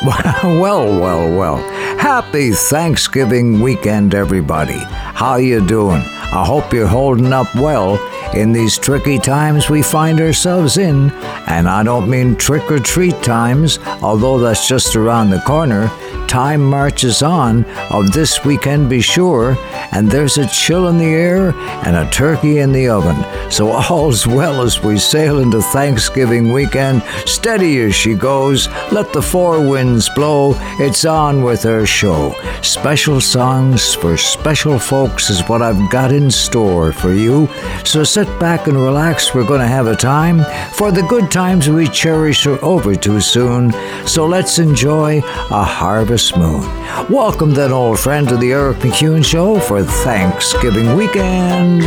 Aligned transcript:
well, 0.02 0.98
well, 0.98 1.36
well. 1.36 1.56
Happy 1.98 2.52
Thanksgiving 2.52 3.60
weekend, 3.60 4.14
everybody. 4.14 4.78
How 4.78 5.36
you 5.36 5.60
doing? 5.66 6.00
I 6.32 6.42
hope 6.46 6.72
you're 6.72 6.86
holding 6.86 7.34
up 7.34 7.54
well 7.54 7.98
in 8.34 8.52
these 8.52 8.78
tricky 8.78 9.18
times 9.18 9.68
we 9.68 9.82
find 9.82 10.18
ourselves 10.18 10.78
in. 10.78 11.10
And 11.48 11.68
I 11.68 11.82
don't 11.82 12.08
mean 12.08 12.36
trick 12.36 12.70
or 12.70 12.78
treat 12.78 13.22
times, 13.22 13.78
although 14.00 14.38
that's 14.38 14.66
just 14.66 14.96
around 14.96 15.28
the 15.28 15.40
corner. 15.40 15.90
Time 16.30 16.64
marches 16.64 17.24
on, 17.24 17.64
of 17.90 18.12
this 18.12 18.44
we 18.44 18.56
can 18.56 18.88
be 18.88 19.00
sure, 19.00 19.56
and 19.90 20.08
there's 20.08 20.38
a 20.38 20.46
chill 20.46 20.86
in 20.86 20.96
the 20.96 21.04
air 21.04 21.50
and 21.84 21.96
a 21.96 22.08
turkey 22.12 22.58
in 22.58 22.70
the 22.70 22.88
oven. 22.88 23.16
So 23.50 23.72
all's 23.72 24.28
well 24.28 24.62
as 24.62 24.80
we 24.80 24.96
sail 24.96 25.40
into 25.40 25.60
Thanksgiving 25.60 26.52
weekend. 26.52 27.02
Steady 27.26 27.80
as 27.80 27.96
she 27.96 28.14
goes, 28.14 28.68
let 28.92 29.12
the 29.12 29.20
four 29.20 29.68
winds 29.68 30.08
blow. 30.10 30.54
It's 30.78 31.04
on 31.04 31.42
with 31.42 31.66
our 31.66 31.84
show. 31.84 32.32
Special 32.62 33.20
songs 33.20 33.96
for 33.96 34.16
special 34.16 34.78
folks 34.78 35.30
is 35.30 35.40
what 35.48 35.62
I've 35.62 35.90
got 35.90 36.12
in 36.12 36.30
store 36.30 36.92
for 36.92 37.12
you. 37.12 37.48
So 37.84 38.04
sit 38.04 38.28
back 38.38 38.68
and 38.68 38.76
relax. 38.76 39.34
We're 39.34 39.48
going 39.48 39.62
to 39.62 39.66
have 39.66 39.88
a 39.88 39.96
time, 39.96 40.44
for 40.74 40.92
the 40.92 41.02
good 41.02 41.28
times 41.32 41.68
we 41.68 41.88
cherish 41.88 42.46
are 42.46 42.64
over 42.64 42.94
too 42.94 43.20
soon. 43.20 43.72
So 44.06 44.26
let's 44.26 44.60
enjoy 44.60 45.18
a 45.18 45.64
harvest 45.64 46.19
moon. 46.36 46.60
Welcome, 47.08 47.54
then, 47.54 47.72
old 47.72 47.98
friend, 47.98 48.28
to 48.28 48.36
the 48.36 48.52
Eric 48.52 48.78
MacEwen 48.78 49.24
Show 49.24 49.58
for 49.58 49.82
Thanksgiving 49.82 50.94
weekend. 50.94 51.82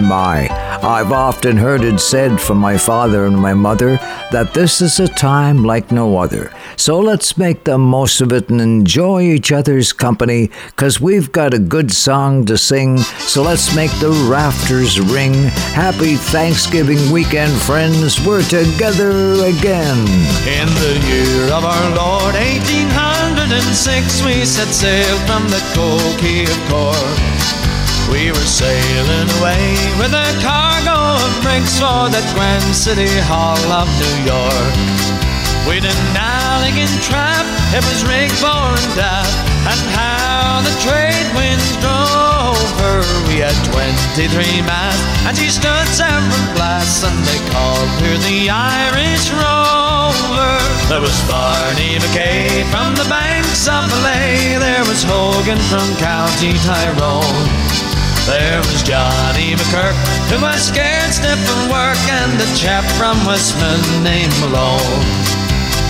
My, 0.00 0.48
my. 0.48 0.78
I've 0.82 1.12
often 1.12 1.56
heard 1.56 1.82
it 1.82 1.98
said 1.98 2.40
from 2.40 2.58
my 2.58 2.78
father 2.78 3.26
and 3.26 3.36
my 3.36 3.54
mother 3.54 3.96
that 4.30 4.54
this 4.54 4.80
is 4.80 5.00
a 5.00 5.08
time 5.08 5.64
like 5.64 5.90
no 5.90 6.18
other. 6.18 6.52
So 6.76 7.00
let's 7.00 7.36
make 7.36 7.64
the 7.64 7.78
most 7.78 8.20
of 8.20 8.32
it 8.32 8.48
and 8.48 8.60
enjoy 8.60 9.22
each 9.22 9.50
other's 9.50 9.92
company, 9.92 10.50
cause 10.76 11.00
we've 11.00 11.32
got 11.32 11.54
a 11.54 11.58
good 11.58 11.92
song 11.92 12.46
to 12.46 12.56
sing. 12.56 12.98
So 12.98 13.42
let's 13.42 13.74
make 13.74 13.90
the 13.98 14.10
rafters 14.30 15.00
ring. 15.00 15.34
Happy 15.74 16.14
Thanksgiving 16.14 17.10
weekend, 17.10 17.52
friends. 17.62 18.24
We're 18.24 18.42
together 18.42 19.10
again. 19.44 19.98
In 20.46 20.68
the 20.82 20.94
year 21.06 21.52
of 21.52 21.64
our 21.64 21.88
Lord 21.96 22.34
1806, 22.34 24.22
we 24.22 24.44
set 24.44 24.68
sail 24.68 25.18
from 25.26 25.48
the 25.48 25.60
Coquille 25.74 26.48
of 26.48 26.68
Cork. 26.70 27.57
We 28.10 28.32
were 28.32 28.48
sailing 28.48 29.28
away 29.36 29.76
with 30.00 30.16
a 30.16 30.28
cargo 30.40 30.96
of 31.20 31.32
bricks 31.44 31.76
for 31.76 32.08
that 32.08 32.24
grand 32.32 32.64
city 32.72 33.12
hall 33.28 33.60
of 33.68 33.84
New 34.00 34.16
York. 34.24 34.74
We'd 35.68 35.84
an 35.84 36.00
elegant 36.16 36.88
trap, 37.04 37.44
it 37.76 37.84
was 37.84 38.00
rigged 38.08 38.32
fore 38.40 38.72
and 38.72 38.96
aft, 38.96 39.36
and 39.68 39.82
how 39.92 40.64
the 40.64 40.72
trade 40.80 41.28
winds 41.36 41.68
drove 41.84 42.56
her. 42.80 43.04
We 43.28 43.44
had 43.44 43.52
23 43.76 44.64
masts, 44.64 45.04
and 45.28 45.36
she 45.36 45.52
stood 45.52 45.88
several 45.92 46.44
blasts, 46.56 47.04
and 47.04 47.12
they 47.28 47.40
called 47.52 47.92
her 48.00 48.16
the 48.24 48.48
Irish 48.48 49.28
Rover. 49.36 50.56
There 50.88 51.04
was 51.04 51.16
Barney 51.28 52.00
McKay 52.00 52.64
from 52.72 52.96
the 52.96 53.04
banks 53.12 53.68
of 53.68 53.84
the 53.84 54.00
Malay, 54.00 54.56
there 54.56 54.84
was 54.88 55.04
Hogan 55.04 55.60
from 55.68 55.84
County 56.00 56.56
Tyrone. 56.64 57.87
There 58.28 58.60
was 58.60 58.82
Johnny 58.84 59.56
McGurk, 59.56 59.96
who 60.28 60.36
was 60.44 60.68
scared 60.68 61.16
stiff 61.16 61.40
from 61.48 61.72
work, 61.72 61.96
and 62.20 62.36
the 62.36 62.44
chap 62.52 62.84
from 63.00 63.16
Westmeath 63.24 63.88
named 64.04 64.36
Malone. 64.44 65.08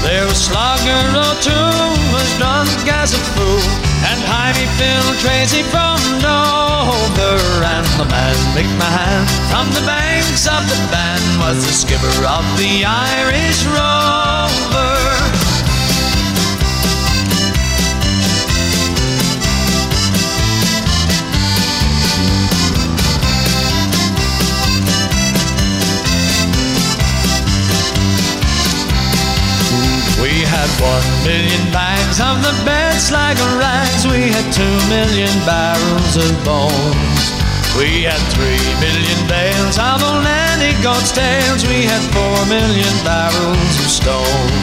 There 0.07 0.23
was 0.23 0.39
Slugger 0.39 1.03
O'Toole, 1.19 1.99
who 1.99 2.15
was 2.15 2.29
drunk 2.39 2.71
as 2.87 3.11
a 3.13 3.23
fool, 3.35 3.67
and 4.07 4.23
Jaime 4.23 4.71
Phil 4.79 5.09
Tracy 5.19 5.67
from 5.67 5.99
Dover, 6.23 7.43
and 7.75 7.87
the 7.99 8.07
man 8.07 8.39
McMahon 8.55 9.27
from 9.51 9.67
the 9.75 9.83
banks 9.83 10.47
of 10.47 10.63
the 10.71 10.79
Bann 10.95 11.21
was 11.43 11.67
the 11.67 11.75
skipper 11.75 12.23
of 12.23 12.47
the 12.57 12.85
Irish 12.87 13.67
Rover. 13.67 14.88
One 30.81 31.09
million 31.27 31.65
bags 31.75 32.21
of 32.21 32.39
the 32.43 32.55
best 32.65 33.11
like 33.11 33.39
rags. 33.59 34.07
We 34.07 34.31
had 34.31 34.47
two 34.55 34.77
million 34.87 35.33
barrels 35.43 36.15
of 36.15 36.31
bones. 36.47 37.23
We 37.75 38.07
had 38.07 38.19
three 38.35 38.63
million 38.83 39.21
bales 39.27 39.79
of 39.79 40.03
old 40.03 40.23
nanny 40.23 40.75
goat's 40.83 41.11
tails. 41.11 41.67
We 41.67 41.87
had 41.87 42.03
four 42.15 42.39
million 42.47 42.95
barrels 43.03 43.75
of 43.83 43.89
stone. 43.91 44.55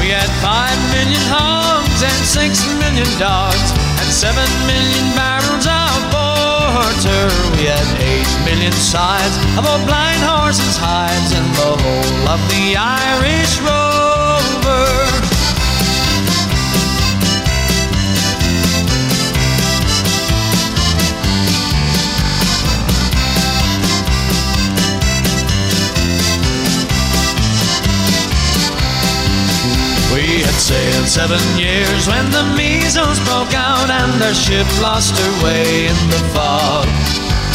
We 0.00 0.12
had 0.12 0.28
five 0.44 0.76
million 0.92 1.24
hogs 1.28 2.00
and 2.00 2.20
six 2.24 2.64
million 2.80 3.08
dogs 3.20 3.68
and 4.00 4.08
seven 4.12 4.48
million 4.68 5.06
barrels 5.16 5.64
of 5.64 5.98
porter. 6.12 7.24
We 7.56 7.68
had 7.68 7.88
eight 8.00 8.32
million 8.44 8.72
sides 8.72 9.36
of 9.56 9.64
old 9.64 9.84
blind 9.88 10.22
horses' 10.24 10.76
hides 10.76 11.32
and 11.32 11.48
the 11.56 11.72
whole 11.80 12.28
of 12.32 12.40
the 12.48 12.76
Irish 12.76 13.60
road. 13.60 15.21
Sailed 30.58 31.08
seven 31.08 31.40
years 31.58 32.06
when 32.06 32.30
the 32.30 32.44
measles 32.56 33.18
broke 33.24 33.54
out 33.54 33.88
and 33.90 34.22
our 34.22 34.34
ship 34.34 34.66
lost 34.80 35.16
her 35.16 35.32
way 35.44 35.86
in 35.86 35.98
the 36.08 36.22
fog. 36.32 36.86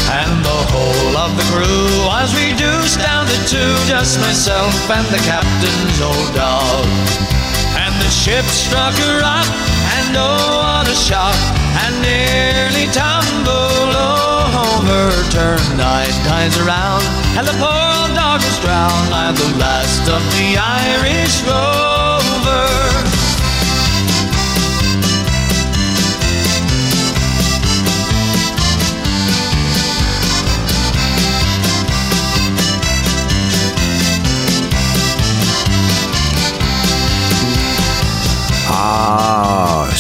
And 0.08 0.44
the 0.44 0.62
whole 0.72 1.16
of 1.18 1.36
the 1.36 1.44
crew 1.52 1.88
was 2.08 2.32
reduced 2.36 3.00
down 3.00 3.28
to 3.28 3.38
two, 3.48 3.74
just 3.88 4.20
myself 4.20 4.74
and 4.90 5.06
the 5.08 5.20
captain's 5.28 6.00
old 6.00 6.32
dog. 6.36 6.88
And 7.76 7.94
the 8.00 8.12
ship 8.12 8.46
struck 8.46 8.96
a 8.96 9.20
rock, 9.20 9.48
and 10.00 10.16
oh, 10.16 10.64
what 10.64 10.88
a 10.88 10.96
shock, 10.96 11.36
and 11.84 11.94
nearly 12.00 12.88
tumbled 12.96 13.96
over. 13.96 15.12
Turned 15.32 15.78
nine 15.78 16.16
times 16.24 16.58
around, 16.60 17.04
and 17.36 17.46
the 17.46 17.56
poor 17.60 17.84
old 18.00 18.16
dog 18.16 18.40
was 18.44 18.60
drowned. 18.60 19.12
I'm 19.14 19.36
the 19.36 19.52
last 19.60 20.08
of 20.08 20.24
the 20.36 20.56
Irish 20.56 21.44
Rover. 21.44 21.87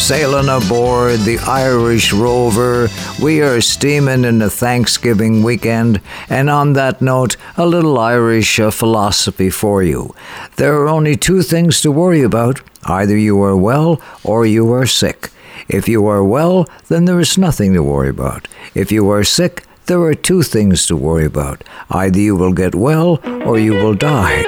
Sailing 0.07 0.47
aboard 0.47 1.19
the 1.19 1.37
Irish 1.39 2.13
Rover. 2.13 2.87
We 3.21 3.41
are 3.41 3.59
steaming 3.59 4.23
in 4.23 4.37
the 4.37 4.49
Thanksgiving 4.49 5.43
weekend, 5.43 5.99
and 6.29 6.49
on 6.49 6.71
that 6.73 7.01
note, 7.01 7.35
a 7.57 7.65
little 7.65 7.99
Irish 7.99 8.57
uh, 8.57 8.71
philosophy 8.71 9.49
for 9.49 9.83
you. 9.83 10.15
There 10.55 10.77
are 10.77 10.87
only 10.87 11.17
two 11.17 11.41
things 11.41 11.81
to 11.81 11.91
worry 11.91 12.21
about 12.21 12.61
either 12.85 13.17
you 13.17 13.41
are 13.41 13.57
well 13.57 14.01
or 14.23 14.45
you 14.45 14.71
are 14.71 14.85
sick. 14.85 15.29
If 15.67 15.89
you 15.89 16.07
are 16.07 16.23
well, 16.23 16.69
then 16.87 17.03
there 17.03 17.19
is 17.19 17.37
nothing 17.37 17.73
to 17.73 17.83
worry 17.83 18.07
about. 18.07 18.47
If 18.73 18.93
you 18.93 19.09
are 19.09 19.25
sick, 19.25 19.65
there 19.87 20.01
are 20.03 20.15
two 20.15 20.41
things 20.41 20.85
to 20.85 20.95
worry 20.95 21.25
about 21.25 21.65
either 21.89 22.21
you 22.21 22.37
will 22.37 22.53
get 22.53 22.75
well 22.75 23.19
or 23.45 23.59
you 23.59 23.73
will 23.73 23.93
die. 23.93 24.45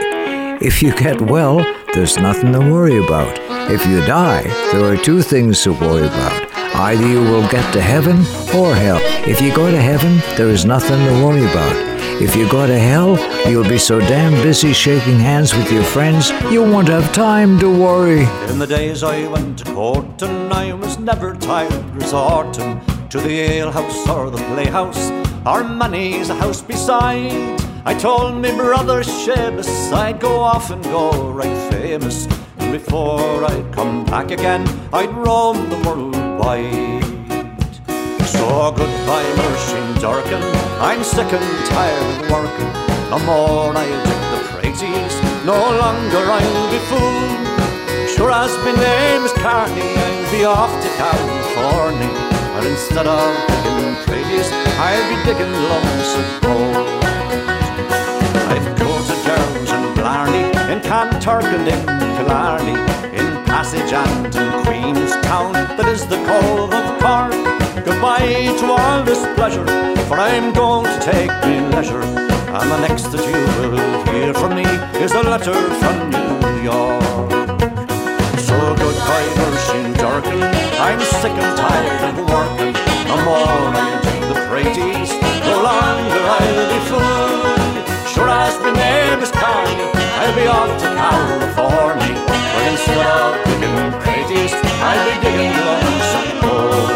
If 0.61 0.81
you 0.81 0.93
get 0.95 1.19
well, 1.19 1.59
there's 1.93 2.17
nothing 2.17 2.53
to 2.53 2.59
worry 2.59 2.97
about. 2.97 3.37
If 3.71 3.85
you 3.85 3.99
die, 4.05 4.43
there 4.71 4.85
are 4.85 4.97
two 4.97 5.21
things 5.21 5.63
to 5.63 5.73
worry 5.73 6.07
about 6.07 6.49
Either 6.79 7.05
you 7.05 7.19
will 7.19 7.45
get 7.49 7.73
to 7.73 7.81
heaven 7.81 8.19
or 8.55 8.73
hell. 8.73 8.99
If 9.27 9.41
you 9.41 9.53
go 9.53 9.69
to 9.69 9.81
heaven, 9.81 10.19
there 10.37 10.47
is 10.47 10.63
nothing 10.63 10.97
to 11.05 11.25
worry 11.25 11.43
about. 11.43 11.75
If 12.21 12.37
you 12.37 12.49
go 12.49 12.65
to 12.65 12.79
hell, 12.79 13.17
you'll 13.49 13.67
be 13.67 13.77
so 13.77 13.99
damn 13.99 14.31
busy 14.43 14.71
shaking 14.71 15.19
hands 15.19 15.53
with 15.53 15.69
your 15.73 15.83
friends, 15.83 16.31
you 16.49 16.61
won't 16.61 16.87
have 16.87 17.11
time 17.11 17.59
to 17.59 17.67
worry. 17.67 18.21
In 18.49 18.59
the 18.59 18.65
days 18.65 19.03
I 19.03 19.27
went 19.27 19.59
to 19.59 19.73
court, 19.73 20.21
and 20.21 20.53
I 20.53 20.73
was 20.73 20.97
never 20.99 21.35
tired 21.35 21.85
resorting 21.93 22.79
to 23.09 23.19
the 23.19 23.59
alehouse 23.59 24.07
or 24.07 24.29
the 24.29 24.37
playhouse, 24.53 25.11
or 25.45 25.65
money's 25.65 26.29
a 26.29 26.35
house 26.35 26.61
beside. 26.61 27.59
I 27.85 27.93
told 27.93 28.35
me 28.41 28.51
brother 28.55 29.03
Seamus 29.03 29.91
I'd 29.93 30.19
go 30.19 30.39
off 30.39 30.69
and 30.69 30.83
go 30.83 31.31
right 31.31 31.71
famous. 31.71 32.27
And 32.57 32.73
before 32.73 33.45
I'd 33.45 33.71
come 33.73 34.03
back 34.05 34.31
again, 34.31 34.67
I'd 34.91 35.13
roam 35.13 35.69
the 35.69 35.77
world 35.87 36.15
wide. 36.37 37.03
So 38.27 38.71
goodbye, 38.71 39.29
Muirsheen 39.39 40.01
Durkin. 40.01 40.43
I'm 40.81 41.03
sick 41.03 41.31
and 41.31 41.65
tired 41.67 42.23
of 42.23 42.31
working. 42.31 42.71
No 43.09 43.19
more 43.25 43.73
I'll 43.75 44.03
take 44.05 44.25
the 44.33 44.41
praises, 44.53 45.13
no 45.45 45.55
longer 45.55 46.23
I'll 46.37 46.71
be 46.71 46.79
fooled. 46.89 48.09
Sure 48.09 48.31
as 48.31 48.51
my 48.65 48.73
name 48.75 49.23
is 49.23 49.33
Carney, 49.33 49.81
I'll 49.81 50.31
be 50.31 50.43
off 50.43 50.73
to 50.83 50.89
California. 50.99 52.11
And 52.59 52.67
instead 52.67 53.07
of 53.07 53.47
digging 53.63 53.95
praises, 54.05 54.51
I'll 54.77 55.05
be 55.09 55.23
digging 55.23 55.53
lumps 55.69 56.15
of 56.17 56.41
gold. 56.41 57.08
Kanturk 60.89 61.43
and 61.43 61.85
Killarney, 62.17 62.73
in 63.13 63.45
Passage 63.45 63.93
and 63.93 64.25
in 64.35 64.49
Queenstown, 64.65 65.53
that 65.53 65.85
is 65.85 66.07
the 66.07 66.17
Cove 66.25 66.73
of 66.73 66.87
Cork. 66.97 67.85
Goodbye 67.85 68.49
to 68.57 68.65
all 68.73 69.03
this 69.03 69.21
pleasure, 69.37 69.67
for 70.09 70.17
I'm 70.17 70.51
going 70.51 70.89
to 70.89 70.99
take 71.05 71.29
me 71.45 71.61
leisure. 71.69 72.01
And 72.01 72.71
the 72.73 72.79
next 72.87 73.13
that 73.13 73.21
you 73.21 73.37
will 73.69 73.77
hear 74.09 74.33
from 74.33 74.55
me 74.57 74.65
is 74.97 75.13
a 75.13 75.21
letter 75.21 75.53
from 75.77 76.09
New 76.09 76.65
York. 76.65 77.29
So 78.41 78.57
goodbye, 78.73 79.29
Muirsheen 79.37 79.93
Durkin, 79.93 80.41
I'm 80.41 81.01
sick 81.21 81.37
and 81.37 81.53
tired 81.53 82.01
of 82.09 82.17
working. 82.33 82.73
More 83.29 83.45
I'll 83.77 84.01
do 84.01 84.33
the 84.33 84.39
praties, 84.49 85.13
no 85.45 85.53
longer 85.69 86.23
I'll 86.33 86.65
be 86.73 86.79
fool. 86.89 88.09
Sure 88.09 88.27
as 88.27 88.57
my 88.65 88.73
name 88.73 89.19
is 89.21 89.29
Carney, 89.29 89.98
I'll 90.21 90.35
be 90.35 90.45
off 90.47 90.77
to 90.81 90.85
California. 90.85 92.13
But 92.53 92.63
instead 92.71 92.99
of 93.07 93.39
digging 93.45 93.91
crazies, 94.01 94.53
I'll 94.83 95.03
be 95.05 95.13
digging 95.23 95.53
lonesome 95.65 96.31
gold. 96.41 96.89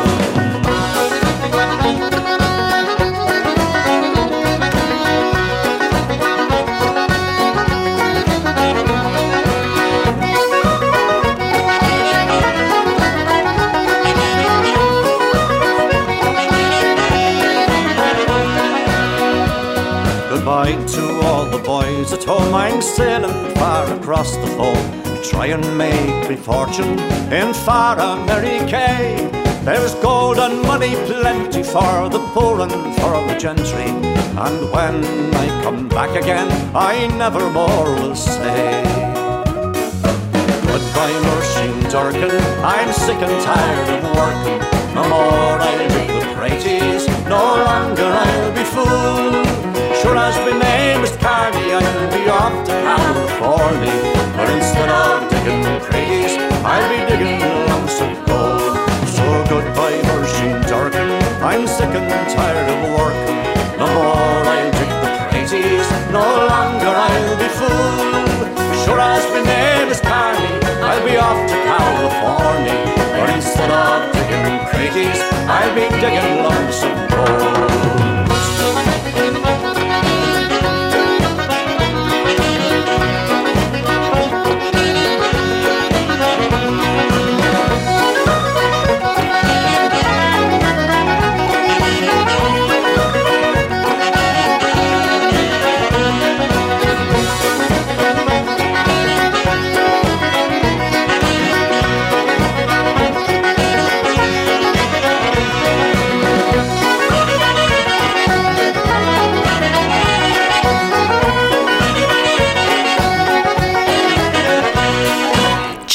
Goodbye 20.30 20.75
to 20.88 21.12
all 21.34 21.46
the 21.46 21.58
boys 21.58 22.14
at 22.14 22.24
home. 22.24 22.54
I'm 22.54 22.80
sailing 22.80 23.56
far 23.56 23.92
across 23.98 24.36
the 24.38 24.48
foam 24.58 24.86
to 25.04 25.20
try 25.32 25.48
and 25.48 25.66
make 25.78 26.30
me 26.30 26.36
fortune 26.36 27.00
in 27.40 27.54
far 27.66 27.98
America. 27.98 28.86
There's 29.66 29.96
gold 29.96 30.38
and 30.38 30.62
money 30.62 30.94
plenty 31.12 31.64
for 31.64 31.96
the 32.16 32.22
poor 32.34 32.62
and 32.62 32.72
for 32.98 33.16
the 33.30 33.36
gentry. 33.46 33.90
And 34.46 34.60
when 34.74 34.98
I 35.44 35.46
come 35.64 35.88
back 35.88 36.12
again, 36.22 36.50
I 36.76 37.08
never 37.24 37.50
more 37.50 37.90
will 38.00 38.16
say. 38.16 38.84
Goodbye, 40.70 41.18
Muirsheen 41.26 41.78
Durkin. 41.94 42.36
I'm 42.76 42.92
sick 43.06 43.20
and 43.28 43.38
tired 43.50 43.90
of 43.98 44.04
working. 44.22 44.62
No 44.98 45.04
more 45.14 45.58
I'll 45.68 45.90
be 45.98 46.04
the 46.20 46.26
praties, 46.38 47.04
no 47.28 47.44
longer 47.70 48.10
I'll 48.26 48.52
be 48.58 48.66
fool. 48.74 49.34
Sure 50.02 50.18
as 50.18 50.38
is 50.38 50.54
Carney, 50.54 50.73
I'll 51.74 52.12
be 52.12 52.30
off 52.30 52.54
to 52.68 52.72
California. 52.72 53.98
But 54.38 54.50
instead 54.50 54.90
of 54.90 55.30
digging 55.30 55.64
praise, 55.81 56.38
I'll 56.62 56.88
be 56.90 57.00
digging 57.10 57.40
lumps 57.70 58.00
of 58.02 58.14
gold. 58.28 58.78
So 59.10 59.25
goodbye, 59.50 59.98
Muirsheen 60.06 60.62
Durkin. 60.70 61.10
I'm 61.42 61.66
sick 61.66 61.90
and 61.90 62.30
tired 62.30 62.70
of 62.70 62.80
work. 62.98 63.18
No 63.80 63.88
more 63.90 64.46
I'll 64.54 64.72
dig 64.78 64.92
the 65.02 65.12
praises, 65.30 65.88
no 66.12 66.22
longer 66.22 66.94
I'll 66.94 67.38
be 67.42 67.50
fool. 67.58 68.24
Sure 68.86 69.00
as 69.00 69.25
my 69.34 69.42
name 69.42 69.90
is 69.90 70.00
Carney, 70.02 70.54
I'll 70.88 71.04
be 71.04 71.18
off 71.18 71.42
to 71.50 71.58
California. 71.72 72.78
But 73.18 73.30
instead 73.34 73.72
of 73.72 74.14
digging 74.14 74.60
praises, 74.70 75.20
I'll 75.50 75.74
be 75.74 75.90
digging 76.02 76.44
lumps 76.44 76.84
of 76.84 76.96
gold. 77.10 78.12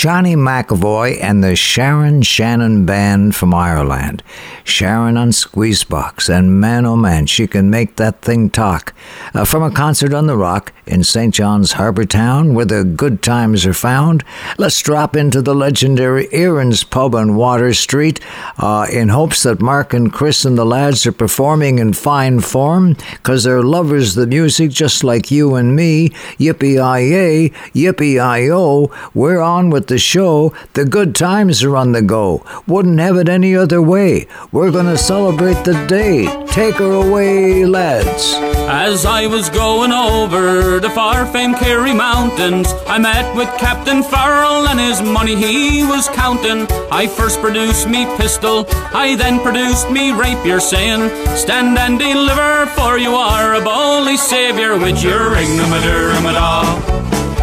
Johnny 0.08 0.37
McEvoy 0.37 1.22
and 1.22 1.44
the 1.44 1.55
Sharon 1.55 2.22
Shannon 2.22 2.87
Band 2.87 3.37
from 3.37 3.52
Ireland. 3.52 4.22
Sharon 4.64 5.19
on 5.19 5.32
Squeezebox, 5.32 6.31
and 6.31 6.58
man 6.58 6.87
oh 6.87 6.96
man, 6.96 7.26
she 7.26 7.46
can 7.46 7.69
make 7.69 7.97
that 7.97 8.23
thing 8.23 8.49
talk. 8.49 8.94
Uh, 9.35 9.44
from 9.44 9.62
a 9.62 9.71
concert 9.71 10.14
on 10.14 10.26
the 10.26 10.38
Rock 10.38 10.73
in 10.87 11.04
St. 11.04 11.35
John's 11.35 11.73
Harbour 11.73 12.06
Town, 12.06 12.54
where 12.54 12.64
the 12.64 12.85
good 12.85 13.23
times 13.23 13.66
are 13.66 13.75
found, 13.75 14.25
let's 14.56 14.80
drop 14.80 15.14
into 15.14 15.42
the 15.42 15.54
legendary 15.54 16.26
Erin's 16.32 16.85
Pub 16.85 17.14
on 17.14 17.37
Water 17.37 17.75
Street 17.75 18.18
uh, 18.56 18.87
in 18.90 19.11
hopes 19.11 19.42
that 19.42 19.61
Mark 19.61 19.92
and 19.92 20.11
Chris 20.11 20.47
and 20.47 20.56
the 20.56 20.64
lads 20.64 21.06
are 21.06 21.12
performing 21.12 21.78
in 21.78 21.92
fine 21.92 22.40
form, 22.40 22.94
because 22.94 23.44
they're 23.44 23.62
lovers 23.62 24.16
of 24.16 24.23
the 24.23 24.26
music 24.26 24.71
just 24.71 25.04
like 25.04 25.30
you 25.30 25.54
and 25.54 25.76
me. 25.76 26.09
Yippee-yi-yay, 26.38 27.50
yippee-yi-yo, 27.75 28.90
we're 29.12 29.42
on 29.42 29.68
with 29.68 29.88
the 29.88 29.98
show. 29.99 30.52
The 30.75 30.85
good 30.85 31.14
times 31.14 31.62
are 31.62 31.76
on 31.76 31.93
the 31.93 32.02
go. 32.02 32.45
Wouldn't 32.67 33.00
have 33.00 33.17
it 33.17 33.28
any 33.28 33.55
other 33.55 33.83
way. 33.83 34.26
We're 34.52 34.71
gonna 34.71 34.99
celebrate 34.99 35.64
the 35.64 35.87
day. 35.87 36.26
Take 36.47 36.76
her 36.76 36.93
away, 36.93 37.64
lads. 37.64 38.35
As 38.71 39.07
I 39.07 39.26
was 39.26 39.49
going 39.49 39.93
over 39.93 40.78
the 40.78 40.90
far 40.90 41.25
famed 41.26 41.57
Kerry 41.57 41.95
Mountains, 41.95 42.69
I 42.87 42.99
met 42.99 43.35
with 43.35 43.49
Captain 43.59 44.02
Farrell 44.02 44.69
and 44.69 44.78
his 44.78 45.00
money 45.00 45.35
he 45.35 45.85
was 45.85 46.09
counting. 46.09 46.67
I 46.90 47.07
first 47.07 47.40
produced 47.40 47.88
me 47.88 48.05
pistol, 48.17 48.67
I 48.93 49.17
then 49.17 49.40
produced 49.40 49.90
me 49.90 50.12
rapier, 50.12 50.61
saying, 50.61 51.09
Stand 51.37 51.78
and 51.78 51.99
deliver, 51.99 52.67
for 52.76 52.99
you 52.99 53.14
are 53.14 53.55
a 53.55 53.62
bully 53.62 54.17
saviour 54.17 54.78
with 54.78 55.02
your 55.02 55.35
ignomadirmada. 55.35 56.99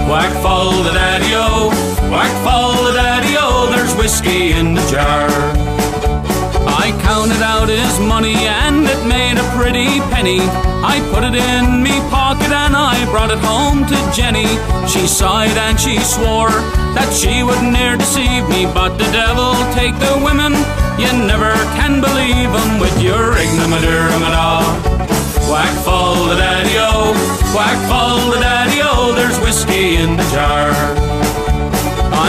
Whack 0.10 0.32
fall 0.44 0.72
the 0.84 0.92
daddy-o, 0.92 1.72
whack 2.12 2.34
fall 2.44 2.74
the 2.84 2.94
daddy-o, 2.94 3.40
oh, 3.42 3.72
there's 3.72 3.94
whiskey 3.96 4.52
in 4.52 4.74
the 4.74 4.86
jar. 4.92 5.30
I 6.68 6.92
counted 7.02 7.42
out 7.42 7.70
his 7.70 8.00
money 8.00 8.36
and 8.46 8.86
it 8.86 9.02
made 9.06 9.38
a 9.38 9.48
pretty 9.58 10.00
penny. 10.14 10.42
I 10.86 11.02
put 11.14 11.24
it 11.24 11.34
in 11.34 11.82
me 11.82 11.98
pocket 12.10 12.52
and 12.52 12.76
I 12.76 12.94
brought 13.10 13.32
it 13.32 13.40
home 13.40 13.86
to 13.90 13.98
Jenny. 14.14 14.46
She 14.88 15.08
sighed 15.08 15.58
and 15.58 15.80
she 15.80 15.98
swore 16.00 16.54
that 16.94 17.10
she 17.10 17.42
would 17.42 17.62
ne'er 17.74 17.98
deceive 17.98 18.48
me, 18.50 18.66
but 18.66 18.98
the 18.98 19.10
devil 19.10 19.54
take 19.74 19.98
the 19.98 20.14
women. 20.22 20.54
You 21.02 21.10
never 21.26 21.54
can 21.80 22.02
believe 22.02 22.52
'em 22.54 22.80
with 22.80 22.96
your 23.02 23.34
ignomadirmada. 23.34 24.62
Whack 25.50 25.74
fall 25.86 26.26
the 26.30 26.36
daddy-o, 26.36 26.90
oh, 26.94 27.56
whack 27.56 27.78
fall 27.90 28.20
the 28.32 28.40
daddy-o, 28.40 28.90
oh, 28.90 29.14
there's 29.14 29.40
whiskey 29.40 29.98
in 29.98 30.18
the 30.18 30.28
jar. 30.34 31.15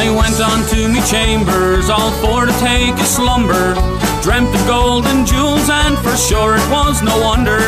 I 0.07 0.11
went 0.15 0.39
on 0.41 0.63
to 0.71 0.87
me 0.87 1.03
chambers, 1.03 1.91
all 1.91 2.13
for 2.23 2.47
to 2.47 2.53
take 2.63 2.95
a 2.95 3.05
slumber. 3.05 3.75
dreamt 4.23 4.55
of 4.55 4.65
gold 4.65 5.05
and 5.05 5.27
jewels, 5.27 5.69
and 5.69 5.99
for 5.99 6.17
sure 6.17 6.55
it 6.55 6.71
was 6.71 7.03
no 7.03 7.19
wonder. 7.19 7.59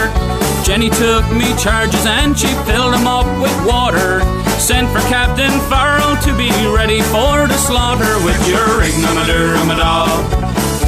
Jenny 0.63 0.89
took 0.89 1.27
me 1.35 1.51
charges 1.59 2.07
and 2.07 2.39
she 2.39 2.47
filled 2.63 2.95
them 2.95 3.09
up 3.09 3.27
with 3.43 3.51
water. 3.67 4.23
Sent 4.63 4.87
for 4.95 5.03
Captain 5.11 5.51
Farrell 5.67 6.15
to 6.23 6.31
be 6.39 6.51
ready 6.71 7.03
for 7.11 7.51
the 7.51 7.59
slaughter 7.59 8.15
with 8.23 8.39
your 8.47 8.87
ignomadaramada. 8.87 10.07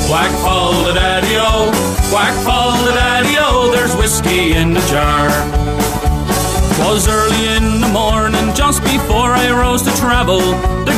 Whack 0.06 0.30
fall 0.46 0.84
the 0.86 0.94
daddy-o, 0.94 1.66
whack 2.14 2.34
fall 2.46 2.78
the 2.84 2.92
daddy-o, 2.92 3.72
there's 3.74 3.96
whiskey 3.96 4.54
in 4.54 4.72
the 4.72 4.84
jar. 4.86 5.26
Was 6.78 7.08
early 7.08 7.42
in 7.56 7.80
the 7.80 7.88
morning, 7.88 8.54
just 8.54 8.82
before 8.84 9.32
I 9.34 9.50
rose 9.50 9.82
to 9.82 9.90
travel. 9.96 10.40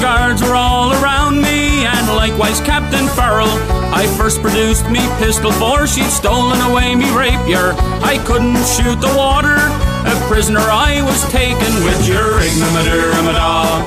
Guards 0.03 0.43
were 0.43 0.57
all 0.57 0.91
around 1.01 1.41
me, 1.41 1.87
and 1.87 2.09
likewise 2.17 2.61
Captain 2.61 3.07
Farrell. 3.15 3.47
I 3.95 4.05
first 4.19 4.43
produced 4.43 4.91
me 4.91 4.99
pistol, 5.19 5.53
for 5.53 5.87
she'd 5.87 6.11
stolen 6.11 6.61
away 6.63 6.97
me 6.97 7.09
rapier. 7.17 7.73
I 8.03 8.19
couldn't 8.27 8.65
shoot 8.67 9.01
the 9.01 9.15
water, 9.17 9.55
a 9.55 10.29
prisoner 10.29 10.59
I 10.59 11.03
was 11.03 11.23
taken 11.31 11.73
with 11.87 12.09
your 12.09 12.41
ignomadaramada. 12.43 13.87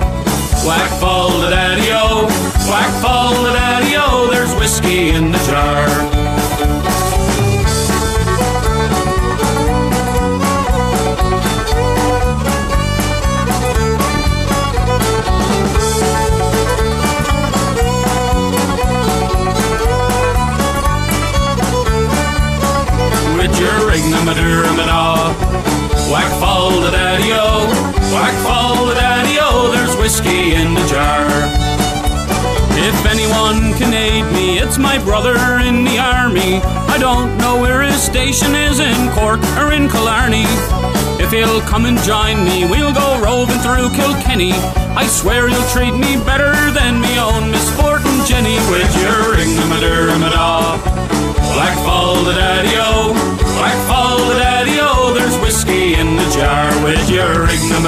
Whack 0.66 0.90
fall 1.02 1.32
the 1.42 1.50
daddy-o, 1.50 2.28
whack 2.72 3.02
fall 3.02 3.34
the 3.44 3.52
daddy-o, 3.52 4.30
there's 4.32 4.56
whiskey 4.56 5.10
in 5.10 5.34
the 5.34 5.40
jar. 5.40 6.25
With 23.46 23.60
your 23.60 23.92
ignomadaramada. 23.94 25.30
Whack 26.10 26.32
fall 26.40 26.82
the 26.82 26.90
daddy-o, 26.90 27.68
whack 28.12 28.34
fall 28.42 28.88
the 28.88 28.96
daddy-o, 28.96 29.72
there's 29.72 29.96
whiskey 29.98 30.56
in 30.56 30.74
the 30.74 30.82
jar. 30.88 31.30
If 32.74 33.06
anyone 33.06 33.78
can 33.78 33.94
aid 33.94 34.26
me, 34.34 34.58
it's 34.58 34.80
my 34.80 34.98
brother 34.98 35.38
in 35.62 35.84
the 35.84 36.00
army. 36.00 36.58
I 36.90 36.98
don't 36.98 37.38
know 37.38 37.62
where 37.62 37.84
his 37.84 38.02
station 38.02 38.56
is 38.56 38.80
in 38.80 39.12
Cork 39.12 39.44
or 39.62 39.72
in 39.74 39.90
Killarney. 39.90 40.50
If 41.22 41.30
he'll 41.30 41.62
come 41.70 41.86
and 41.86 42.00
join 42.00 42.44
me, 42.44 42.66
we'll 42.66 42.96
go 42.96 43.22
roving 43.22 43.60
through 43.60 43.92
Kilkenny. 43.92 44.54
I 44.98 45.06
swear 45.06 45.50
you'll 45.50 45.70
treat 45.70 45.94
me 45.94 46.18
better 46.26 46.50
than 46.72 47.00
me 47.00 47.20
own 47.20 47.52
Miss 47.52 47.70
Fortin 47.78 48.26
Jenny 48.26 48.58
with 48.74 48.90
your 48.98 49.38
ignomadaramada. 49.38 51.05
Black 51.56 51.78
fall 51.86 52.22
the 52.26 52.34
daddy-o, 52.34 53.14
black 53.56 53.88
fall 53.88 54.18
the 54.28 54.36
daddy-o, 54.36 55.14
there's 55.14 55.38
whiskey 55.40 55.94
in 55.96 56.18
the 56.18 56.30
jar 56.36 56.68
with 56.84 57.10
your. 57.10 57.48
Ring 57.48 57.70
them 57.70 57.86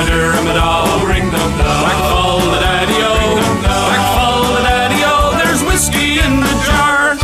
Black 1.83 1.99
fall 2.09 2.39
the 2.39 2.59
daddy-o, 2.63 3.35
black 3.59 4.03
fall 4.15 4.43
the 4.55 4.61
daddy-o, 4.63 5.35
there's 5.43 5.61
whiskey 5.63 6.19
in 6.19 6.39
the 6.39 6.55
jar. 6.65 7.17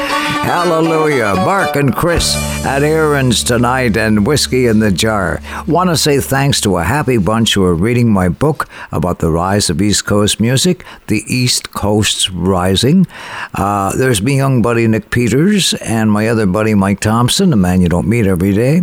Hallelujah. 0.46 1.34
Mark 1.34 1.74
and 1.74 1.92
Chris 1.92 2.36
at 2.64 2.84
Erin's 2.84 3.42
tonight 3.42 3.96
and 3.96 4.24
Whiskey 4.24 4.68
in 4.68 4.78
the 4.78 4.92
Jar. 4.92 5.40
Want 5.66 5.90
to 5.90 5.96
say 5.96 6.20
thanks 6.20 6.60
to 6.60 6.76
a 6.76 6.84
happy 6.84 7.18
bunch 7.18 7.54
who 7.54 7.64
are 7.64 7.74
reading 7.74 8.12
my 8.12 8.28
book 8.28 8.68
about 8.92 9.18
the 9.18 9.32
rise 9.32 9.68
of 9.70 9.82
East 9.82 10.04
Coast 10.04 10.38
music, 10.38 10.84
The 11.08 11.24
East 11.26 11.72
Coast's 11.72 12.30
Rising. 12.30 13.08
Uh, 13.54 13.96
there's 13.96 14.22
me 14.22 14.36
young 14.36 14.62
buddy 14.62 14.86
Nick 14.86 15.10
Peters 15.10 15.74
and 15.74 16.12
my 16.12 16.28
other 16.28 16.46
buddy 16.46 16.74
Mike 16.74 17.00
Thompson, 17.00 17.52
a 17.52 17.56
man 17.56 17.80
you 17.80 17.88
don't 17.88 18.06
meet 18.06 18.28
every 18.28 18.52
day. 18.52 18.82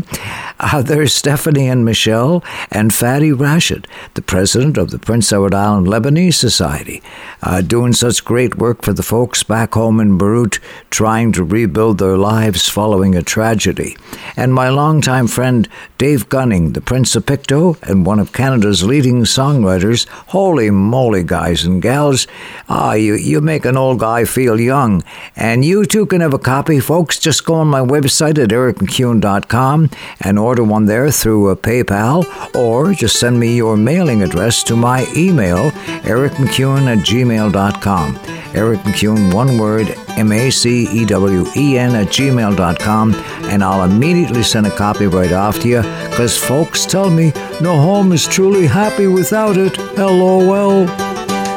Uh, 0.59 0.81
there's 0.81 1.13
Stephanie 1.13 1.69
and 1.69 1.85
Michelle 1.85 2.43
and 2.71 2.93
Fatty 2.93 3.31
Rashid, 3.31 3.87
the 4.15 4.21
president 4.21 4.77
of 4.77 4.91
the 4.91 4.99
Prince 4.99 5.31
Edward 5.31 5.53
Island 5.53 5.87
Lebanese 5.87 6.33
Society, 6.35 7.01
uh, 7.41 7.61
doing 7.61 7.93
such 7.93 8.25
great 8.25 8.55
work 8.57 8.81
for 8.81 8.91
the 8.91 9.01
folks 9.01 9.43
back 9.43 9.73
home 9.75 10.01
in 10.01 10.17
Beirut, 10.17 10.59
trying 10.89 11.31
to 11.31 11.52
rebuild 11.53 11.99
their 11.99 12.17
lives 12.17 12.67
following 12.67 13.13
a 13.15 13.21
tragedy. 13.21 13.95
And 14.35 14.51
my 14.51 14.69
longtime 14.69 15.27
friend 15.27 15.69
Dave 15.99 16.27
Gunning, 16.27 16.73
the 16.73 16.81
Prince 16.81 17.15
of 17.15 17.27
Pictou 17.27 17.77
and 17.83 18.07
one 18.07 18.19
of 18.19 18.33
Canada's 18.33 18.83
leading 18.83 19.21
songwriters. 19.23 20.07
Holy 20.37 20.71
moly, 20.71 21.23
guys 21.23 21.63
and 21.63 21.79
gals. 21.79 22.25
Ah, 22.67 22.93
you, 22.93 23.13
you 23.13 23.39
make 23.39 23.65
an 23.65 23.77
old 23.77 23.99
guy 23.99 24.25
feel 24.25 24.59
young. 24.59 25.03
And 25.35 25.63
you 25.63 25.85
too 25.85 26.07
can 26.07 26.21
have 26.21 26.33
a 26.33 26.39
copy, 26.39 26.79
folks. 26.79 27.19
Just 27.19 27.45
go 27.45 27.53
on 27.53 27.67
my 27.67 27.81
website 27.81 28.41
at 28.43 28.49
ericmacewen.com 28.49 29.91
and 30.21 30.39
order 30.39 30.63
one 30.63 30.85
there 30.87 31.11
through 31.11 31.49
a 31.49 31.55
PayPal, 31.55 32.25
or 32.55 32.93
just 32.93 33.19
send 33.19 33.39
me 33.39 33.55
your 33.55 33.77
mailing 33.77 34.23
address 34.23 34.63
to 34.63 34.75
my 34.75 35.05
email, 35.15 35.69
ericmacewen 36.01 36.87
at 36.87 37.05
gmail.com. 37.05 38.19
Eric 38.53 38.81
MacEwen, 38.81 39.33
one 39.33 39.57
word, 39.57 39.95
M 40.09 40.31
A 40.31 40.51
C 40.51 40.87
E 40.91 41.05
W 41.05 41.42
E 41.55 41.77
N 41.77 41.95
at 41.95 42.07
gmail.com, 42.07 43.13
and 43.45 43.63
I'll 43.63 43.83
immediately 43.83 44.43
send 44.43 44.67
a 44.67 44.75
copy 44.75 45.07
right 45.07 45.31
off 45.31 45.59
to 45.61 45.67
you 45.67 45.81
because 46.09 46.37
folks 46.37 46.85
tell 46.85 47.09
me 47.09 47.31
no 47.61 47.79
home 47.79 48.11
is 48.11 48.27
truly 48.27 48.67
happy 48.67 49.07
without 49.07 49.57
it. 49.57 49.77
LOL. 49.97 50.85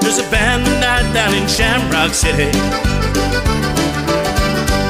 There's 0.01 0.19
a 0.19 0.31
band 0.31 0.65
night 0.81 1.13
down 1.13 1.35
in 1.35 1.49
Shamrock 1.49 2.15
City 2.15 2.51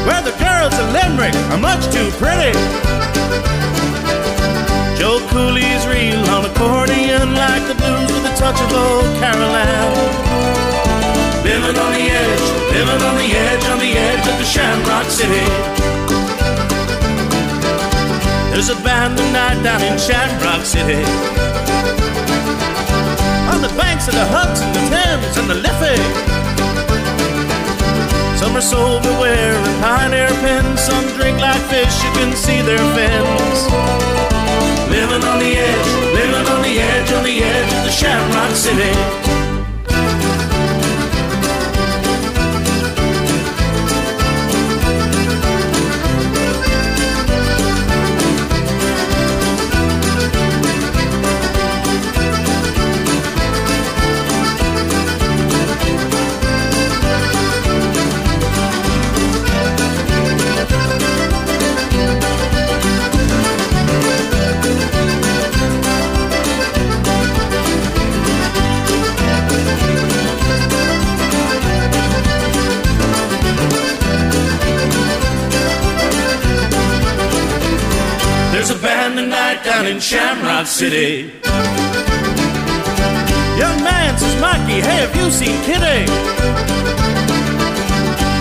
where 0.07 0.23
the 0.23 0.35
girls 0.39 0.75
of 0.79 0.93
Limerick 0.93 1.35
are 1.51 1.59
much 1.59 1.85
too 1.93 2.11
pretty. 2.21 2.53
Joe 4.99 5.21
Cooley's 5.31 5.87
reel 5.87 6.19
on 6.31 6.45
accordion 6.45 7.35
like 7.35 7.67
the 7.69 7.75
blues 7.75 8.13
with 8.13 8.33
a 8.33 8.37
touch 8.37 8.61
of 8.61 8.73
old 8.73 9.05
Caroline. 9.19 10.26
Living 11.67 11.83
on 11.83 11.93
the 11.95 12.07
edge, 12.07 12.47
living 12.71 13.03
on 13.03 13.17
the 13.19 13.27
edge, 13.27 13.65
on 13.67 13.79
the 13.81 13.91
edge 13.91 14.25
of 14.31 14.39
the 14.39 14.45
Shamrock 14.47 15.11
City. 15.11 15.43
There's 18.55 18.69
a 18.71 18.79
band 18.87 19.19
tonight 19.19 19.61
down 19.65 19.83
in 19.83 19.99
Shamrock 19.99 20.65
City. 20.65 21.03
On 23.51 23.59
the 23.67 23.73
banks 23.75 24.07
of 24.07 24.15
the 24.15 24.27
Hudson, 24.31 24.71
the 24.79 24.83
Thames, 24.95 25.35
and 25.43 25.51
the 25.51 25.59
Liffey. 25.59 25.99
Some 28.39 28.55
are 28.55 28.63
silverware 28.63 29.59
and 29.59 29.83
pioneer 29.83 30.31
pins. 30.47 30.79
Some 30.87 31.03
drink 31.19 31.41
like 31.41 31.61
fish, 31.67 31.97
you 32.05 32.11
can 32.15 32.31
see 32.37 32.63
their 32.63 32.79
fins. 32.95 33.67
Living 34.87 35.25
on 35.27 35.41
the 35.43 35.59
edge, 35.59 35.91
living 36.15 36.47
on 36.47 36.63
the 36.63 36.79
edge, 36.79 37.11
on 37.11 37.25
the 37.25 37.43
edge 37.43 37.73
of 37.75 37.83
the 37.83 37.91
Shamrock 37.91 38.55
City. 38.55 39.46
Down 79.77 79.87
in 79.93 80.01
Shamrock 80.01 80.67
City. 80.67 81.29
Young 83.61 83.79
man 83.85 84.17
says, 84.17 84.37
Mikey, 84.41 84.81
hey, 84.81 85.05
have 85.05 85.15
you 85.21 85.29
seen 85.31 85.57
Kitty? 85.69 86.01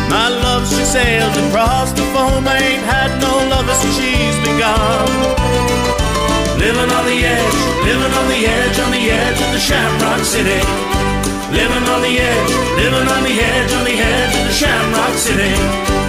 My 0.07 0.31
love, 0.31 0.63
she 0.63 0.83
sailed 0.95 1.35
across 1.43 1.91
the 1.91 2.07
foam. 2.15 2.47
I 2.47 2.55
ain't 2.55 2.85
had 2.87 3.11
no 3.19 3.33
lover 3.51 3.75
since 3.75 3.95
she's 3.99 4.37
been 4.47 4.59
gone. 4.63 5.11
Living 6.63 6.89
on 6.97 7.03
the 7.03 7.19
edge, 7.19 7.59
living 7.83 8.13
on 8.15 8.27
the 8.31 8.41
edge, 8.55 8.77
on 8.79 8.91
the 8.95 9.03
edge 9.11 9.39
of 9.45 9.51
the 9.51 9.59
Shamrock 9.59 10.23
City. 10.23 10.61
Living 11.51 11.85
on 11.91 11.99
the 11.99 12.15
edge, 12.15 12.51
living 12.79 13.07
on 13.11 13.21
the 13.27 13.35
edge, 13.35 13.71
on 13.75 13.83
the 13.83 13.97
edge 13.99 14.33
of 14.39 14.43
the 14.47 14.55
Shamrock 14.55 15.15
City. 15.19 15.51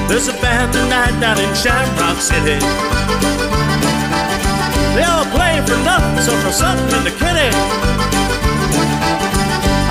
There's 0.07 0.29
a 0.29 0.37
band 0.39 0.71
tonight 0.73 1.19
down 1.19 1.39
in 1.43 1.51
Shamrock 1.59 2.19
City. 2.23 3.96
They 4.97 5.05
all 5.05 5.29
play 5.29 5.61
for 5.69 5.77
nothing, 5.85 6.25
so 6.25 6.33
for 6.41 6.51
something 6.51 6.89
in 6.97 7.05
the 7.05 7.13
kitty. 7.21 7.53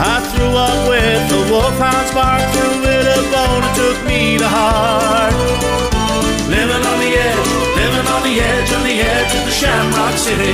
I 0.02 0.18
threw 0.34 0.50
up 0.58 0.80
with 0.90 1.22
the 1.30 1.42
wolfhound's 1.54 2.12
bark, 2.18 2.42
threw 2.58 2.74
it 2.90 3.06
a 3.14 3.22
bone 3.30 3.62
and 3.62 3.76
took 3.78 3.98
me 4.10 4.42
to 4.42 4.48
heart. 4.50 5.34
Living 6.50 6.84
on 6.90 6.98
the 7.06 7.12
edge, 7.22 7.50
living 7.78 8.08
on 8.16 8.22
the 8.26 8.36
edge, 8.50 8.70
on 8.74 8.84
the 8.84 8.98
edge 8.98 9.32
of 9.38 9.44
the 9.46 9.56
Shamrock 9.62 10.16
City. 10.18 10.54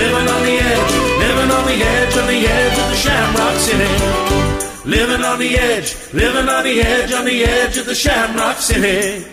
Living 0.00 0.26
on 0.32 0.42
the 0.48 0.56
edge, 0.72 0.92
living 1.20 1.50
on 1.52 1.64
the 1.68 1.78
edge, 1.92 2.14
on 2.16 2.26
the 2.32 2.40
edge 2.56 2.76
of 2.80 2.88
the 2.88 2.98
Shamrock 3.04 3.56
City. 3.68 3.92
Living 4.88 5.22
on 5.24 5.38
the 5.38 5.58
edge, 5.58 5.94
living 6.14 6.48
on 6.48 6.64
the 6.64 6.80
edge, 6.80 7.12
on 7.12 7.24
the 7.26 7.44
edge 7.44 7.76
of 7.76 7.84
the 7.84 7.94
Shamrock 7.94 8.56
City. 8.56 9.28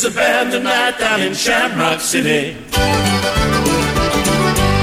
There's 0.00 0.14
a 0.14 0.16
band 0.16 0.52
tonight 0.52 0.96
down 1.00 1.22
in 1.22 1.34
Shamrock 1.34 1.98
City. 1.98 2.52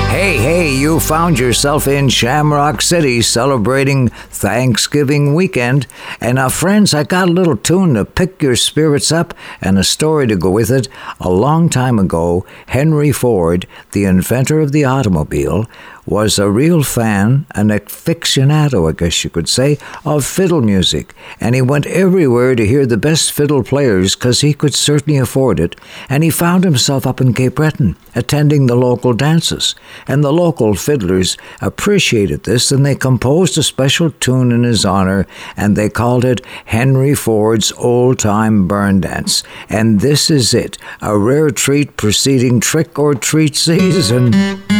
Hey, 0.09 0.37
hey, 0.37 0.75
you 0.75 0.99
found 0.99 1.39
yourself 1.39 1.87
in 1.87 2.09
Shamrock 2.09 2.81
City 2.81 3.21
celebrating 3.21 4.09
Thanksgiving 4.09 5.33
weekend. 5.33 5.87
And 6.19 6.35
now, 6.35 6.49
friends, 6.49 6.93
I 6.93 7.03
got 7.03 7.29
a 7.29 7.31
little 7.31 7.55
tune 7.55 7.93
to 7.93 8.03
pick 8.03 8.41
your 8.41 8.57
spirits 8.57 9.09
up 9.09 9.33
and 9.61 9.79
a 9.79 9.85
story 9.85 10.27
to 10.27 10.35
go 10.35 10.51
with 10.51 10.69
it. 10.69 10.89
A 11.21 11.29
long 11.29 11.69
time 11.69 11.97
ago, 11.97 12.45
Henry 12.67 13.13
Ford, 13.13 13.67
the 13.93 14.03
inventor 14.03 14.59
of 14.59 14.73
the 14.73 14.83
automobile, 14.83 15.65
was 16.05 16.37
a 16.37 16.49
real 16.49 16.83
fan, 16.83 17.45
an 17.51 17.69
aficionado, 17.69 18.89
I 18.89 18.93
guess 18.93 19.23
you 19.23 19.29
could 19.29 19.49
say, 19.49 19.77
of 20.05 20.25
fiddle 20.25 20.61
music, 20.61 21.13
and 21.39 21.55
he 21.55 21.61
went 21.61 21.87
everywhere 21.87 22.55
to 22.55 22.67
hear 22.67 22.85
the 22.85 22.97
best 22.97 23.31
fiddle 23.31 23.63
players 23.63 24.15
because 24.15 24.41
he 24.41 24.53
could 24.53 24.73
certainly 24.73 25.17
afford 25.17 25.59
it, 25.59 25.75
and 26.07 26.23
he 26.23 26.29
found 26.29 26.63
himself 26.63 27.07
up 27.07 27.19
in 27.19 27.33
Cape 27.33 27.55
Breton, 27.55 27.95
attending 28.13 28.67
the 28.67 28.75
local 28.75 29.13
dances, 29.13 29.75
and 30.07 30.23
the 30.23 30.33
local 30.33 30.75
fiddlers 30.75 31.37
appreciated 31.61 32.43
this, 32.43 32.71
and 32.71 32.85
they 32.85 32.95
composed 32.95 33.57
a 33.57 33.63
special 33.63 34.11
tune 34.11 34.51
in 34.51 34.63
his 34.63 34.85
honor, 34.85 35.25
and 35.57 35.75
they 35.75 35.89
called 35.89 36.23
it 36.23 36.45
Henry 36.65 37.15
Ford's 37.15 37.71
Old 37.73 38.19
Time 38.19 38.67
Burn 38.67 39.01
Dance, 39.01 39.43
and 39.69 40.01
this 40.01 40.29
is 40.29 40.53
it, 40.53 40.77
a 41.01 41.17
rare 41.17 41.49
treat 41.49 41.97
preceding 41.97 42.59
trick 42.59 42.99
or 42.99 43.15
treat 43.15 43.55
season. 43.55 44.74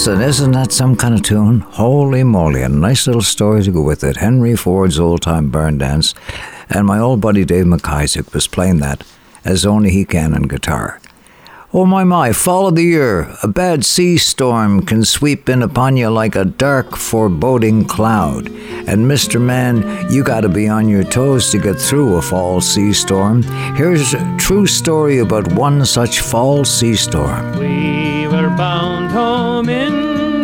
Listen, 0.00 0.22
isn't 0.22 0.52
that 0.52 0.72
some 0.72 0.96
kind 0.96 1.12
of 1.12 1.20
tune? 1.20 1.60
Holy 1.60 2.24
moly, 2.24 2.62
a 2.62 2.70
nice 2.70 3.06
little 3.06 3.20
story 3.20 3.62
to 3.64 3.70
go 3.70 3.82
with 3.82 4.02
it. 4.02 4.16
Henry 4.16 4.56
Ford's 4.56 4.98
old 4.98 5.20
time 5.20 5.50
burn 5.50 5.76
dance. 5.76 6.14
And 6.70 6.86
my 6.86 6.98
old 6.98 7.20
buddy 7.20 7.44
Dave 7.44 7.66
McIsaac 7.66 8.32
was 8.32 8.46
playing 8.46 8.78
that 8.78 9.04
as 9.44 9.66
only 9.66 9.90
he 9.90 10.06
can 10.06 10.32
on 10.32 10.44
guitar. 10.44 11.02
Oh 11.74 11.84
my 11.84 12.02
my, 12.02 12.32
fall 12.32 12.68
of 12.68 12.76
the 12.76 12.82
year. 12.82 13.36
A 13.42 13.46
bad 13.46 13.84
sea 13.84 14.16
storm 14.16 14.86
can 14.86 15.04
sweep 15.04 15.50
in 15.50 15.62
upon 15.62 15.98
you 15.98 16.08
like 16.08 16.34
a 16.34 16.46
dark, 16.46 16.96
foreboding 16.96 17.84
cloud. 17.84 18.46
And 18.88 19.04
Mr. 19.04 19.38
Man, 19.38 20.10
you 20.10 20.24
gotta 20.24 20.48
be 20.48 20.66
on 20.66 20.88
your 20.88 21.04
toes 21.04 21.50
to 21.50 21.58
get 21.58 21.78
through 21.78 22.16
a 22.16 22.22
fall 22.22 22.62
sea 22.62 22.94
storm. 22.94 23.42
Here's 23.76 24.14
a 24.14 24.36
true 24.38 24.66
story 24.66 25.18
about 25.18 25.52
one 25.52 25.84
such 25.84 26.20
fall 26.20 26.64
sea 26.64 26.96
storm. 26.96 27.58
We 27.58 28.26
were 28.26 28.48
bound 28.56 29.10
home 29.12 29.68
in 29.68 29.89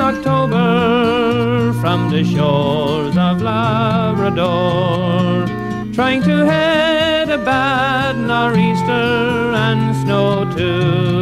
October 0.07 1.73
from 1.81 2.11
the 2.11 2.23
shores 2.23 3.17
of 3.17 3.43
Labrador, 3.43 4.45
trying 5.93 6.23
to 6.23 6.47
head 6.47 7.29
a 7.29 7.39
bad 7.39 8.17
nor'easter 8.17 9.53
and 9.67 9.97
snow 10.03 10.45
too. 10.57 11.17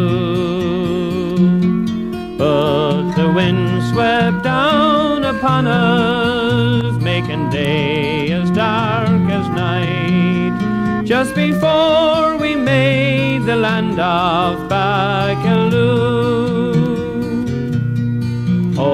But 2.37 3.13
the 3.13 3.33
wind 3.33 3.83
swept 3.91 4.45
down 4.45 5.25
upon 5.25 5.67
us, 5.67 7.01
making 7.03 7.49
day 7.49 8.33
as 8.33 8.51
dark 8.51 9.31
as 9.39 9.49
night. 9.49 11.05
Just 11.07 11.35
before 11.35 12.37
we 12.37 12.55
made 12.55 13.47
the 13.47 13.57
land 13.57 13.99
of 13.99 14.69
Baccalieu. 14.69 16.44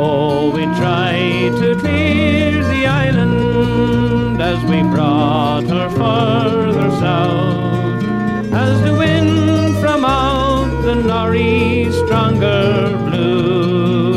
So 0.00 0.48
we 0.56 0.64
tried 0.80 1.52
to 1.60 1.76
clear 1.78 2.64
the 2.64 2.86
island 2.86 4.40
as 4.40 4.58
we 4.64 4.80
brought 4.94 5.64
her 5.64 5.90
further 5.90 6.90
south. 7.02 8.02
As 8.50 8.80
the 8.80 8.94
wind 8.94 9.76
from 9.82 10.06
out 10.06 10.70
the 10.86 10.94
nor'east 10.94 11.98
stronger 12.06 12.96
blew, 13.04 14.14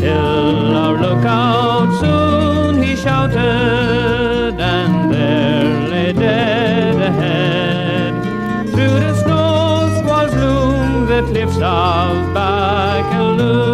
till 0.00 0.76
our 0.84 0.96
lookout 0.96 1.90
soon 2.00 2.82
he 2.82 2.96
shouted, 2.96 4.58
and 4.76 5.12
there 5.12 5.90
lay 5.90 6.12
dead 6.14 6.96
ahead. 7.10 8.14
Through 8.72 8.98
the 9.06 9.14
snow 9.22 10.02
was 10.06 10.32
loom 10.34 11.06
the 11.06 11.20
cliffs 11.28 11.56
of 11.56 12.32
Baccalieu. 12.34 13.73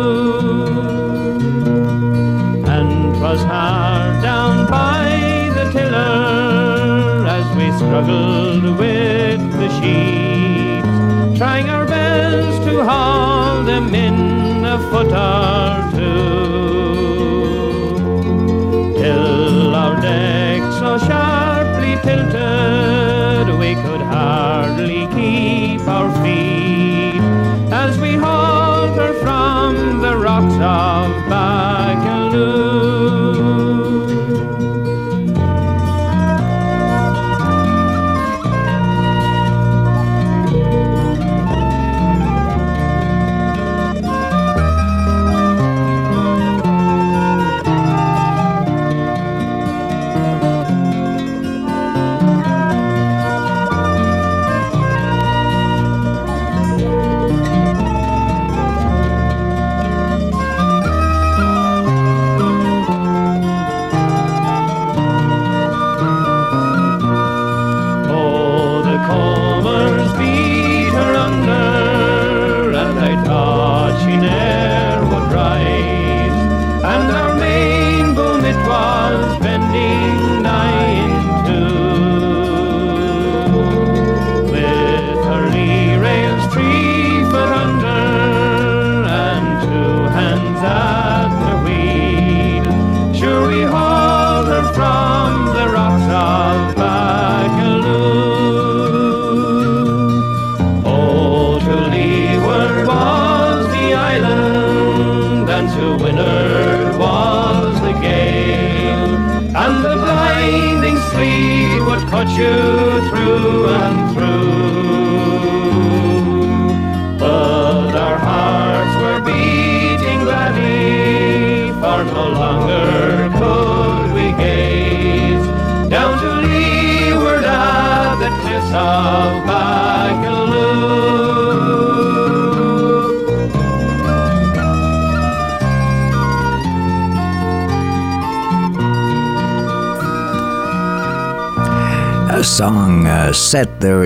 A 14.71 14.79
foot 14.79 15.13
or 15.13 15.91
two. 15.99 16.50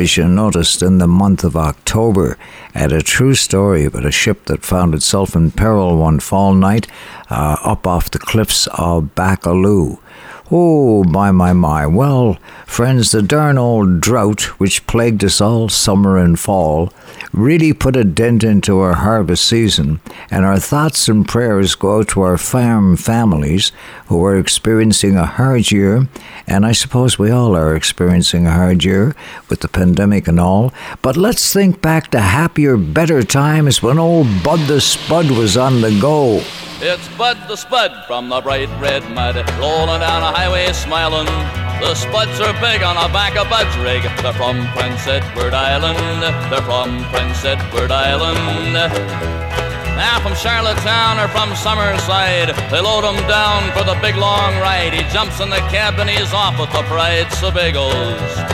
There, 0.07 0.29
noticed, 0.29 0.83
in 0.83 0.99
the 0.99 1.09
month 1.09 1.45
of 1.45 1.57
October, 1.57 2.37
and 2.75 2.93
a 2.93 3.03
true 3.03 3.35
story 3.35 3.85
about 3.85 4.05
a 4.05 4.13
ship 4.13 4.45
that 4.47 4.65
found 4.65 4.95
itself 4.95 5.35
in 5.35 5.51
peril 5.51 5.97
one 5.97 6.21
fall 6.21 6.55
night 6.55 6.87
uh, 7.31 7.57
up 7.63 7.87
off 7.87 8.11
the 8.11 8.19
cliffs 8.19 8.67
of 8.79 9.15
Baccalieu. 9.15 9.99
Oh, 10.51 11.05
my, 11.05 11.31
my, 11.31 11.55
my. 11.55 11.87
Well, 11.87 12.35
friends, 12.67 13.13
the 13.13 13.23
darn 13.23 13.57
old 13.57 14.01
drought 14.01 14.43
which 14.61 14.87
plagued 14.87 15.25
us 15.25 15.41
all 15.41 15.71
summer 15.71 16.19
and 16.19 16.39
fall 16.39 16.93
really 17.33 17.73
put 17.73 17.97
a 17.97 18.05
dent 18.05 18.45
into 18.45 18.79
our 18.79 18.95
harvest 18.95 19.45
season, 19.47 20.01
and 20.31 20.45
our 20.45 20.59
thoughts 20.59 21.09
and 21.09 21.27
prayers 21.27 21.75
go 21.75 22.01
out 22.01 22.09
to 22.09 22.21
our 22.21 22.37
farm 22.37 22.97
families 22.97 23.73
who 24.07 24.23
are 24.23 24.39
experiencing 24.39 25.17
a 25.17 25.27
hard 25.27 25.73
year, 25.73 26.09
and 26.47 26.67
I 26.67 26.73
suppose 26.73 27.19
we 27.19 27.31
all 27.31 27.57
are 27.57 27.75
experiencing 27.75 28.47
a 28.47 28.53
hard 28.53 28.85
year 28.85 29.15
with 29.49 29.61
the 29.61 29.69
pandemic 29.69 30.29
and 30.29 30.39
all. 30.39 30.73
But 31.03 31.17
let's 31.17 31.53
think 31.53 31.81
back 31.81 32.11
to 32.11 32.21
happier, 32.21 32.77
better 32.77 33.23
times 33.23 33.83
when 33.83 33.99
old 33.99 34.27
Bud 34.43 34.61
the 34.67 34.81
Spud 34.81 35.31
was 35.31 35.57
on 35.57 35.81
the 35.81 35.99
go. 36.01 36.43
It's 36.81 37.09
Bud 37.17 37.39
the 37.49 37.57
Spud 37.57 38.05
from 38.07 38.29
the 38.29 38.41
bright 38.41 38.69
red 38.81 39.09
mud, 39.11 39.37
rolling 39.59 40.01
down 40.01 40.23
a 40.23 40.37
highway 40.37 40.73
smiling. 40.73 41.27
The 41.81 41.95
Spuds 41.95 42.41
are 42.41 42.53
big 42.61 42.83
on 42.83 42.97
the 42.97 43.13
back 43.13 43.37
of 43.37 43.49
Bud's 43.49 43.77
rig. 43.79 44.03
They're 44.23 44.33
from 44.33 44.67
Prince 44.73 45.07
Edward 45.07 45.55
Island. 45.55 46.23
They're 46.53 46.63
from 46.63 47.05
Prince 47.11 47.45
Edward 47.45 47.91
Island. 47.91 49.44
Now 50.05 50.21
from 50.21 50.35
Charlottetown 50.35 51.19
or 51.19 51.29
from 51.29 51.49
Summerside, 51.55 52.55
they 52.71 52.79
load 52.79 53.05
him 53.05 53.27
down 53.27 53.73
for 53.73 53.85
the 53.85 53.99
big 54.03 54.17
long 54.17 54.55
ride. 54.61 54.93
He 54.93 55.03
jumps 55.11 55.41
in 55.41 55.49
the 55.49 55.65
cab 55.73 55.99
and 55.99 56.11
he's 56.11 56.35
off 56.35 56.61
with 56.61 56.71
the 56.73 56.83
pride 56.83 57.33
so 57.33 57.51
biggles. 57.51 58.54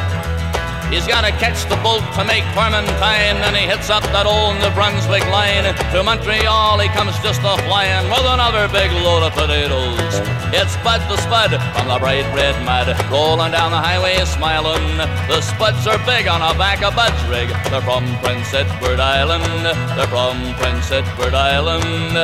He's 0.91 1.07
got 1.07 1.23
to 1.23 1.31
catch 1.39 1.63
the 1.71 1.79
boat 1.87 2.03
to 2.19 2.25
make 2.27 2.43
Clementine, 2.51 3.39
and 3.47 3.55
he 3.55 3.63
hits 3.63 3.89
up 3.91 4.03
that 4.11 4.27
old 4.27 4.59
New 4.59 4.75
Brunswick 4.75 5.23
line. 5.31 5.63
To 5.95 6.03
Montreal 6.03 6.83
he 6.83 6.89
comes 6.91 7.15
just 7.23 7.41
a 7.47 7.55
flying 7.63 8.11
with 8.11 8.27
another 8.27 8.67
big 8.67 8.91
load 9.07 9.23
of 9.23 9.33
potatoes. 9.33 10.19
It's 10.51 10.75
Bud 10.83 10.99
the 11.07 11.15
Spud 11.23 11.55
from 11.79 11.87
the 11.87 11.99
bright 12.03 12.27
red 12.35 12.59
mud, 12.67 12.91
rolling 13.07 13.55
down 13.55 13.71
the 13.71 13.79
highway 13.79 14.19
smiling. 14.27 14.99
The 15.31 15.41
Spuds 15.41 15.87
are 15.87 15.99
big 16.03 16.27
on 16.27 16.43
the 16.43 16.59
back 16.59 16.83
of 16.83 16.99
Bud's 16.99 17.23
rig. 17.31 17.49
They're 17.71 17.81
from 17.87 18.03
Prince 18.19 18.53
Edward 18.53 18.99
Island. 18.99 19.47
They're 19.95 20.11
from 20.11 20.43
Prince 20.59 20.91
Edward 20.91 21.35
Island. 21.35 22.19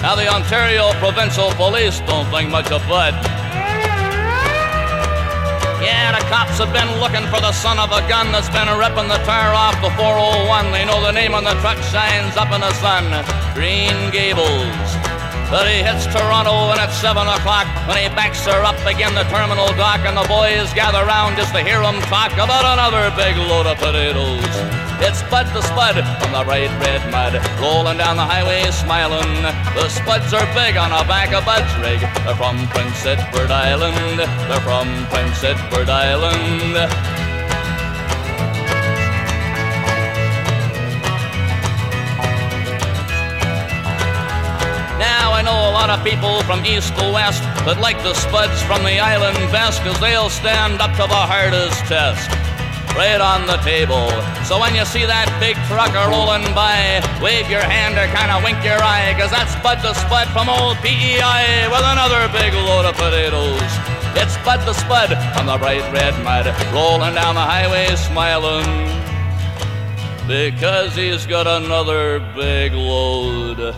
Now 0.00 0.16
the 0.16 0.26
Ontario 0.26 0.92
Provincial 1.04 1.52
Police 1.60 2.00
don't 2.08 2.24
think 2.32 2.48
much 2.48 2.72
of 2.72 2.80
Bud. 2.88 3.12
The 6.10 6.26
cops 6.26 6.58
have 6.58 6.74
been 6.74 6.90
looking 6.98 7.22
for 7.30 7.38
the 7.38 7.54
son 7.54 7.78
of 7.78 7.94
a 7.94 8.02
gun 8.10 8.34
that's 8.34 8.50
been 8.50 8.66
ripping 8.74 9.06
the 9.06 9.22
tire 9.22 9.54
off 9.54 9.78
the 9.78 9.94
401. 9.94 10.74
They 10.74 10.82
know 10.82 10.98
the 10.98 11.14
name 11.14 11.38
on 11.38 11.46
the 11.46 11.54
truck 11.62 11.78
shines 11.94 12.34
up 12.34 12.50
in 12.50 12.58
the 12.58 12.74
sun. 12.82 13.06
Green 13.54 13.94
Gables. 14.10 14.90
But 15.54 15.70
he 15.70 15.86
hits 15.86 16.10
Toronto 16.10 16.74
and 16.74 16.82
at 16.82 16.90
7 16.90 17.14
o'clock 17.14 17.70
when 17.86 18.02
he 18.02 18.10
backs 18.18 18.42
her 18.50 18.58
up 18.66 18.78
again 18.82 19.14
the 19.14 19.22
terminal 19.30 19.70
dock 19.78 20.02
and 20.02 20.18
the 20.18 20.26
boys 20.26 20.74
gather 20.74 21.06
round 21.06 21.38
just 21.38 21.54
to 21.54 21.62
hear 21.62 21.78
him 21.78 22.02
talk 22.10 22.34
about 22.34 22.66
another 22.66 23.06
big 23.14 23.38
load 23.46 23.70
of 23.70 23.78
potatoes. 23.78 24.42
It's 24.98 25.22
Bud 25.30 25.46
the 25.54 25.62
Spud 25.62 25.94
from 26.18 26.34
the 26.34 26.42
bright 26.42 26.74
red 26.82 27.06
mud, 27.14 27.38
rolling 27.62 28.02
down 28.02 28.18
the 28.18 28.26
highway 28.26 28.66
smiling. 28.74 29.46
The 29.78 29.86
Spuds 29.88 30.34
are 30.34 30.46
big 30.58 30.74
on 30.74 30.90
the 30.90 31.06
back 31.06 31.30
of 31.30 31.46
Bud's 31.46 31.70
rig. 31.78 32.02
They're 32.24 32.36
from 32.36 32.68
Prince 32.68 33.06
Edward 33.06 33.50
Island. 33.50 34.18
They're 34.18 34.60
from 34.60 35.06
Prince 35.06 35.42
Edward 35.42 35.88
Island. 35.88 36.74
Now 44.98 45.32
I 45.32 45.40
know 45.42 45.70
a 45.70 45.72
lot 45.72 45.88
of 45.88 46.04
people 46.04 46.42
from 46.42 46.64
east 46.66 46.94
to 46.98 47.10
west 47.10 47.42
that 47.64 47.80
like 47.80 47.96
the 48.02 48.12
spuds 48.12 48.62
from 48.62 48.84
the 48.84 49.00
island 49.00 49.38
best 49.50 49.82
cause 49.82 49.98
they'll 49.98 50.28
stand 50.28 50.80
up 50.80 50.90
to 50.92 51.08
the 51.08 51.24
hardest 51.32 51.80
test. 51.86 52.49
Right 52.96 53.20
on 53.20 53.46
the 53.46 53.56
table. 53.58 54.10
So 54.44 54.58
when 54.58 54.74
you 54.74 54.84
see 54.84 55.06
that 55.06 55.30
big 55.40 55.56
trucker 55.70 56.10
rolling 56.10 56.44
by, 56.54 57.00
wave 57.22 57.48
your 57.48 57.62
hand 57.62 57.94
or 57.96 58.06
kinda 58.10 58.42
wink 58.44 58.62
your 58.64 58.82
eye, 58.82 59.14
cause 59.18 59.30
that's 59.30 59.54
Bud 59.62 59.78
the 59.80 59.94
Spud 59.94 60.28
from 60.34 60.48
old 60.48 60.76
PEI 60.82 61.70
with 61.70 61.86
another 61.86 62.28
big 62.34 62.52
load 62.52 62.84
of 62.84 62.96
potatoes. 62.98 63.70
It's 64.18 64.36
Bud 64.44 64.60
the 64.66 64.74
Spud 64.74 65.14
on 65.38 65.46
the 65.46 65.56
bright 65.56 65.86
red 65.92 66.14
mud, 66.24 66.46
rolling 66.74 67.14
down 67.14 67.34
the 67.36 67.46
highway 67.46 67.94
smiling. 67.96 68.66
because 70.26 70.94
he's 70.94 71.26
got 71.26 71.48
another 71.48 72.20
big 72.36 72.72
load 72.72 73.74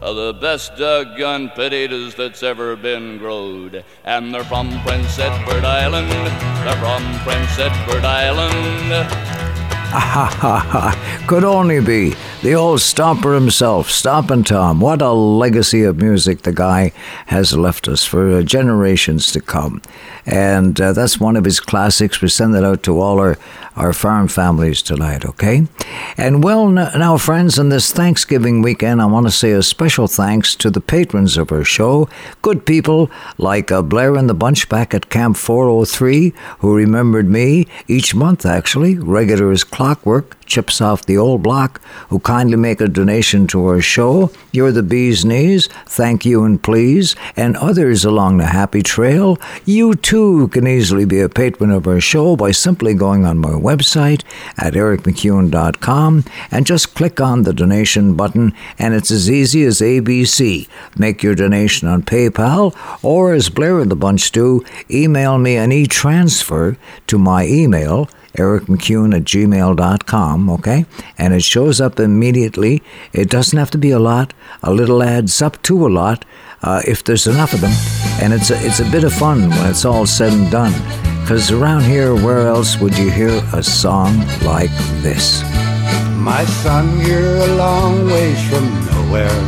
of 0.00 0.16
the 0.16 0.32
best 0.40 0.76
dug-gun 0.76 1.50
potatoes 1.50 2.14
that's 2.14 2.42
ever 2.42 2.76
been 2.76 3.18
growed. 3.18 3.84
And 4.04 4.32
they're 4.32 4.44
from 4.44 4.70
Prince 4.82 5.18
Edward 5.18 5.64
Island. 5.64 6.10
They're 6.10 6.76
from 6.76 7.02
Prince 7.20 7.58
Edward 7.58 8.04
Island. 8.04 9.12
Ha 9.90 10.36
ha 10.38 10.58
ha. 10.58 11.24
Could 11.26 11.44
only 11.44 11.80
be 11.80 12.14
the 12.42 12.54
old 12.54 12.80
stomper 12.80 13.34
himself, 13.34 13.90
Stompin' 13.90 14.44
Tom. 14.44 14.80
What 14.80 15.00
a 15.00 15.12
legacy 15.12 15.82
of 15.82 15.96
music 15.96 16.42
the 16.42 16.52
guy 16.52 16.92
has 17.26 17.56
left 17.56 17.88
us 17.88 18.04
for 18.04 18.42
generations 18.42 19.32
to 19.32 19.40
come. 19.40 19.80
And 20.26 20.78
uh, 20.78 20.92
that's 20.92 21.18
one 21.18 21.36
of 21.36 21.46
his 21.46 21.58
classics. 21.58 22.20
We 22.20 22.28
send 22.28 22.54
it 22.54 22.64
out 22.64 22.82
to 22.82 23.00
all 23.00 23.18
our, 23.18 23.38
our 23.78 23.92
farm 23.92 24.28
families 24.28 24.82
tonight, 24.82 25.24
okay? 25.24 25.66
And 26.16 26.42
well, 26.42 26.68
now, 26.68 27.16
friends, 27.16 27.58
in 27.58 27.68
this 27.68 27.92
Thanksgiving 27.92 28.60
weekend, 28.60 29.00
I 29.00 29.06
want 29.06 29.26
to 29.26 29.30
say 29.30 29.52
a 29.52 29.62
special 29.62 30.08
thanks 30.08 30.54
to 30.56 30.68
the 30.68 30.80
patrons 30.80 31.36
of 31.36 31.52
our 31.52 31.64
show. 31.64 32.08
Good 32.42 32.66
people 32.66 33.10
like 33.38 33.70
uh, 33.70 33.82
Blair 33.82 34.16
and 34.16 34.28
the 34.28 34.34
Bunch 34.34 34.68
back 34.68 34.94
at 34.94 35.10
Camp 35.10 35.36
403, 35.36 36.32
who 36.58 36.74
remembered 36.74 37.28
me 37.28 37.66
each 37.86 38.14
month, 38.14 38.44
actually, 38.44 38.98
regular 38.98 39.50
as 39.52 39.64
clockwork 39.64 40.36
chips 40.48 40.80
off 40.80 41.06
the 41.06 41.16
old 41.16 41.42
block 41.42 41.80
who 42.08 42.18
kindly 42.18 42.56
make 42.56 42.80
a 42.80 42.88
donation 42.88 43.46
to 43.48 43.66
our 43.66 43.80
show. 43.80 44.32
You're 44.50 44.72
the 44.72 44.82
bee's 44.82 45.24
knees. 45.24 45.68
Thank 45.86 46.24
you 46.24 46.42
and 46.44 46.60
please. 46.60 47.14
And 47.36 47.56
others 47.56 48.04
along 48.04 48.38
the 48.38 48.46
happy 48.46 48.82
trail. 48.82 49.38
You 49.64 49.94
too 49.94 50.48
can 50.48 50.66
easily 50.66 51.04
be 51.04 51.20
a 51.20 51.28
patron 51.28 51.70
of 51.70 51.86
our 51.86 52.00
show 52.00 52.34
by 52.34 52.50
simply 52.50 52.94
going 52.94 53.24
on 53.24 53.38
my 53.38 53.50
website 53.50 54.24
at 54.56 54.72
ericmacewen.com 54.72 56.24
and 56.50 56.66
just 56.66 56.94
click 56.94 57.20
on 57.20 57.42
the 57.42 57.52
donation 57.52 58.14
button. 58.16 58.54
And 58.78 58.94
it's 58.94 59.10
as 59.10 59.30
easy 59.30 59.64
as 59.64 59.80
ABC. 59.80 60.68
Make 60.96 61.22
your 61.22 61.34
donation 61.34 61.86
on 61.86 62.02
PayPal 62.02 62.74
or 63.04 63.34
as 63.34 63.50
Blair 63.50 63.80
and 63.80 63.90
the 63.90 63.96
Bunch 63.96 64.32
do, 64.32 64.64
email 64.90 65.38
me 65.38 65.56
an 65.56 65.72
e 65.72 65.86
transfer 65.86 66.76
to 67.06 67.18
my 67.18 67.46
email 67.46 68.08
ericmacewen 68.38 69.14
at 69.14 69.24
gmail.com, 69.24 70.50
okay? 70.50 70.86
And 71.18 71.34
it 71.34 71.42
shows 71.42 71.80
up 71.80 72.00
immediately. 72.00 72.82
It 73.12 73.28
doesn't 73.28 73.58
have 73.58 73.70
to 73.72 73.78
be 73.78 73.90
a 73.90 73.98
lot. 73.98 74.32
A 74.62 74.72
little 74.72 75.02
adds 75.02 75.42
up 75.42 75.60
to 75.62 75.86
a 75.86 75.90
lot 75.90 76.24
uh, 76.62 76.82
if 76.86 77.04
there's 77.04 77.26
enough 77.26 77.52
of 77.52 77.60
them. 77.60 77.72
And 78.20 78.32
it's 78.32 78.50
a, 78.50 78.56
it's 78.64 78.80
a 78.80 78.90
bit 78.90 79.04
of 79.04 79.12
fun 79.12 79.50
when 79.50 79.70
it's 79.70 79.84
all 79.84 80.06
said 80.06 80.32
and 80.32 80.50
done. 80.50 80.72
Because 81.22 81.50
around 81.50 81.82
here, 81.82 82.14
where 82.14 82.48
else 82.48 82.78
would 82.80 82.96
you 82.96 83.10
hear 83.10 83.42
a 83.52 83.62
song 83.62 84.16
like 84.42 84.70
this? 85.02 85.42
My 86.16 86.44
son, 86.44 87.00
you're 87.06 87.36
a 87.36 87.54
long 87.56 88.06
ways 88.06 88.40
from 88.48 88.64
nowhere. 88.86 89.38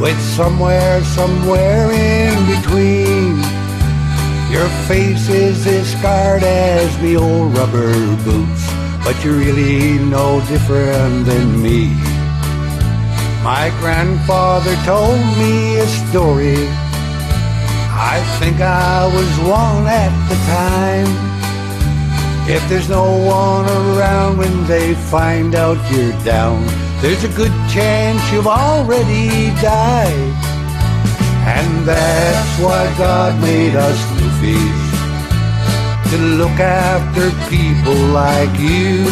With 0.00 0.20
somewhere, 0.36 1.02
somewhere 1.04 1.90
in 1.92 2.34
between. 2.46 3.13
Your 4.54 4.68
face 4.86 5.28
is 5.28 5.66
as 5.66 5.98
scarred 5.98 6.44
as 6.44 6.96
the 6.98 7.16
old 7.16 7.58
rubber 7.58 7.92
boots, 8.22 8.64
but 9.02 9.16
you're 9.24 9.34
really 9.34 9.98
no 9.98 10.40
different 10.46 11.26
than 11.26 11.60
me. 11.60 11.88
My 13.42 13.74
grandfather 13.80 14.76
told 14.84 15.18
me 15.40 15.78
a 15.78 15.86
story. 16.06 16.68
I 17.90 18.22
think 18.38 18.60
I 18.60 19.06
was 19.06 19.30
one 19.40 19.88
at 19.88 20.14
the 20.30 20.38
time. 20.46 21.10
If 22.48 22.62
there's 22.68 22.88
no 22.88 23.10
one 23.26 23.66
around 23.66 24.38
when 24.38 24.66
they 24.68 24.94
find 25.10 25.56
out 25.56 25.78
you're 25.90 26.16
down, 26.22 26.64
there's 27.02 27.24
a 27.24 27.32
good 27.36 27.54
chance 27.74 28.22
you've 28.30 28.46
already 28.46 29.50
died. 29.60 30.53
And 31.46 31.86
that's 31.86 32.58
why 32.58 32.82
God 32.96 33.40
made 33.40 33.76
us 33.76 33.98
newfies 34.16 34.84
to 36.10 36.16
look 36.40 36.58
after 36.58 37.30
people 37.50 37.94
like 38.12 38.52
you. 38.58 39.04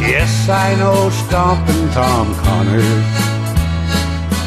Yes, 0.00 0.48
I 0.48 0.74
know 0.76 1.10
Stompin' 1.10 1.90
Tom 1.92 2.34
Connors, 2.36 3.10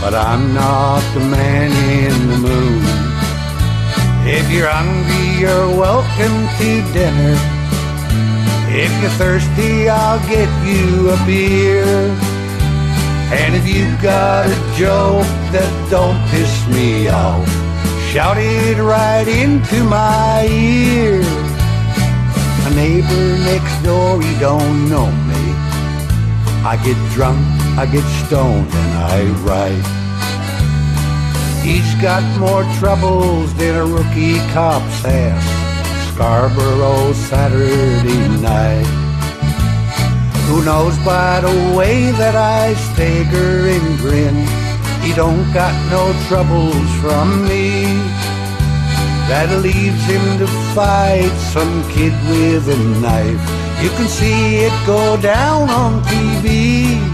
but 0.02 0.14
I'm 0.14 0.54
not 0.54 1.04
the 1.14 1.22
man 1.22 1.72
in 2.02 2.28
the 2.32 2.38
moon. 2.38 2.84
If 4.26 4.50
you're 4.50 4.70
hungry, 4.70 5.42
you're 5.42 5.68
welcome 5.68 6.48
to 6.58 6.70
dinner. 6.94 7.36
If 8.70 8.92
you're 9.02 9.12
thirsty, 9.12 9.90
I'll 9.90 10.20
get 10.30 10.50
you 10.66 11.10
a 11.10 11.18
beer. 11.26 12.33
And 13.36 13.56
if 13.56 13.68
you 13.68 13.86
got 14.02 14.46
a 14.46 14.78
joke 14.78 15.26
that 15.52 15.72
don't 15.90 16.22
piss 16.30 16.54
me 16.68 17.08
off, 17.08 17.50
shout 18.12 18.38
it 18.38 18.78
right 18.78 19.28
into 19.28 19.84
my 19.84 20.46
ear. 20.46 21.22
A 22.66 22.70
neighbor 22.76 23.26
next 23.44 23.76
door, 23.84 24.22
he 24.22 24.40
don't 24.40 24.88
know 24.88 25.10
me. 25.30 25.46
I 26.64 26.80
get 26.86 26.98
drunk, 27.12 27.42
I 27.76 27.88
get 27.88 28.06
stoned, 28.26 28.70
and 28.72 28.92
I 29.12 29.26
write. 29.42 29.88
He's 31.66 31.96
got 32.02 32.24
more 32.40 32.64
troubles 32.80 33.52
than 33.56 33.76
a 33.76 33.86
rookie 33.86 34.38
cop's 34.54 35.06
ass. 35.06 36.14
Scarborough 36.14 37.14
Saturday 37.14 38.42
night. 38.42 39.03
Who 40.48 40.64
knows 40.64 40.98
by 41.00 41.42
the 41.42 41.76
way 41.76 42.12
that 42.12 42.36
I 42.36 42.74
stagger 42.74 43.68
and 43.68 43.98
grin, 44.00 44.36
he 45.02 45.14
don't 45.14 45.52
got 45.54 45.74
no 45.90 46.04
troubles 46.28 46.90
from 47.02 47.46
me. 47.48 47.86
That 49.30 49.50
leaves 49.62 50.04
him 50.06 50.38
to 50.40 50.48
fight 50.76 51.34
some 51.54 51.84
kid 51.90 52.14
with 52.30 52.68
a 52.68 52.78
knife. 53.00 53.44
You 53.82 53.90
can 53.98 54.08
see 54.08 54.66
it 54.68 54.74
go 54.86 55.18
down 55.22 55.70
on 55.70 56.02
TV. 56.04 57.13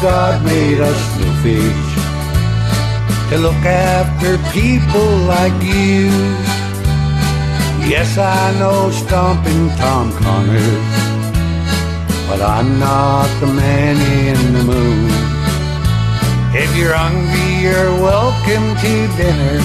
God 0.00 0.44
made 0.44 0.80
us 0.80 1.16
fish 1.42 1.94
to 3.30 3.38
look 3.38 3.62
after 3.66 4.38
people 4.52 5.08
like 5.26 5.52
you. 5.62 6.06
Yes, 7.90 8.16
I 8.16 8.56
know 8.60 8.90
Stompin' 8.90 9.70
Tom 9.76 10.12
Connors, 10.12 10.88
but 12.28 12.40
I'm 12.40 12.78
not 12.78 13.28
the 13.40 13.48
man 13.48 13.96
in 14.24 14.52
the 14.52 14.62
moon. 14.62 15.10
If 16.54 16.76
you're 16.76 16.94
hungry, 16.94 17.62
you're 17.64 17.92
welcome 18.00 18.76
to 18.84 18.92
dinner. 19.16 19.58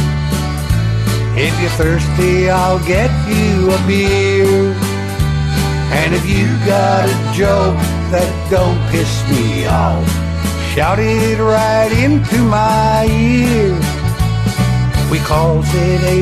If 1.37 1.53
you're 1.61 1.77
thirsty, 1.77 2.49
I'll 2.49 2.83
get 2.87 3.11
you 3.29 3.69
a 3.69 3.77
beer. 3.85 4.73
And 5.93 6.15
if 6.15 6.27
you 6.27 6.47
got 6.65 7.07
a 7.07 7.37
joke 7.37 7.92
that 8.13 8.29
don't 8.51 8.77
piss 8.91 9.09
me 9.33 9.65
off, 9.65 10.05
shouted 10.75 11.39
right 11.39 11.91
into 11.91 12.37
my 12.45 13.09
ear. 13.09 13.73
We 15.09 15.17
calls 15.25 15.65
it 15.73 16.01
a 16.13 16.21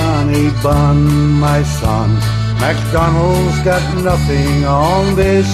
on 0.00 0.32
a 0.32 0.48
bun, 0.62 1.04
my 1.36 1.62
son. 1.62 2.16
McDonald's 2.64 3.60
got 3.60 3.84
nothing 4.02 4.64
on 4.64 5.16
this. 5.16 5.48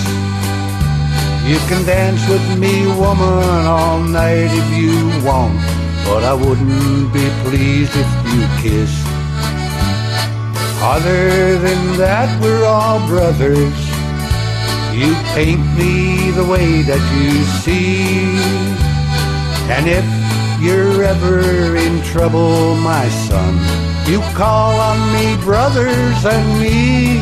You 1.42 1.58
can 1.66 1.84
dance 1.84 2.22
with 2.28 2.46
me, 2.56 2.86
woman, 2.94 3.66
all 3.66 3.98
night 3.98 4.50
if 4.62 4.68
you 4.78 4.94
want, 5.26 5.58
but 6.06 6.22
I 6.22 6.34
wouldn't 6.34 7.12
be 7.12 7.26
pleased 7.42 7.94
if 7.96 8.10
you 8.30 8.42
kissed. 8.62 9.06
Other 10.94 11.58
than 11.58 11.96
that, 11.96 12.28
we're 12.40 12.64
all 12.64 13.04
brothers. 13.08 13.83
You 14.94 15.12
paint 15.34 15.64
me 15.76 16.30
the 16.30 16.44
way 16.44 16.82
that 16.82 17.02
you 17.18 17.42
see. 17.62 18.38
And 19.74 19.88
if 19.88 20.06
you're 20.62 21.02
ever 21.02 21.74
in 21.76 22.00
trouble, 22.02 22.76
my 22.76 23.08
son, 23.26 23.58
you 24.06 24.20
call 24.38 24.78
on 24.78 24.98
me, 25.12 25.36
brothers, 25.42 26.24
and 26.24 26.46
me. 26.60 27.18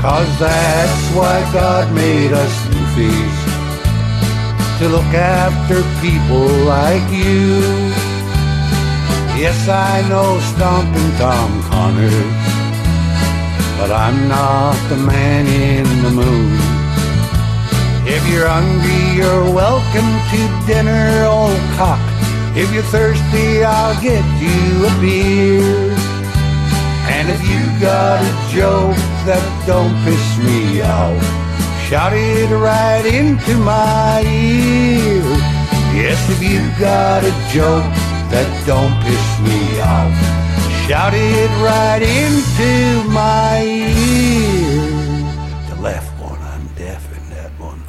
Cause 0.00 0.30
that's 0.38 1.04
why 1.14 1.36
God 1.52 1.92
made 1.94 2.32
us 2.32 2.54
newfies, 2.72 3.38
to 4.78 4.88
look 4.88 5.12
after 5.12 5.82
people 6.00 6.48
like 6.64 7.06
you. 7.12 7.60
Yes, 9.36 9.68
I 9.68 10.00
know 10.08 10.40
Stompin' 10.50 11.12
Tom 11.18 11.62
Connors, 11.70 12.47
but 13.78 13.92
I'm 13.92 14.28
not 14.28 14.76
the 14.88 14.96
man 14.96 15.46
in 15.46 15.86
the 16.02 16.10
moon. 16.10 16.58
If 18.10 18.26
you're 18.28 18.48
hungry, 18.48 19.02
you're 19.16 19.46
welcome 19.54 20.10
to 20.30 20.40
dinner, 20.66 21.24
old 21.24 21.60
cock. 21.78 22.02
If 22.56 22.72
you're 22.74 22.90
thirsty, 22.90 23.62
I'll 23.62 23.94
get 24.02 24.24
you 24.42 24.86
a 24.90 24.92
beer. 25.00 25.94
And 27.14 27.30
if 27.30 27.40
you 27.50 27.62
got 27.80 28.18
a 28.20 28.32
joke 28.52 28.98
that 29.28 29.44
don't 29.64 29.94
piss 30.04 30.26
me 30.42 30.82
off, 30.82 31.22
shout 31.86 32.12
it 32.14 32.50
right 32.50 33.06
into 33.06 33.54
my 33.58 34.22
ear. 34.26 35.22
Yes, 35.94 36.18
if 36.34 36.42
you 36.42 36.60
got 36.80 37.22
a 37.22 37.32
joke 37.54 37.86
that 38.32 38.48
don't 38.66 38.94
piss 39.06 39.26
me 39.46 39.80
off, 39.80 40.38
shout 40.88 41.12
it 41.12 41.50
right 41.62 42.00
into 42.00 43.06
my 43.10 43.62
ear. 43.62 44.88
The 45.68 45.82
left 45.82 46.18
one, 46.18 46.40
I'm 46.40 46.66
deaf 46.68 47.04
in 47.14 47.28
that 47.28 47.50
one. 47.60 47.82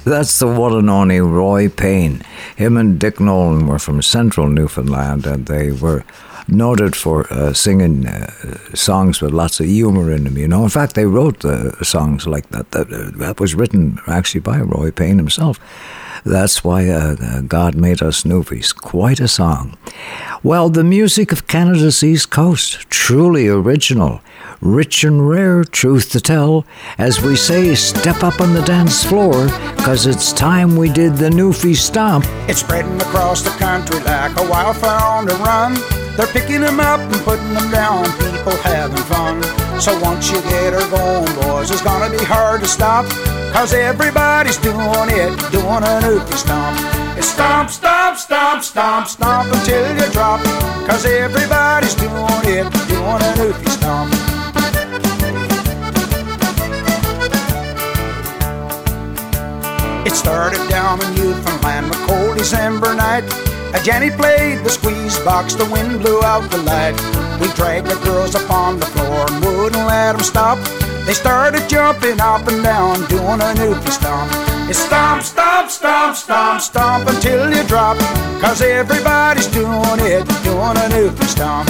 That's 0.04 0.40
the 0.40 0.48
one 0.48 0.74
and 0.74 0.90
only 0.90 1.20
Roy 1.20 1.68
Payne. 1.68 2.22
Him 2.56 2.76
and 2.76 2.98
Dick 2.98 3.20
Nolan 3.20 3.68
were 3.68 3.78
from 3.78 4.02
central 4.02 4.48
Newfoundland 4.48 5.24
and 5.24 5.46
they 5.46 5.70
were 5.70 6.04
noted 6.48 6.96
for 6.96 7.32
uh, 7.32 7.52
singing 7.52 8.08
uh, 8.08 8.26
songs 8.74 9.22
with 9.22 9.30
lots 9.32 9.60
of 9.60 9.66
humor 9.66 10.10
in 10.10 10.24
them. 10.24 10.36
You 10.36 10.48
know, 10.48 10.64
in 10.64 10.70
fact, 10.70 10.96
they 10.96 11.06
wrote 11.06 11.44
uh, 11.44 11.80
songs 11.84 12.26
like 12.26 12.48
that. 12.48 12.72
That, 12.72 12.92
uh, 12.92 13.10
that 13.18 13.38
was 13.38 13.54
written 13.54 14.00
actually 14.08 14.40
by 14.40 14.58
Roy 14.58 14.90
Payne 14.90 15.18
himself. 15.18 15.60
That's 16.26 16.64
why 16.64 16.88
uh, 16.88 17.16
uh, 17.20 17.40
God 17.42 17.76
made 17.76 18.02
us 18.02 18.24
newfies. 18.24 18.74
Quite 18.74 19.20
a 19.20 19.28
song. 19.28 19.78
Well, 20.42 20.68
the 20.68 20.84
music 20.84 21.30
of 21.32 21.46
Canada's 21.46 22.02
East 22.02 22.30
Coast, 22.30 22.90
truly 22.90 23.48
original 23.48 24.20
rich 24.60 25.04
and 25.04 25.28
rare, 25.28 25.64
truth 25.64 26.10
to 26.10 26.20
tell. 26.20 26.64
As 26.98 27.20
we 27.20 27.36
say, 27.36 27.74
step 27.74 28.22
up 28.22 28.40
on 28.40 28.54
the 28.54 28.62
dance 28.62 29.04
floor, 29.04 29.48
cause 29.78 30.06
it's 30.06 30.32
time 30.32 30.76
we 30.76 30.88
did 30.88 31.16
the 31.16 31.30
Newfie 31.30 31.76
Stomp. 31.76 32.24
It's 32.48 32.60
spreading 32.60 33.00
across 33.00 33.42
the 33.42 33.50
country 33.50 34.00
like 34.00 34.36
a 34.38 34.48
wildfire 34.48 35.02
on 35.02 35.26
the 35.26 35.34
run. 35.36 35.74
They're 36.16 36.26
picking 36.26 36.62
them 36.62 36.80
up 36.80 37.00
and 37.00 37.22
putting 37.22 37.52
them 37.52 37.70
down, 37.70 38.04
people 38.18 38.56
having 38.62 38.96
fun. 39.04 39.65
So 39.78 39.98
once 40.00 40.30
you 40.30 40.40
get 40.42 40.72
her 40.72 40.90
going, 40.90 41.32
boys, 41.42 41.70
it's 41.70 41.82
gonna 41.82 42.10
be 42.10 42.24
hard 42.24 42.62
to 42.62 42.66
stop. 42.66 43.04
Cause 43.52 43.74
everybody's 43.74 44.56
doing 44.56 45.10
it, 45.10 45.30
doing 45.52 45.84
a 45.84 46.00
Newfie 46.00 46.34
Stomp. 46.34 46.76
It's 47.16 47.28
stomp, 47.28 47.70
stomp, 47.70 48.18
stomp, 48.18 48.62
stomp, 48.62 49.06
stomp 49.06 49.52
until 49.52 49.94
you 49.96 50.12
drop. 50.12 50.40
Cause 50.88 51.04
everybody's 51.04 51.94
doing 51.94 52.44
it, 52.44 52.66
doing 52.88 53.20
a 53.20 53.32
Newfie 53.38 53.68
Stomp. 53.68 54.12
It 60.06 60.12
started 60.12 60.68
down 60.68 61.02
in 61.02 61.14
Newfoundland, 61.14 61.92
a 61.92 62.06
cold 62.06 62.38
December 62.38 62.94
night. 62.94 63.24
A 63.76 63.82
Jenny 63.82 64.08
played 64.08 64.64
the 64.64 64.70
squeeze 64.70 65.18
box, 65.18 65.54
the 65.54 65.66
wind 65.66 66.00
blew 66.00 66.22
out 66.22 66.50
the 66.50 66.56
light. 66.62 66.96
We 67.38 67.48
dragged 67.52 67.88
the 67.88 68.00
girls 68.06 68.34
upon 68.34 68.80
the 68.80 68.86
floor 68.86 69.26
and 69.28 69.44
wouldn't 69.44 69.86
let 69.86 70.12
them 70.12 70.22
stop. 70.22 70.56
They 71.04 71.12
started 71.12 71.68
jumping 71.68 72.18
up 72.18 72.48
and 72.48 72.64
down, 72.64 73.04
doing 73.04 73.38
a 73.38 73.52
newfie 73.52 73.92
stomp. 73.92 74.32
It's 74.70 74.78
stomp, 74.78 75.22
stomp, 75.22 75.70
stomp, 75.70 76.16
stomp, 76.16 76.62
stomp 76.62 77.06
until 77.06 77.54
you 77.54 77.62
drop. 77.68 77.98
Cause 78.40 78.62
everybody's 78.62 79.46
doing 79.48 80.00
it, 80.00 80.24
doing 80.42 80.76
a 80.80 80.88
newfie 80.96 81.28
stomp. 81.28 81.68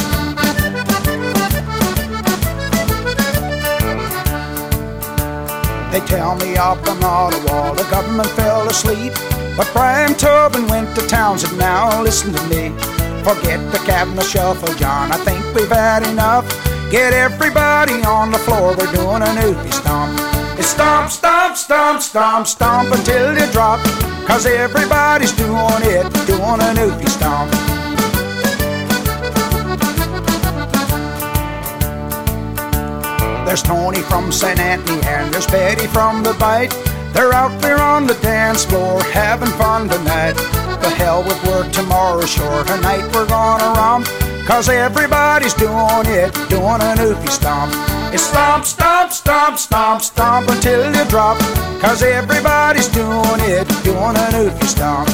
They 5.90 6.00
tell 6.06 6.36
me 6.36 6.56
up 6.56 6.78
on 6.86 7.02
Ottawa 7.02 7.74
the 7.74 7.82
government 7.90 8.28
fell 8.30 8.68
asleep. 8.68 9.12
But 9.56 9.70
Brian 9.72 10.14
Tobin 10.14 10.68
went 10.68 10.94
to 10.96 11.06
Townsend 11.06 11.56
now, 11.58 12.02
listen 12.02 12.32
to 12.34 12.42
me. 12.48 12.68
Forget 13.24 13.60
the 13.72 13.80
cabinet 13.86 14.24
shuffle, 14.24 14.74
John, 14.74 15.10
I 15.10 15.16
think 15.18 15.42
we've 15.54 15.68
had 15.68 16.06
enough. 16.06 16.46
Get 16.90 17.14
everybody 17.14 17.94
on 18.02 18.32
the 18.32 18.38
floor, 18.38 18.76
we're 18.76 18.92
doing 18.92 19.22
a 19.22 19.32
newfie 19.40 19.72
stomp. 19.72 20.20
It's 20.58 20.68
stomp, 20.68 21.10
stomp, 21.10 21.56
stomp, 21.56 22.02
stomp, 22.02 22.46
stomp 22.46 22.92
until 22.92 23.36
you 23.36 23.50
drop. 23.50 23.80
Cause 24.26 24.44
everybody's 24.44 25.32
doing 25.32 25.82
it, 25.82 26.04
doing 26.26 26.60
a 26.60 26.72
newfie 26.76 27.08
stomp. 27.08 27.50
There's 33.46 33.62
Tony 33.62 34.02
from 34.02 34.32
St. 34.32 34.58
Anthony 34.58 35.00
and 35.06 35.32
there's 35.32 35.46
Betty 35.46 35.86
from 35.86 36.22
the 36.22 36.34
Bight. 36.34 36.74
They're 37.16 37.32
out 37.32 37.62
there 37.62 37.80
on 37.80 38.06
the 38.06 38.12
dance 38.20 38.66
floor 38.66 39.02
having 39.04 39.48
fun 39.52 39.88
tonight. 39.88 40.34
The 40.82 40.90
hell 40.90 41.24
with 41.24 41.42
work 41.46 41.72
tomorrow, 41.72 42.20
sure. 42.26 42.62
Tonight 42.64 43.10
we're 43.14 43.26
gonna 43.26 43.72
romp. 43.72 44.06
Cause 44.46 44.68
everybody's 44.68 45.54
doing 45.54 46.04
it, 46.04 46.34
doing 46.50 46.82
a 46.84 46.92
newfie 47.00 47.30
stomp. 47.30 47.72
It's 48.12 48.22
stomp, 48.22 48.66
stomp, 48.66 49.12
stomp, 49.12 49.58
stomp, 49.58 50.02
stomp 50.02 50.50
until 50.50 50.94
you 50.94 51.04
drop. 51.08 51.38
Cause 51.80 52.02
everybody's 52.02 52.88
doing 52.88 53.40
it, 53.48 53.66
doing 53.82 54.14
a 54.14 54.26
newfie 54.36 54.66
stomp. 54.66 55.08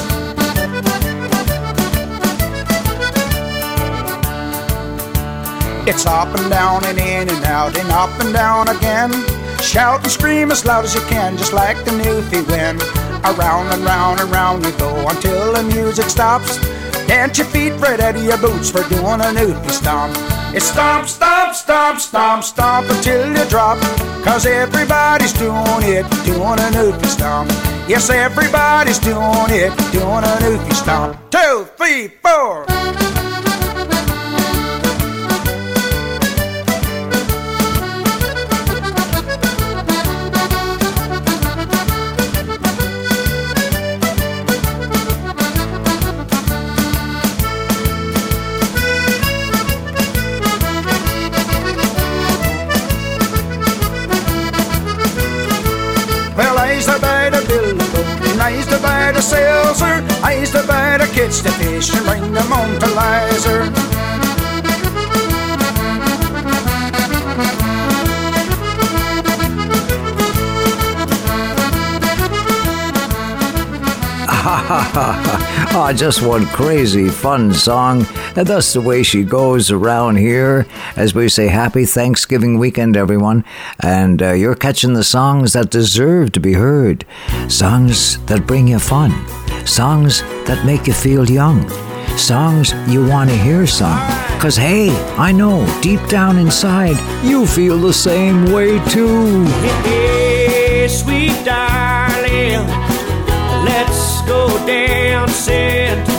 It's 5.87 6.05
up 6.05 6.27
and 6.37 6.49
down 6.49 6.83
and 6.83 6.97
in 6.97 7.29
and 7.29 7.45
out 7.45 7.77
and 7.77 7.89
up 7.91 8.11
and 8.19 8.33
down 8.33 8.67
again. 8.67 9.42
Shout 9.73 10.03
and 10.03 10.11
scream 10.11 10.51
as 10.51 10.65
loud 10.65 10.85
as 10.85 10.93
you 10.93 11.01
can, 11.09 11.35
just 11.35 11.51
like 11.51 11.83
the 11.83 11.89
Newfie 11.89 12.47
wind. 12.47 12.79
Around 13.25 13.73
and 13.73 13.83
round 13.83 14.19
and 14.19 14.29
round 14.29 14.63
you 14.63 14.71
go 14.77 15.09
until 15.09 15.51
the 15.51 15.63
music 15.63 16.11
stops. 16.11 16.59
Dance 17.07 17.39
your 17.39 17.47
feet 17.47 17.71
right 17.79 17.99
out 17.99 18.15
of 18.15 18.23
your 18.23 18.37
boots 18.37 18.69
for 18.69 18.87
doing 18.87 19.19
a 19.19 19.33
Newfie 19.33 19.71
stomp. 19.71 20.15
It's 20.55 20.67
stomp, 20.67 21.07
stomp, 21.07 21.55
stomp, 21.55 21.99
stomp, 21.99 22.43
stomp 22.43 22.87
until 22.87 23.35
you 23.35 23.49
drop. 23.49 23.79
Cause 24.23 24.45
everybody's 24.45 25.33
doing 25.33 25.81
it, 25.81 26.05
doing 26.23 26.59
a 26.59 26.69
Newfie 26.69 27.07
stomp. 27.07 27.49
Yes, 27.89 28.11
everybody's 28.11 28.99
doing 28.99 29.49
it, 29.49 29.75
doing 29.91 30.23
a 30.23 30.33
Newfie 30.37 30.73
stomp. 30.73 31.17
Two, 31.31 31.67
three, 31.77 32.09
four. 32.21 32.67
I 58.43 58.49
used 58.49 58.69
to 58.71 58.79
buy 58.79 59.13
the 59.13 59.21
seltzer. 59.21 60.03
I 60.21 60.35
used 60.37 60.51
to 60.51 60.67
buy 60.67 60.97
the 60.97 61.07
kids 61.13 61.41
the 61.41 61.51
fish 61.51 61.95
and 61.95 62.05
bring 62.05 62.33
them 62.33 62.45
home 62.51 62.77
to 62.77 62.87
Lizer. 62.87 63.71
oh, 75.75 75.93
just 75.95 76.21
one 76.21 76.45
crazy 76.47 77.07
fun 77.07 77.53
song. 77.53 78.05
And 78.35 78.47
that's 78.47 78.73
the 78.73 78.81
way 78.81 79.03
she 79.03 79.23
goes 79.23 79.69
around 79.69 80.15
here 80.15 80.65
as 80.95 81.13
we 81.13 81.29
say 81.29 81.47
happy 81.47 81.85
Thanksgiving 81.85 82.57
weekend, 82.57 82.97
everyone. 82.97 83.45
And 83.79 84.21
uh, 84.21 84.31
you're 84.31 84.55
catching 84.55 84.93
the 84.93 85.03
songs 85.03 85.53
that 85.53 85.69
deserve 85.69 86.31
to 86.31 86.39
be 86.39 86.53
heard. 86.53 87.05
Songs 87.47 88.23
that 88.25 88.47
bring 88.47 88.67
you 88.67 88.79
fun. 88.79 89.11
Songs 89.67 90.21
that 90.47 90.65
make 90.65 90.87
you 90.87 90.93
feel 90.93 91.29
young. 91.29 91.69
Songs 92.17 92.73
you 92.87 93.05
want 93.07 93.29
to 93.29 93.37
hear 93.37 93.67
sung. 93.67 93.99
Cause 94.39 94.55
hey, 94.55 94.89
I 95.17 95.31
know 95.31 95.65
deep 95.81 96.05
down 96.07 96.37
inside 96.37 96.97
you 97.23 97.45
feel 97.45 97.77
the 97.77 97.93
same 97.93 98.51
way 98.51 98.83
too. 98.89 99.45
Hey, 99.83 100.87
sweet 100.89 101.45
darling, 101.45 102.67
let's 103.63 104.21
go 104.23 104.47
dancing 104.65 106.12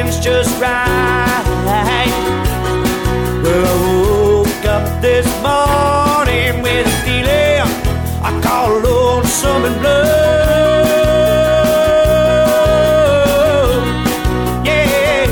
seems 0.00 0.18
just 0.24 0.60
right. 0.60 1.44
Well, 3.42 3.66
I 3.66 4.42
woke 4.42 4.64
up 4.64 5.02
this 5.02 5.26
morning 5.42 6.62
with 6.62 6.86
a 6.86 6.96
feeling 7.04 7.60
I 8.22 8.40
call 8.42 8.78
lonesome 8.80 9.64
and 9.64 9.76
blue. 9.80 9.90
Yeah, 14.64 15.26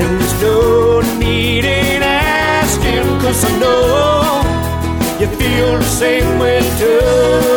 and 0.00 0.20
there's 0.20 0.36
no 0.40 1.00
need 1.18 1.64
in 1.64 2.02
asking, 2.02 3.04
cause 3.20 3.44
I 3.44 3.58
know 3.58 4.42
you 5.20 5.26
feel 5.36 5.78
the 5.78 5.84
same 5.84 6.38
way 6.38 6.60
too. 6.78 7.55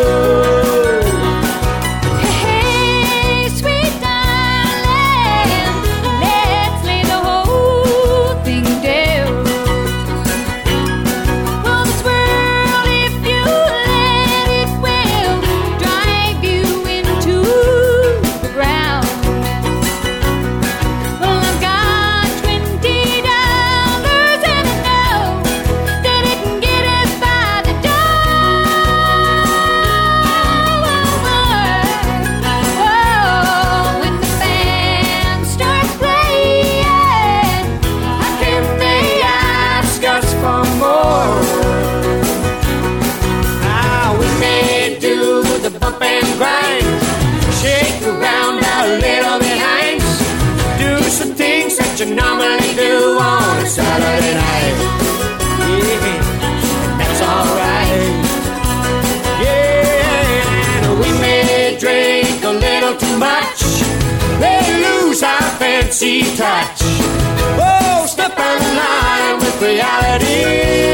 sexy 66.00 66.22
touch. 66.38 66.80
Oh, 67.60 68.06
step 68.08 68.32
in 68.32 68.76
line 68.78 69.40
with 69.40 69.62
reality. 69.62 70.89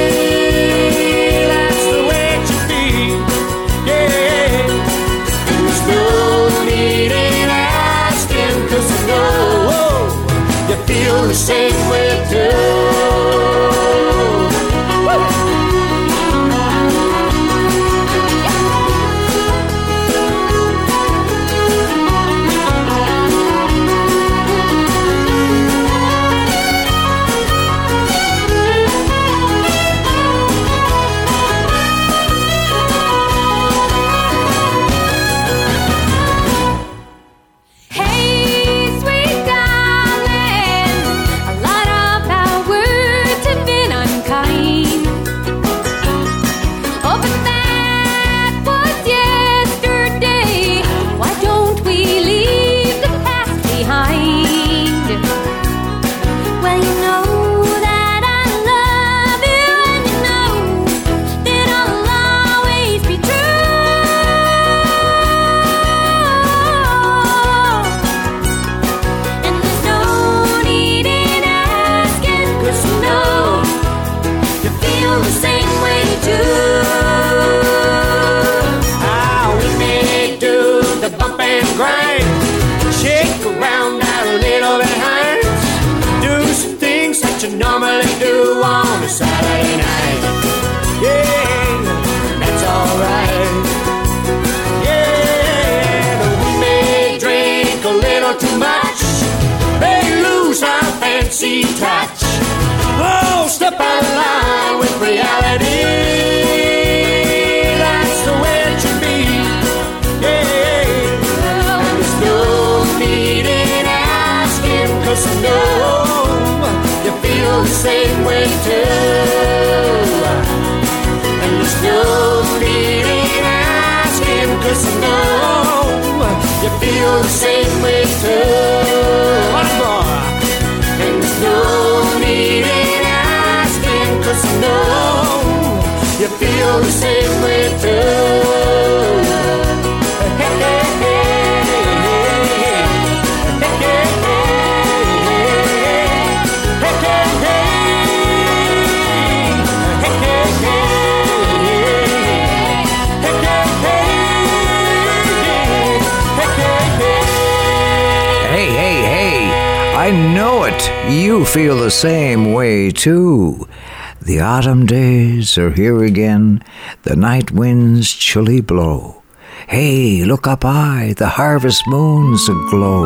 Autumn 164.55 164.85
days 164.85 165.57
are 165.57 165.71
here 165.71 166.01
again, 166.05 166.63
the 167.03 167.13
night 167.13 167.51
winds 167.51 168.13
chilly 168.13 168.61
blow. 168.61 169.21
Hey, 169.67 170.23
look 170.23 170.47
up 170.47 170.63
high, 170.63 171.13
the 171.17 171.27
harvest 171.27 171.85
moon's 171.87 172.47
aglow, 172.47 173.03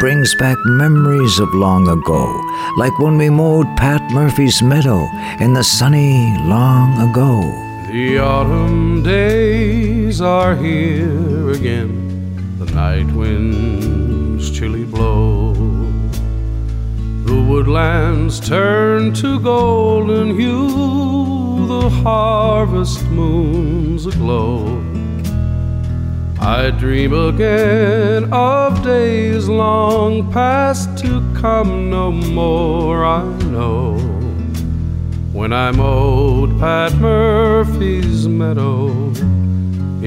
brings 0.00 0.34
back 0.36 0.56
memories 0.64 1.38
of 1.38 1.52
long 1.52 1.86
ago, 1.86 2.24
like 2.78 2.98
when 2.98 3.18
we 3.18 3.28
mowed 3.28 3.66
Pat 3.76 4.00
Murphy's 4.10 4.62
meadow 4.62 5.06
in 5.38 5.52
the 5.52 5.64
sunny 5.64 6.34
long 6.48 7.10
ago. 7.10 7.42
The 7.92 8.16
autumn 8.16 9.02
days 9.02 10.22
are 10.22 10.56
here 10.56 11.50
again, 11.50 12.56
the 12.58 12.72
night 12.72 13.12
winds 13.12 14.50
chilly 14.50 14.84
blow 14.84 15.75
woodlands 17.46 18.40
turn 18.40 19.14
to 19.14 19.38
golden 19.40 20.38
hue, 20.38 21.66
the 21.68 21.88
harvest 21.88 23.04
moon's 23.06 24.06
aglow. 24.06 24.82
I 26.40 26.70
dream 26.70 27.12
again 27.12 28.32
of 28.32 28.82
days 28.82 29.48
long 29.48 30.30
past 30.32 30.98
to 30.98 31.20
come 31.34 31.88
no 31.88 32.10
more, 32.10 33.04
I 33.04 33.22
know. 33.44 33.94
When 35.32 35.52
I 35.52 35.70
mowed 35.70 36.58
Pat 36.58 36.94
Murphy's 36.94 38.26
meadow 38.26 38.88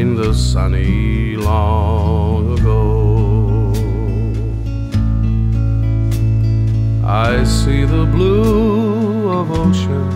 in 0.02 0.16
the 0.16 0.34
sunny 0.34 1.36
lawn. 1.36 2.39
I 7.10 7.43
see 7.43 7.86
the 7.86 8.05
blue 8.05 9.32
of 9.32 9.49
ocean, 9.49 10.10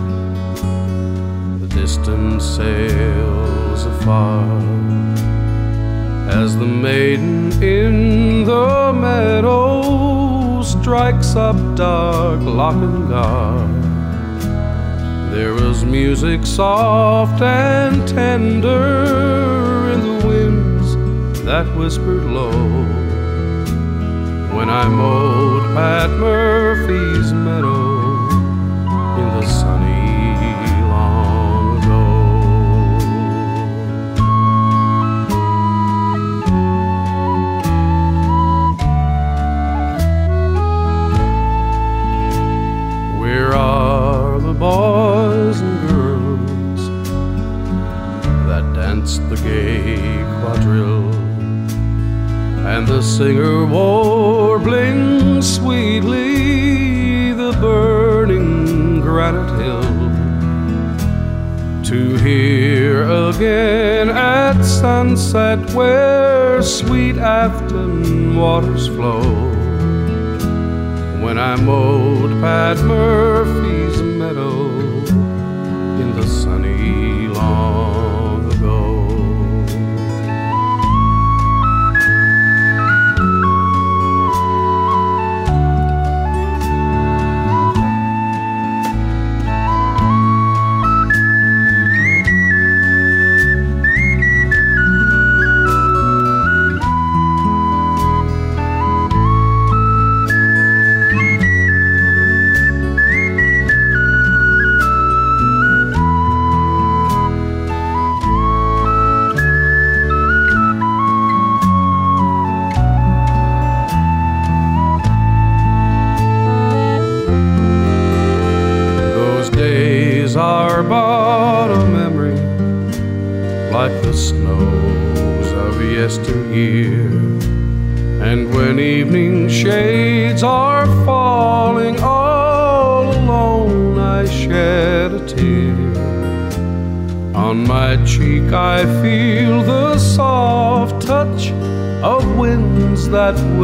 the 1.58 1.66
distant 1.66 2.40
sails 2.40 3.84
afar, 3.84 4.46
as 6.28 6.56
the 6.56 6.64
maiden 6.64 7.50
in 7.60 8.44
the 8.44 8.92
meadow 8.94 10.62
strikes 10.62 11.34
up 11.34 11.56
dark 11.74 12.38
Lochnagar. 12.38 13.58
There 15.32 15.52
was 15.52 15.84
music 15.84 16.46
soft 16.46 17.42
and 17.42 18.06
tender 18.06 19.90
in 19.92 20.00
the 20.00 20.26
winds 20.28 20.94
that 21.44 21.66
whispered 21.76 22.22
low 22.22 22.52
when 24.56 24.70
I 24.70 24.86
mowed 24.86 25.53
Pat 25.74 26.08
Murphy's 26.08 27.32
meadow 27.32 28.28
in 29.18 29.28
the 29.34 29.44
sunny 29.44 30.36
long 30.86 31.82
ago. 31.82 32.04
Where 43.20 43.52
are 43.52 44.38
the 44.38 44.54
boys 44.54 45.60
and 45.60 45.88
girls 45.88 46.82
that 48.46 48.64
danced 48.76 49.28
the 49.28 49.36
gay 49.38 50.22
quadrille? 50.40 51.12
and 52.66 52.88
the 52.88 53.02
singer 53.02 53.66
warbling 53.66 54.13
again 63.44 64.08
at 64.08 64.62
sunset 64.62 65.58
where 65.74 66.62
sweet 66.62 67.16
Afton 67.18 68.36
waters 68.36 68.86
flow. 68.88 69.22
When 71.22 71.36
I 71.38 71.54
mowed 71.56 72.30
Pat 72.40 72.78
Murphy's 72.78 74.00
meadow 74.00 74.70
in 76.00 76.14
the 76.16 76.26
sunny 76.26 77.28
long 77.28 77.83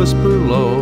whisper 0.01 0.39
low 0.55 0.81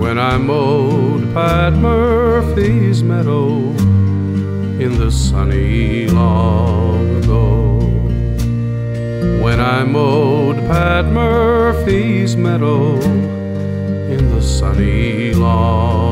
when 0.00 0.20
I 0.20 0.38
mowed 0.38 1.34
Pat 1.34 1.72
Murphy's 1.72 3.02
meadow 3.02 3.56
in 4.84 4.96
the 5.00 5.10
sunny 5.10 6.06
long 6.06 7.16
ago. 7.16 7.80
When 9.42 9.58
I 9.58 9.82
mowed 9.82 10.58
Pat 10.70 11.06
Murphy's 11.06 12.36
meadow 12.36 13.00
in 14.14 14.30
the 14.30 14.40
sunny 14.40 15.32
long 15.32 16.07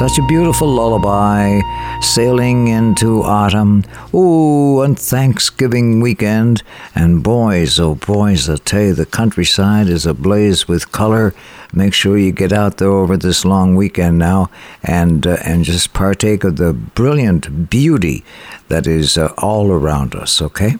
Such 0.00 0.18
a 0.18 0.26
beautiful 0.26 0.66
lullaby 0.66 1.60
sailing 2.00 2.68
into 2.68 3.22
autumn. 3.22 3.84
Ooh, 4.14 4.80
and 4.80 4.98
Thanksgiving 4.98 6.00
weekend. 6.00 6.62
And 6.94 7.22
boys, 7.22 7.78
oh 7.78 7.96
boys, 7.96 8.48
I 8.48 8.56
tell 8.56 8.80
you, 8.80 8.94
the 8.94 9.04
countryside 9.04 9.88
is 9.88 10.06
ablaze 10.06 10.66
with 10.66 10.90
color. 10.90 11.34
Make 11.74 11.92
sure 11.92 12.16
you 12.16 12.32
get 12.32 12.50
out 12.50 12.78
there 12.78 12.88
over 12.88 13.18
this 13.18 13.44
long 13.44 13.76
weekend 13.76 14.18
now 14.18 14.48
and, 14.82 15.26
uh, 15.26 15.36
and 15.44 15.66
just 15.66 15.92
partake 15.92 16.44
of 16.44 16.56
the 16.56 16.72
brilliant 16.72 17.68
beauty 17.68 18.24
that 18.68 18.86
is 18.86 19.18
uh, 19.18 19.34
all 19.36 19.70
around 19.70 20.14
us, 20.14 20.40
okay? 20.40 20.76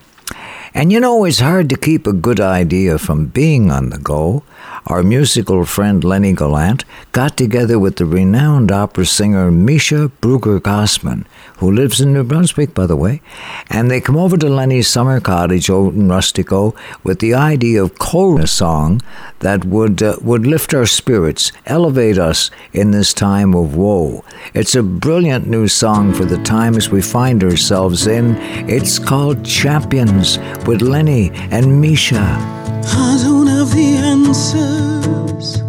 And 0.73 0.91
you 0.91 0.99
know, 0.99 1.25
it's 1.25 1.41
hard 1.41 1.69
to 1.69 1.77
keep 1.77 2.07
a 2.07 2.15
good 2.15 2.41
idea 2.41 2.97
from 2.97 3.27
being 3.27 3.71
on 3.71 3.91
the 3.91 3.99
go. 3.99 4.45
Our 4.87 5.03
musical 5.03 5.65
friend 5.65 6.03
Lenny 6.03 6.33
Gallant 6.33 6.85
got 7.13 7.37
together 7.37 7.79
with 7.79 7.97
the 7.97 8.07
renowned 8.07 8.73
opera 8.73 9.05
singer 9.05 9.51
Misha 9.51 10.11
Bruger 10.21 10.59
Gossman, 10.59 11.27
who 11.59 11.71
lives 11.71 12.01
in 12.01 12.15
New 12.15 12.25
Brunswick, 12.25 12.75
by 12.75 12.87
the 12.87 12.97
way, 12.97 13.21
and 13.69 13.91
they 13.91 14.01
come 14.01 14.17
over 14.17 14.37
to 14.39 14.49
Lenny's 14.49 14.89
summer 14.89 15.21
cottage 15.21 15.69
out 15.69 15.93
in 15.93 16.09
Rustico 16.09 16.75
with 17.05 17.19
the 17.19 17.35
idea 17.35 17.83
of 17.83 17.99
co 17.99 18.39
a 18.39 18.47
song 18.47 19.03
that 19.41 19.65
would 19.65 20.03
uh, 20.03 20.17
would 20.23 20.47
lift 20.47 20.73
our 20.73 20.87
spirits, 20.87 21.53
elevate 21.67 22.17
us 22.19 22.51
in 22.73 22.91
this 22.91 23.13
time 23.13 23.55
of 23.55 23.77
woe. 23.77 24.25
It's 24.55 24.75
a 24.75 24.83
brilliant 24.83 25.47
new 25.47 25.69
song 25.69 26.15
for 26.15 26.25
the 26.25 26.43
times 26.43 26.91
we 26.91 27.03
find 27.03 27.45
ourselves 27.45 28.07
in. 28.07 28.37
It's 28.69 28.99
called 28.99 29.45
Champions 29.45 30.39
with 30.67 30.81
Lenny 30.81 31.31
and 31.51 31.67
Measha. 31.83 32.61
The 33.71 33.97
answers, 33.97 35.63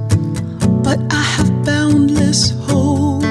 but 0.83 0.99
I 1.13 1.21
have 1.35 1.63
boundless 1.63 2.49
hope. 2.67 3.23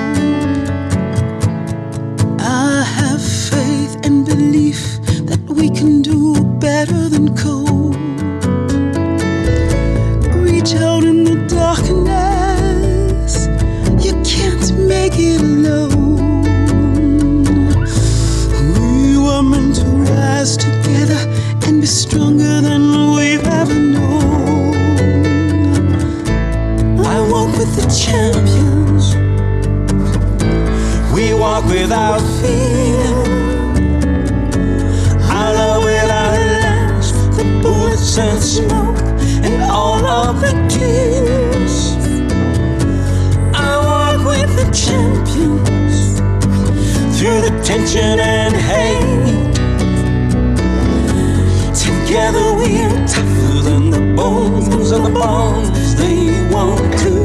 I 2.39 2.85
have 2.99 3.21
faith 3.21 3.97
and 4.05 4.25
belief 4.25 5.01
that 5.27 5.41
we 5.49 5.71
can 5.71 6.03
do 6.03 6.35
better 6.61 7.09
than 7.09 7.37
cold. 7.37 7.97
Reach 10.47 10.75
out 10.77 11.03
in 11.05 11.25
the 11.25 11.45
darkness, 11.49 13.49
you 14.05 14.13
can't 14.23 14.73
make 14.89 15.15
it 15.19 15.41
alone. 15.41 16.17
We 18.79 19.19
were 19.19 19.43
meant 19.43 19.75
to 19.77 19.85
rise 19.85 20.57
together 20.57 21.21
and 21.67 21.81
be 21.81 21.87
stronger 21.87 22.61
than 22.61 23.15
we've 23.17 23.45
ever 23.47 23.75
known. 23.75 23.90
with 27.61 27.77
the 27.77 27.89
champions. 28.05 29.15
We 31.13 31.35
walk 31.35 31.67
without 31.67 32.23
fear. 32.41 33.05
Our 35.29 35.53
love 35.55 35.85
without 35.85 36.37
a 36.37 36.47
last. 36.65 37.13
The 37.37 37.45
bullets 37.63 38.17
and 38.17 38.41
smoke 38.43 38.99
and 39.45 39.63
all 39.71 40.03
of 40.07 40.41
the 40.41 40.53
tears. 40.73 41.75
I 43.53 43.73
walk 43.89 44.21
with 44.33 44.51
the 44.61 44.69
champions 44.85 45.97
through 47.19 47.41
the 47.47 47.53
tension 47.63 48.21
and 48.21 48.55
hate. 48.57 49.51
Together 51.85 52.55
we 52.55 52.71
are 52.87 53.07
tougher 53.07 53.61
than 53.69 53.91
the 53.91 54.15
bones 54.17 54.91
and 54.93 55.05
the 55.05 55.11
bombs 55.11 55.95
they 55.97 56.49
want 56.51 56.99
to 57.01 57.20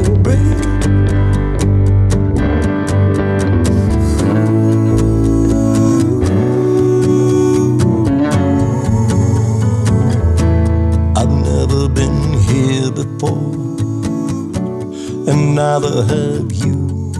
neither 15.78 16.04
have 16.04 16.52
you. 16.52 17.12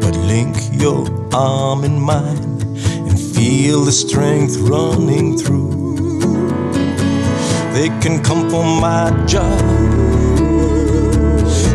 But 0.00 0.16
link 0.32 0.56
your 0.72 1.06
arm 1.34 1.84
in 1.84 2.00
mine 2.00 2.62
and 3.06 3.20
feel 3.20 3.84
the 3.84 3.92
strength 3.92 4.56
running 4.56 5.36
through. 5.36 6.18
They 7.74 7.88
can 8.00 8.22
come 8.22 8.48
for 8.48 8.64
my 8.64 9.10
job, 9.26 9.60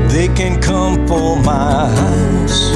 they 0.10 0.28
can 0.30 0.60
come 0.60 1.08
for 1.08 1.36
my 1.36 1.90
house, 2.02 2.72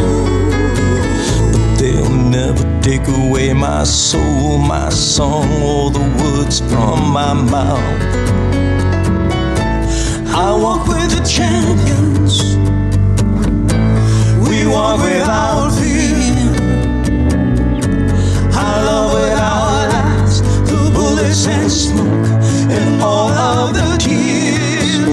but 1.52 1.80
they'll 1.80 2.10
never 2.12 2.64
take 2.82 3.08
away 3.08 3.54
my 3.54 3.84
soul, 3.86 4.60
my 4.60 4.90
song, 4.90 5.50
or 5.64 5.90
the 5.90 6.06
words 6.22 6.60
from 6.60 7.12
my 7.12 7.34
mouth. 7.34 8.51
I 10.34 10.54
walk 10.54 10.88
with 10.88 11.10
the 11.12 11.22
champions. 11.28 12.56
We 14.48 14.66
walk 14.66 15.02
without 15.04 15.72
fear. 15.72 16.56
I 18.54 18.82
love 18.86 19.14
without 19.14 19.90
last 19.92 20.44
the 20.68 20.90
bullets 20.94 21.46
and 21.48 21.70
smoke 21.70 22.28
and 22.72 23.02
all 23.02 23.30
of 23.30 23.74
the 23.74 23.98
tears. 24.00 25.04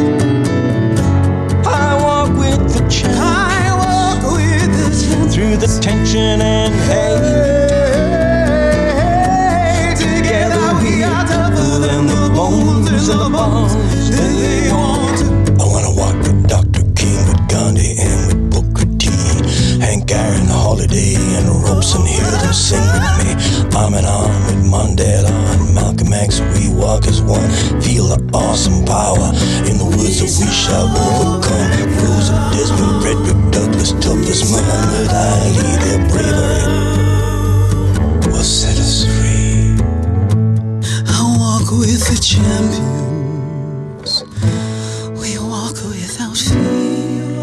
I 1.66 1.68
walk 2.00 2.30
with 2.38 2.72
the 2.74 2.80
champions. 2.88 3.18
I 3.20 3.74
walk 3.82 4.22
with 4.32 4.70
the 4.78 4.88
through 5.32 5.56
the 5.56 5.68
tension 5.82 6.40
and 6.40 6.74
hate. 6.88 7.18
Together 9.98 10.64
we 10.80 11.02
are 11.02 11.24
tougher 11.26 11.78
than 11.80 12.06
the 12.06 12.17
bones 12.38 13.08
and 13.08 13.18
the 13.18 13.30
bones 13.34 13.74
that 14.14 14.30
they 14.38 14.70
want 14.70 15.18
I 15.58 15.64
wanna 15.66 15.90
walk 15.90 16.14
with 16.22 16.46
Dr. 16.46 16.86
King, 16.94 17.18
with 17.26 17.42
Gandhi, 17.50 17.98
and 17.98 18.18
with 18.30 18.42
Booker 18.54 18.86
T. 18.94 19.10
Hank 19.82 20.06
Aaron, 20.12 20.46
Holiday, 20.46 21.18
and 21.18 21.50
Robeson, 21.50 22.06
hear 22.06 22.22
them 22.22 22.54
sing 22.54 22.86
with 22.94 23.10
me. 23.18 23.30
Arm 23.74 23.94
in 23.98 24.06
arm 24.06 24.38
with 24.46 24.62
Mandela 24.70 25.34
and 25.50 25.74
Malcolm 25.74 26.12
X, 26.12 26.38
we 26.54 26.70
walk 26.70 27.08
as 27.10 27.20
one. 27.22 27.50
Feel 27.82 28.06
the 28.14 28.22
awesome 28.32 28.86
power 28.86 29.34
in 29.66 29.74
the 29.82 29.88
woods 29.98 30.22
that 30.22 30.30
we 30.38 30.46
shall 30.62 30.86
overcome. 30.94 31.66
Rosa 31.98 32.34
Desmond, 32.54 33.02
Frederick 33.02 33.40
Douglass, 33.50 33.90
Topless 33.98 34.46
Muhammad 34.46 35.10
Ali, 35.10 35.74
their 35.82 36.00
bravery 36.06 37.07
the 42.08 42.16
champions. 42.22 44.12
We 45.20 45.38
walk 45.38 45.76
without 45.84 46.36
fear. 46.36 47.36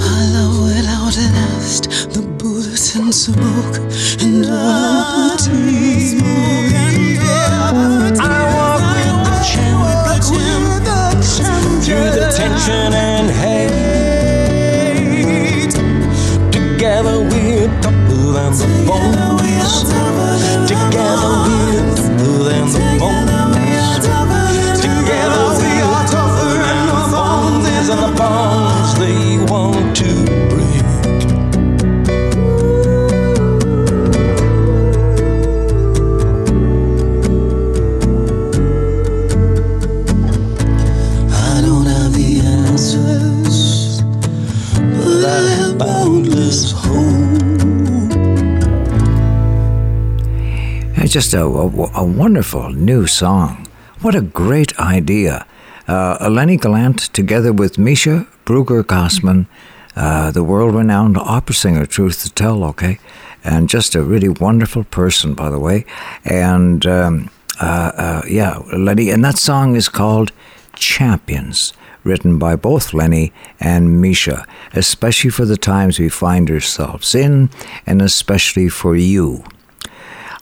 I 0.00 0.18
love 0.34 0.56
without 0.66 1.16
last 1.16 1.84
the 2.12 2.22
bullets 2.38 2.96
and 2.96 3.14
smoke 3.14 3.76
and 4.22 4.46
all 4.46 5.30
the 5.30 5.44
tears. 5.44 6.20
I 8.18 8.22
walk 8.54 8.82
with 8.96 9.18
the 9.28 9.38
champions 9.52 11.30
through 11.86 12.10
the 12.10 12.26
tension 12.36 13.03
just 51.14 51.32
a, 51.32 51.44
a, 51.44 51.90
a 51.94 52.04
wonderful 52.04 52.70
new 52.70 53.06
song. 53.06 53.68
What 54.00 54.16
a 54.16 54.20
great 54.20 54.76
idea. 54.80 55.46
Uh, 55.86 56.28
Lenny 56.28 56.56
Gallant, 56.56 56.98
together 57.12 57.52
with 57.52 57.78
Misha 57.78 58.26
Brugger 58.44 58.82
Gossman, 58.82 59.46
uh, 59.94 60.32
the 60.32 60.42
world 60.42 60.74
renowned 60.74 61.16
opera 61.16 61.54
singer, 61.54 61.86
truth 61.86 62.24
to 62.24 62.32
tell, 62.32 62.64
okay? 62.64 62.98
And 63.44 63.68
just 63.68 63.94
a 63.94 64.02
really 64.02 64.28
wonderful 64.28 64.82
person, 64.82 65.34
by 65.34 65.50
the 65.50 65.60
way. 65.60 65.86
And 66.24 66.84
um, 66.84 67.30
uh, 67.60 67.92
uh, 67.94 68.22
yeah, 68.26 68.58
Lenny, 68.76 69.10
and 69.10 69.24
that 69.24 69.38
song 69.38 69.76
is 69.76 69.88
called 69.88 70.32
Champions, 70.74 71.74
written 72.02 72.40
by 72.40 72.56
both 72.56 72.92
Lenny 72.92 73.32
and 73.60 74.02
Measha, 74.02 74.48
especially 74.72 75.30
for 75.30 75.44
the 75.44 75.56
times 75.56 76.00
we 76.00 76.08
find 76.08 76.50
ourselves 76.50 77.14
in, 77.14 77.50
and 77.86 78.02
especially 78.02 78.68
for 78.68 78.96
you. 78.96 79.44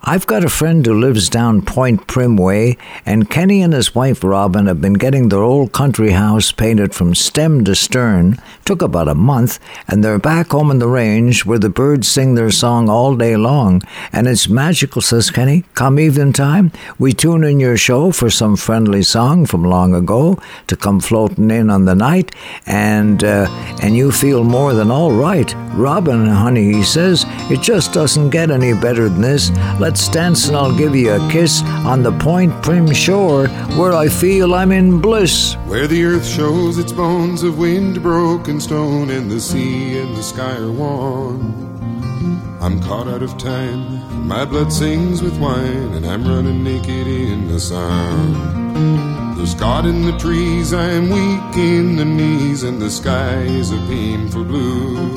I've 0.05 0.27
got 0.27 0.45
a 0.45 0.49
friend 0.49 0.85
who 0.85 0.99
lives 0.99 1.29
down 1.29 1.63
Point 1.63 2.09
Prim 2.09 2.37
way, 2.37 2.77
and 3.07 3.31
Kenny 3.31 3.63
and 3.63 3.73
his 3.73 3.95
wife 3.95 4.25
Robin 4.25 4.67
have 4.67 4.81
been 4.81 4.95
getting 4.95 5.29
their 5.29 5.45
old 5.45 5.71
country 5.71 6.11
house 6.11 6.51
painted 6.51 6.93
from 6.93 7.15
stem 7.15 7.63
to 7.65 7.77
stern. 7.77 8.37
Took 8.65 8.83
about 8.83 9.07
a 9.07 9.15
month, 9.15 9.61
and 9.87 10.03
they're 10.03 10.19
back 10.19 10.51
home 10.51 10.73
in 10.73 10.81
the 10.81 10.89
range 10.89 11.47
where 11.47 11.61
the 11.61 11.69
birds 11.69 12.09
sing 12.09 12.35
their 12.35 12.51
song 12.51 12.89
all 12.89 13.15
day 13.15 13.37
long. 13.37 13.81
And 14.13 14.27
it's 14.27 14.49
magical, 14.49 15.03
says 15.03 15.31
Kenny. 15.31 15.63
Come 15.75 16.01
evening 16.01 16.33
time, 16.33 16.73
we 16.99 17.13
tune 17.13 17.45
in 17.45 17.61
your 17.61 17.77
show 17.77 18.11
for 18.11 18.29
some 18.29 18.57
friendly 18.57 19.05
song 19.05 19.47
from 19.47 19.63
long 19.63 19.95
ago 19.95 20.37
to 20.67 20.75
come 20.75 20.99
floating 20.99 21.53
in 21.53 21.71
on 21.71 21.85
the 21.85 21.95
night, 21.95 22.35
and 22.67 23.23
uh, 23.23 23.47
and 23.81 23.97
you 23.97 24.11
feel 24.11 24.43
more 24.43 24.75
than 24.75 24.91
all 24.91 25.13
right. 25.13 25.55
Robin, 25.75 26.27
honey, 26.27 26.73
he 26.73 26.83
says, 26.83 27.25
it 27.51 27.63
just 27.63 27.93
doesn't 27.93 28.31
get 28.31 28.51
any 28.51 28.75
better 28.75 29.09
than 29.09 29.23
this. 29.23 29.51
Let's 29.79 29.92
dance 30.01 30.49
and 30.49 30.57
I'll 30.57 30.77
give 30.77 30.95
you 30.97 31.13
a 31.13 31.31
kiss 31.31 31.63
on 31.85 32.03
the 32.03 32.13
Point 32.13 32.63
Prim 32.63 32.93
shore 32.93 33.49
where 33.77 33.93
I 33.93 34.09
feel 34.09 34.55
I'm 34.55 34.73
in 34.73 35.01
bliss. 35.01 35.55
Where 35.67 35.87
the 35.87 36.05
earth 36.05 36.27
shows 36.27 36.79
its 36.79 36.93
bones 36.93 37.43
of 37.43 37.59
wind 37.59 38.03
broken 38.03 38.61
stone, 38.61 39.11
and 39.11 39.31
the 39.31 39.41
sea 39.41 39.99
and 39.99 40.17
the 40.17 40.23
sky 40.23 40.57
are 40.57 40.71
one. 40.71 42.59
I'm 42.61 42.81
caught 42.83 43.09
out 43.09 43.23
of 43.23 43.37
time, 43.39 44.27
my 44.27 44.45
blood 44.45 44.73
sings 44.73 45.23
with 45.23 45.39
wine, 45.39 45.93
and 45.95 46.07
I'm 46.07 46.25
running 46.25 46.63
naked 46.63 47.07
in 47.07 47.49
the 47.49 47.61
sun. 47.61 49.37
There's 49.37 49.55
God 49.55 49.85
in 49.87 50.05
the 50.05 50.17
trees, 50.19 50.73
I'm 50.73 51.11
weak 51.11 51.57
in 51.57 51.97
the 51.97 52.05
knees, 52.05 52.63
and 52.63 52.81
the 52.81 52.91
sky 52.91 53.43
is 53.43 53.73
a 53.73 53.79
painful 53.89 54.45
blue. 54.45 55.13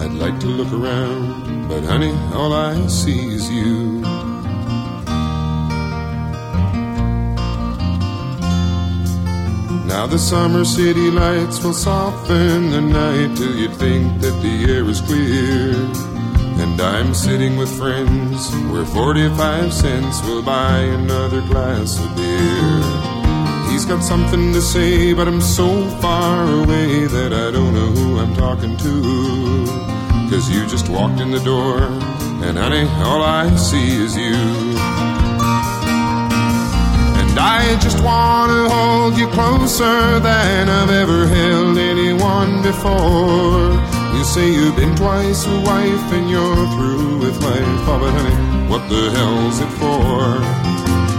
I'd 0.00 0.12
like 0.14 0.40
to 0.40 0.46
look 0.46 0.72
around, 0.72 1.51
but 1.68 1.84
honey, 1.84 2.12
all 2.34 2.52
I 2.52 2.86
see 2.86 3.34
is 3.34 3.50
you. 3.50 4.02
Now 9.92 10.06
the 10.06 10.18
summer 10.18 10.64
city 10.64 11.10
lights 11.10 11.62
will 11.62 11.74
soften 11.74 12.70
the 12.70 12.80
night 12.80 13.36
till 13.36 13.54
you'd 13.54 13.76
think 13.76 14.20
that 14.22 14.40
the 14.40 14.72
air 14.72 14.84
is 14.84 15.00
clear. 15.02 15.74
And 16.62 16.80
I'm 16.80 17.12
sitting 17.12 17.56
with 17.56 17.70
friends 17.76 18.50
where 18.72 18.86
45 18.86 19.72
cents 19.72 20.22
will 20.22 20.42
buy 20.42 20.78
another 20.78 21.42
glass 21.42 21.98
of 22.02 22.16
beer. 22.16 23.12
He's 23.70 23.84
got 23.84 24.02
something 24.02 24.52
to 24.52 24.62
say, 24.62 25.12
but 25.12 25.28
I'm 25.28 25.40
so 25.40 25.68
far 26.00 26.50
away 26.62 27.06
that 27.06 27.32
I 27.32 27.50
don't 27.50 27.74
know 27.74 27.90
who 27.90 28.18
I'm 28.18 28.34
talking 28.34 28.76
to. 28.78 29.91
Cause 30.32 30.48
you 30.48 30.66
just 30.66 30.88
walked 30.88 31.20
in 31.20 31.30
the 31.30 31.40
door, 31.40 31.82
and 32.42 32.56
honey, 32.56 32.88
all 33.04 33.22
I 33.22 33.54
see 33.54 34.02
is 34.02 34.16
you. 34.16 34.32
And 37.20 37.38
I 37.38 37.78
just 37.82 38.02
wanna 38.02 38.66
hold 38.70 39.18
you 39.18 39.26
closer 39.26 40.20
than 40.20 40.70
I've 40.70 40.88
ever 40.88 41.26
held 41.26 41.76
anyone 41.76 42.62
before. 42.62 43.76
You 44.16 44.24
say 44.24 44.50
you've 44.50 44.74
been 44.74 44.96
twice 44.96 45.44
a 45.44 45.60
wife 45.60 46.12
and 46.16 46.30
you're 46.30 46.66
through 46.76 47.18
with 47.18 47.36
life. 47.42 47.84
Oh, 47.84 47.98
but 48.00 48.12
honey, 48.16 48.68
what 48.70 48.88
the 48.88 49.10
hell's 49.10 49.60
it 49.60 49.72
for? 49.76 50.40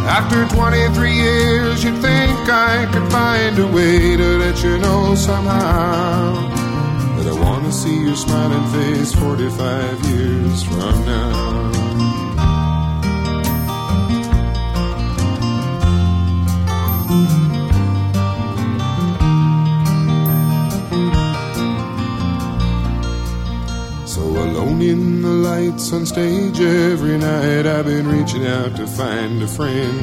After 0.09 0.43
23 0.55 1.13
years, 1.13 1.83
you'd 1.83 2.01
think 2.01 2.49
I 2.49 2.89
could 2.91 3.11
find 3.11 3.59
a 3.59 3.67
way 3.67 4.17
to 4.17 4.39
let 4.39 4.63
you 4.63 4.79
know 4.79 5.13
somehow 5.13 6.62
I 7.33 7.39
want 7.39 7.65
to 7.65 7.71
see 7.71 7.99
your 7.99 8.15
smiling 8.15 8.67
face 8.73 9.11
45 9.15 10.05
years 10.05 10.63
from 10.63 11.05
now. 11.05 11.71
So 24.05 24.21
alone 24.21 24.83
in 24.83 25.23
the 25.23 25.29
lights 25.29 25.91
on 25.91 26.05
stage 26.05 26.59
every 26.59 27.17
night, 27.17 27.65
I've 27.65 27.85
been 27.85 28.07
reaching 28.07 28.45
out 28.45 28.75
to 28.75 28.85
find 28.85 29.41
a 29.41 29.47
friend 29.47 30.01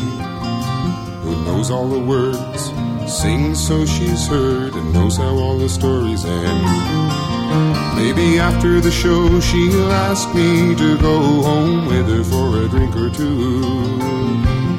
who 1.23 1.45
knows 1.45 1.71
all 1.71 1.89
the 1.89 2.01
words, 2.01 2.73
sings 3.07 3.65
so 3.65 3.87
she's 3.87 4.27
heard, 4.27 4.75
and 4.75 4.93
knows 4.93 5.17
how 5.17 5.37
all 5.37 5.59
the 5.59 5.69
stories 5.69 6.25
end. 6.25 7.10
Maybe 7.97 8.39
after 8.39 8.81
the 8.81 8.91
show 8.91 9.41
she'll 9.41 9.93
ask 9.93 10.35
me 10.35 10.75
to 10.77 10.99
go 10.99 11.43
home 11.43 11.87
with 11.87 12.09
her 12.09 12.25
for 12.25 12.65
a 12.65 12.69
drink 12.69 12.97
or 12.97 13.11
two. 13.11 13.61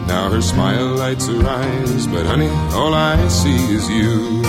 Now 0.08 0.30
her 0.30 0.42
smile 0.42 0.96
lights 0.96 1.28
her 1.28 1.46
eyes, 1.48 2.08
but 2.08 2.26
honey, 2.26 2.50
all 2.74 2.94
I 2.94 3.28
see 3.28 3.62
is 3.76 3.90
you. 3.90 4.42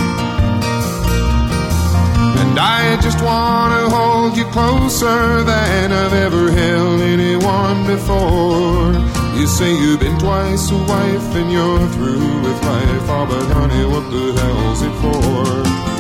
And 2.42 2.58
I 2.58 2.98
just 3.00 3.20
wanna 3.22 3.88
hold 3.88 4.36
you 4.36 4.44
closer 4.46 5.42
than 5.42 5.92
I've 5.92 6.12
ever 6.12 6.50
held 6.50 7.00
anyone 7.00 7.86
before. 7.86 8.92
You 9.38 9.46
say 9.46 9.72
you've 9.72 10.00
been 10.00 10.18
twice 10.18 10.70
a 10.70 10.76
wife 10.76 11.34
and 11.34 11.50
you're 11.50 11.88
through 11.94 12.42
with 12.42 12.58
life. 12.64 13.06
Oh, 13.08 13.26
but 13.28 13.46
honey, 13.54 13.84
what 13.86 14.10
the 14.10 14.40
hell's 14.40 14.82
it 14.82 14.94
for? 15.02 15.91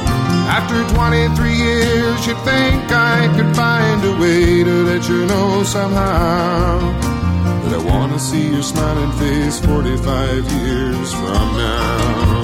After 0.48 0.82
23 0.94 1.54
years, 1.54 2.26
you'd 2.26 2.38
think 2.38 2.82
I 2.90 3.28
could 3.36 3.54
find 3.56 4.04
a 4.04 4.16
way 4.20 4.64
to 4.64 4.84
let 4.84 5.08
you 5.08 5.26
know 5.26 5.62
somehow 5.64 6.78
that 7.62 7.72
I 7.80 7.82
wanna 7.84 8.18
see 8.18 8.50
your 8.50 8.62
smiling 8.62 9.12
face 9.12 9.58
45 9.60 10.52
years 10.62 11.12
from 11.12 11.46
now. 11.56 12.42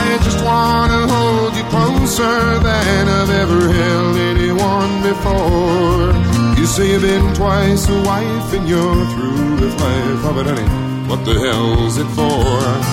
I 0.00 0.18
just 0.24 0.44
wanna 0.44 1.06
hold 1.08 1.54
you 1.56 1.64
closer 1.74 2.58
than 2.58 3.08
I've 3.08 3.30
ever 3.30 3.72
held 3.72 4.16
anyone 4.32 4.92
before. 5.02 6.12
You 6.58 6.66
say 6.66 6.92
you've 6.92 7.02
been 7.02 7.34
twice 7.34 7.88
a 7.88 8.02
wife 8.02 8.52
and 8.52 8.68
you're 8.68 9.04
through 9.12 9.54
with 9.60 9.74
life. 9.80 10.20
Oh, 10.26 10.32
but 10.34 10.46
honey, 10.46 10.68
what 11.08 11.24
the 11.24 11.34
hell's 11.34 11.96
it 11.98 12.08
for? 12.18 12.89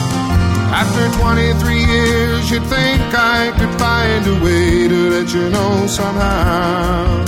After 0.79 1.09
23 1.17 1.85
years, 1.85 2.51
you'd 2.51 2.61
think 2.67 3.01
I 3.11 3.51
could 3.57 3.79
find 3.79 4.27
a 4.27 4.43
way 4.45 4.87
to 4.87 5.09
let 5.09 5.33
you 5.33 5.49
know 5.49 5.87
somehow 5.87 7.25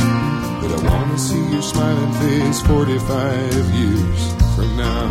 But 0.62 0.72
I 0.78 0.80
wanna 0.88 1.18
see 1.18 1.44
your 1.50 1.64
smiling 1.64 2.14
face 2.22 2.62
45 2.62 3.74
years 3.74 4.22
from 4.54 4.78
now. 4.78 5.10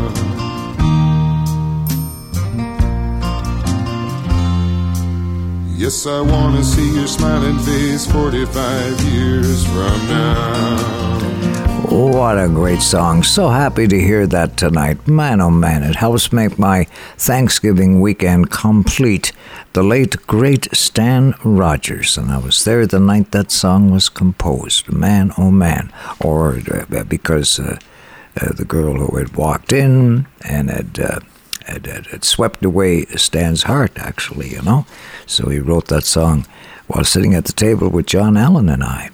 Yes, 5.77 6.07
I 6.07 6.21
wanna 6.21 6.63
see 6.63 6.95
your 6.95 7.09
smiling 7.09 7.59
face 7.59 8.07
45 8.07 9.01
years 9.15 9.65
from 9.67 9.99
now. 10.07 11.68
What 11.91 12.39
a 12.39 12.49
great 12.49 12.83
song. 12.83 13.23
So 13.23 13.49
happy 13.49 13.89
to 13.89 13.99
hear 13.99 14.27
that 14.27 14.59
tonight. 14.59 15.09
Man, 15.09 15.41
oh 15.41 15.51
man, 15.51 15.83
it 15.83 15.97
helps 15.97 16.31
make 16.31 16.59
my 16.59 16.85
Thanksgiving 17.17 18.03
weekend 18.03 18.51
complete. 18.51 19.33
The 19.73 19.83
late, 19.83 20.15
great 20.27 20.69
Stan 20.77 21.35
Rogers, 21.43 22.19
and 22.19 22.31
I 22.31 22.39
was 22.39 22.63
there 22.65 22.87
the 22.87 23.01
night 23.01 23.31
that 23.31 23.51
song 23.51 23.91
was 23.91 24.11
composed. 24.11 24.93
Man, 24.93 25.33
oh 25.39 25.51
man. 25.51 25.91
Or 26.21 26.59
uh, 26.71 27.05
because 27.05 27.59
uh, 27.59 27.79
uh, 28.39 28.53
the 28.53 28.67
girl 28.67 28.97
who 28.97 29.17
had 29.17 29.35
walked 29.37 29.73
in 29.73 30.27
and 30.43 30.71
had. 30.71 31.01
Uh, 31.01 31.21
had, 31.65 31.85
had, 31.85 32.07
had 32.07 32.25
swept 32.25 32.65
away 32.65 33.05
Stan's 33.17 33.65
heart, 33.65 33.93
actually, 33.99 34.49
you 34.49 34.63
know. 34.63 34.87
So 35.27 35.51
he 35.51 35.59
wrote 35.59 35.89
that 35.89 36.05
song 36.05 36.47
while 36.87 37.05
sitting 37.05 37.35
at 37.35 37.45
the 37.45 37.53
table 37.53 37.91
with 37.91 38.07
John 38.07 38.39
Allen 38.39 38.71
and 38.71 38.83
I. 38.83 39.11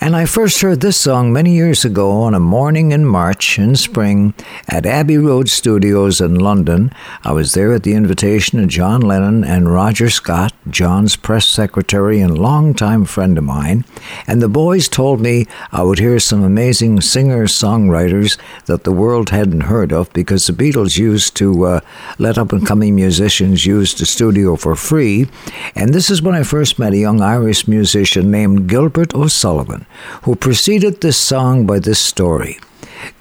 And 0.00 0.14
I 0.14 0.26
first 0.26 0.60
heard 0.60 0.80
this 0.80 0.96
song 0.96 1.32
many 1.32 1.56
years 1.56 1.84
ago 1.84 2.22
on 2.22 2.32
a 2.32 2.38
morning 2.38 2.92
in 2.92 3.04
March 3.04 3.58
in 3.58 3.74
spring 3.74 4.32
at 4.68 4.86
Abbey 4.86 5.18
Road 5.18 5.48
Studios 5.48 6.20
in 6.20 6.36
London. 6.36 6.92
I 7.24 7.32
was 7.32 7.54
there 7.54 7.72
at 7.72 7.82
the 7.82 7.94
invitation 7.94 8.60
of 8.60 8.68
John 8.68 9.00
Lennon 9.00 9.42
and 9.42 9.72
Roger 9.72 10.08
Scott, 10.08 10.52
John's 10.70 11.16
press 11.16 11.48
secretary 11.48 12.20
and 12.20 12.38
longtime 12.38 13.06
friend 13.06 13.36
of 13.38 13.42
mine. 13.42 13.84
And 14.28 14.40
the 14.40 14.48
boys 14.48 14.88
told 14.88 15.20
me 15.20 15.46
I 15.72 15.82
would 15.82 15.98
hear 15.98 16.20
some 16.20 16.44
amazing 16.44 17.00
singer 17.00 17.46
songwriters 17.46 18.38
that 18.66 18.84
the 18.84 18.92
world 18.92 19.30
hadn't 19.30 19.62
heard 19.62 19.92
of 19.92 20.12
because 20.12 20.46
the 20.46 20.52
Beatles 20.52 20.96
used 20.96 21.34
to 21.38 21.64
uh, 21.64 21.80
let 22.18 22.38
up 22.38 22.52
and 22.52 22.64
coming 22.64 22.94
musicians 22.94 23.66
use 23.66 23.94
the 23.94 24.06
studio 24.06 24.54
for 24.54 24.76
free. 24.76 25.26
And 25.74 25.92
this 25.92 26.08
is 26.08 26.22
when 26.22 26.36
I 26.36 26.44
first 26.44 26.78
met 26.78 26.92
a 26.92 26.98
young 26.98 27.20
Irish 27.20 27.66
musician 27.66 28.30
named 28.30 28.68
Gilbert 28.68 29.12
O'Sullivan 29.12 29.86
who 30.22 30.34
preceded 30.34 31.00
this 31.00 31.16
song 31.16 31.66
by 31.66 31.78
this 31.78 31.98
story. 31.98 32.58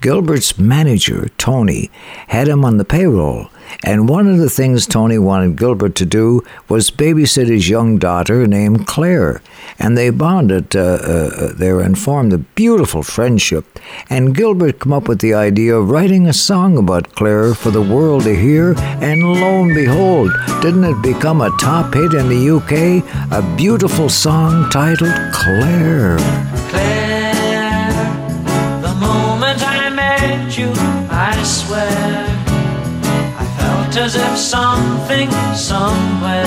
Gilbert's 0.01 0.57
manager, 0.57 1.29
Tony, 1.37 1.89
had 2.27 2.47
him 2.47 2.65
on 2.65 2.77
the 2.77 2.85
payroll, 2.85 3.49
and 3.83 4.09
one 4.09 4.27
of 4.27 4.37
the 4.37 4.49
things 4.49 4.87
Tony 4.87 5.17
wanted 5.17 5.57
Gilbert 5.57 5.95
to 5.95 6.05
do 6.05 6.41
was 6.69 6.91
babysit 6.91 7.47
his 7.47 7.69
young 7.69 7.97
daughter 7.97 8.47
named 8.47 8.87
Claire. 8.87 9.41
And 9.77 9.97
they 9.97 10.09
bonded 10.09 10.75
uh, 10.75 10.79
uh, 10.79 11.53
there 11.53 11.81
and 11.81 11.97
formed 11.97 12.33
a 12.33 12.37
beautiful 12.39 13.03
friendship. 13.03 13.79
And 14.09 14.35
Gilbert 14.35 14.79
came 14.79 14.93
up 14.93 15.07
with 15.07 15.19
the 15.19 15.33
idea 15.33 15.75
of 15.75 15.89
writing 15.89 16.27
a 16.27 16.33
song 16.33 16.77
about 16.77 17.13
Claire 17.15 17.53
for 17.53 17.71
the 17.71 17.81
world 17.81 18.23
to 18.23 18.35
hear, 18.35 18.73
and 18.77 19.21
lo 19.21 19.63
and 19.63 19.75
behold, 19.75 20.31
didn't 20.61 20.85
it 20.85 21.01
become 21.01 21.41
a 21.41 21.55
top 21.59 21.93
hit 21.93 22.13
in 22.13 22.29
the 22.29 22.49
UK? 22.49 23.03
A 23.31 23.55
beautiful 23.55 24.09
song 24.09 24.69
titled. 24.69 25.13
Claire, 25.33 26.17
you, 30.57 30.71
I 31.11 31.35
swear, 31.43 32.25
I 33.41 33.45
felt 33.59 33.95
as 33.95 34.15
if 34.15 34.37
something 34.37 35.29
somewhere 35.53 36.45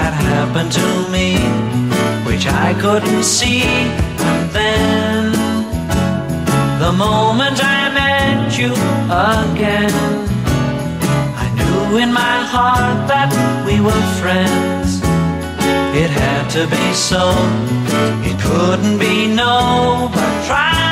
had 0.00 0.14
happened 0.30 0.70
to 0.72 0.88
me, 1.10 1.38
which 2.24 2.46
I 2.46 2.74
couldn't 2.80 3.24
see. 3.24 3.62
And 3.62 4.50
then, 4.50 5.32
the 6.78 6.92
moment 6.92 7.58
I 7.62 7.90
met 8.00 8.56
you 8.56 8.72
again, 9.10 9.94
I 11.44 11.46
knew 11.56 11.98
in 11.98 12.12
my 12.12 12.38
heart 12.54 13.08
that 13.08 13.30
we 13.66 13.80
were 13.80 14.04
friends. 14.20 15.00
It 16.02 16.10
had 16.10 16.48
to 16.56 16.66
be 16.68 16.92
so. 16.94 17.34
It 18.28 18.40
couldn't 18.40 18.98
be 18.98 19.26
no, 19.26 20.10
but 20.14 20.46
try. 20.46 20.91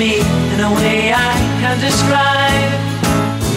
Me 0.00 0.16
in 0.54 0.60
a 0.60 0.72
way 0.80 1.12
I 1.12 1.32
can't 1.60 1.80
describe. 1.88 2.72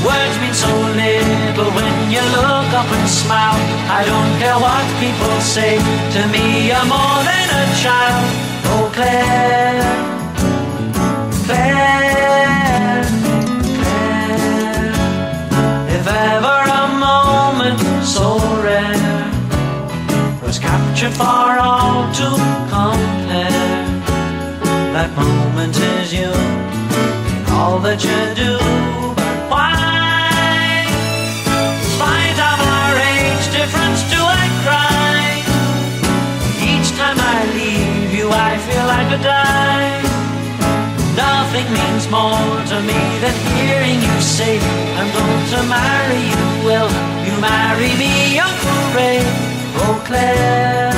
Words 0.04 0.36
mean 0.42 0.54
so 0.54 0.74
little 1.02 1.72
when 1.72 1.96
you 2.12 2.24
look 2.36 2.70
up 2.80 2.90
and 2.98 3.08
smile. 3.08 3.56
I 3.88 4.04
don't 4.12 4.32
care 4.42 4.60
what 4.66 4.84
people 5.00 5.36
say. 5.40 5.80
To 6.16 6.22
me, 6.34 6.68
you're 6.68 6.88
more 6.96 7.20
than 7.30 7.48
a 7.62 7.66
child. 7.84 8.28
Oh, 8.74 8.86
Claire, 8.96 9.88
Claire. 11.46 13.04
If 15.96 16.06
ever 16.28 16.60
a 16.82 16.86
moment 17.08 17.80
so 18.04 18.26
rare 18.68 19.32
was 20.44 20.60
captured 20.60 21.14
for 21.14 21.48
all 21.68 22.12
to 22.20 22.53
moment 25.64 25.80
is 26.02 26.14
you 26.14 26.28
in 26.28 27.46
all 27.52 27.80
that 27.80 28.04
you 28.04 28.20
do. 28.36 28.54
But 29.16 29.48
why, 29.48 30.84
spite 31.96 32.40
of 32.52 32.58
our 32.76 32.94
age 33.16 33.46
difference, 33.56 34.02
do 34.12 34.20
I 34.20 34.44
cry? 34.66 35.40
Each 36.60 36.90
time 37.00 37.16
I 37.16 37.40
leave 37.56 38.12
you, 38.12 38.28
I 38.28 38.58
feel 38.68 38.86
like 38.94 39.10
I 39.16 39.20
die. 39.24 40.04
Nothing 41.16 41.68
means 41.80 42.06
more 42.12 42.56
to 42.72 42.78
me 42.84 43.02
than 43.24 43.36
hearing 43.56 44.00
you 44.04 44.16
say, 44.20 44.60
I'm 45.00 45.10
going 45.16 45.46
to 45.54 45.60
marry 45.78 46.24
you. 46.32 46.44
Will 46.68 46.92
you 47.28 47.36
marry 47.40 47.92
me, 48.04 48.40
Uncle 48.40 48.84
Ray? 48.98 49.24
Oh, 49.80 49.96
Claire, 50.08 50.93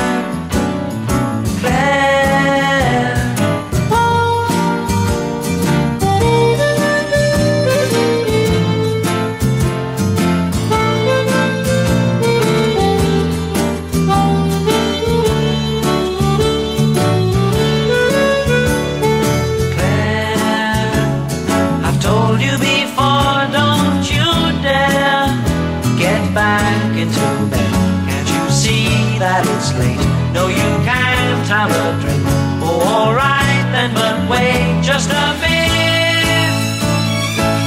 just 34.86 35.10
a 35.10 35.26
bit. 35.42 36.54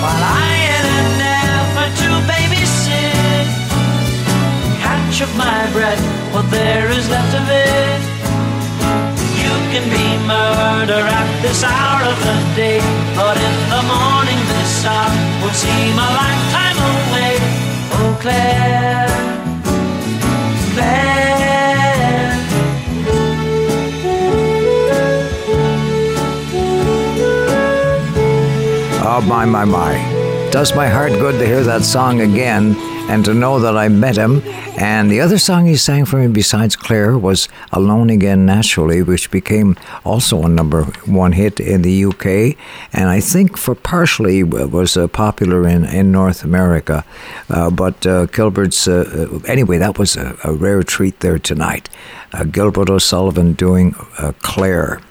While 0.02 0.24
I 0.24 0.52
in 0.78 0.86
an 1.00 1.20
effort 1.44 1.92
to 2.02 2.10
babysit, 2.32 3.48
catch 4.80 5.22
up 5.24 5.32
my 5.36 5.68
breath, 5.76 6.00
what 6.34 6.50
there 6.50 6.90
is 6.90 7.10
left 7.10 7.34
of 7.36 7.46
it. 7.50 8.02
You 9.44 9.54
can 9.72 9.86
be 9.92 10.08
murder 10.32 11.04
at 11.20 11.30
this 11.42 11.62
hour 11.62 12.00
of 12.08 12.18
the 12.24 12.38
day, 12.56 12.80
but 13.20 13.36
in 13.36 13.56
the 13.74 13.84
morning 13.94 14.40
this 14.54 14.86
hour 14.86 15.12
will 15.44 15.58
seem 15.66 15.96
a 16.00 16.10
lifetime 16.24 16.80
away. 16.94 17.36
Oh, 18.00 18.18
Claire. 18.22 19.09
Oh, 29.20 29.22
my, 29.22 29.44
my, 29.44 29.66
my. 29.66 29.96
Does 30.50 30.74
my 30.74 30.88
heart 30.88 31.12
good 31.12 31.40
to 31.40 31.46
hear 31.46 31.62
that 31.66 31.84
song 31.84 32.22
again 32.22 32.74
and 33.10 33.26
to 33.26 33.34
know 33.34 33.60
that 33.60 33.76
I 33.76 33.90
met 33.90 34.16
him. 34.16 34.42
And 34.80 35.12
the 35.12 35.20
other 35.20 35.38
song 35.38 35.66
he 35.66 35.76
sang 35.76 36.06
for 36.06 36.16
me 36.20 36.28
besides 36.30 36.78
Claire 36.78 37.18
was 37.18 37.50
Alone 37.74 38.10
Again 38.10 38.46
Naturally, 38.46 39.04
which 39.04 39.30
became 39.30 39.76
also 40.06 40.44
a 40.44 40.48
number 40.48 40.84
one 41.06 41.34
hit 41.34 41.60
in 41.60 41.82
the 41.82 42.06
UK. 42.06 42.56
And 42.94 43.10
I 43.10 43.20
think 43.20 43.58
for 43.58 43.76
partially 43.76 44.42
was 44.42 44.96
uh, 44.96 45.10
popular 45.10 45.68
in, 45.68 45.84
in 45.84 46.14
North 46.14 46.46
America. 46.46 47.04
Uh, 47.50 47.70
but 47.70 48.08
uh, 48.08 48.28
Gilbert's, 48.28 48.88
uh, 48.88 49.42
anyway, 49.50 49.80
that 49.80 50.00
was 50.00 50.16
a, 50.16 50.38
a, 50.46 50.54
rare 50.54 50.82
treat 50.82 51.20
there 51.20 51.40
tonight. 51.40 51.90
Uh, 52.32 52.46
Gilbert 52.46 52.90
O'Sullivan 52.90 53.52
doing 53.52 53.96
uh, 54.18 54.32
Claire. 54.40 55.02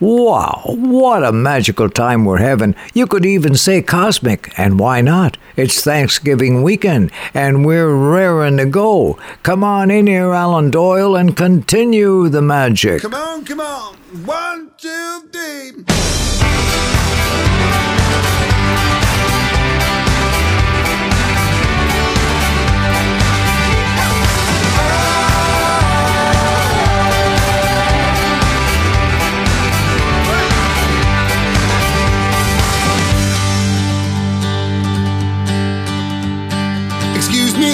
Wow, 0.00 0.62
what 0.66 1.22
a 1.24 1.32
magical 1.32 1.88
time 1.88 2.24
we're 2.24 2.38
having. 2.38 2.74
You 2.92 3.06
could 3.06 3.24
even 3.24 3.54
say 3.56 3.82
cosmic, 3.82 4.52
and 4.58 4.78
why 4.78 5.00
not? 5.00 5.36
It's 5.56 5.82
Thanksgiving 5.82 6.62
weekend, 6.62 7.12
and 7.34 7.64
we're 7.64 7.94
raring 7.94 8.56
to 8.56 8.66
go. 8.66 9.18
Come 9.42 9.62
on 9.62 9.90
in 9.90 10.06
here, 10.06 10.32
Alan 10.32 10.70
Doyle, 10.70 11.14
and 11.16 11.36
continue 11.36 12.28
the 12.28 12.42
magic. 12.42 13.02
Come 13.02 13.14
on, 13.14 13.44
come 13.44 13.60
on. 13.60 13.94
One, 14.24 14.70
two, 14.76 15.28
three. 15.32 15.84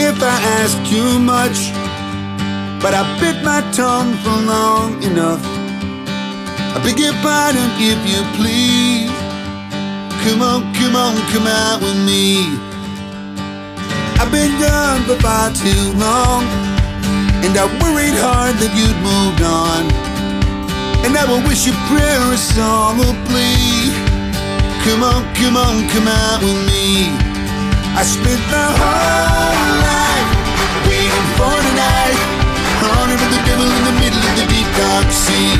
If 0.00 0.22
I 0.22 0.36
ask 0.62 0.78
too 0.86 1.18
much, 1.18 1.74
but 2.80 2.94
I 2.94 3.02
bit 3.18 3.42
my 3.42 3.60
tongue 3.72 4.14
for 4.22 4.38
long 4.46 5.02
enough. 5.02 5.42
I 6.74 6.78
beg 6.84 7.00
your 7.00 7.12
pardon 7.18 7.68
if 7.82 7.98
you 8.06 8.22
please. 8.38 9.10
Come 10.22 10.40
on, 10.40 10.72
come 10.78 10.94
on, 10.94 11.18
come 11.34 11.48
out 11.48 11.82
with 11.82 11.98
me. 12.06 12.46
I've 14.22 14.30
been 14.30 14.54
gone 14.62 15.02
for 15.02 15.18
far 15.18 15.50
too 15.50 15.84
long, 15.98 16.46
and 17.42 17.58
I 17.58 17.66
worried 17.82 18.14
hard 18.22 18.54
that 18.62 18.72
you'd 18.78 19.00
moved 19.02 19.42
on. 19.42 19.82
And 21.04 21.18
I 21.18 21.26
will 21.26 21.42
wish 21.42 21.66
you 21.66 21.74
prayer, 21.90 22.22
a 22.30 22.38
song, 22.38 23.02
or 23.02 23.14
plea. 23.26 23.90
Come 24.86 25.02
on, 25.02 25.26
come 25.34 25.56
on, 25.56 25.88
come 25.90 26.06
out 26.06 26.38
with 26.40 26.60
me. 26.70 27.27
I 27.98 28.04
spent 28.06 28.38
my 28.46 28.70
whole 28.78 29.74
life 29.82 30.30
waiting 30.86 31.28
for 31.34 31.50
tonight. 31.50 32.18
Honor 32.94 33.18
of 33.18 33.30
the 33.34 33.42
devil 33.42 33.66
in 33.66 33.82
the 33.90 33.96
middle 33.98 34.22
of 34.22 34.34
the 34.38 34.46
deep 34.46 34.70
dark 34.78 35.10
sea. 35.10 35.58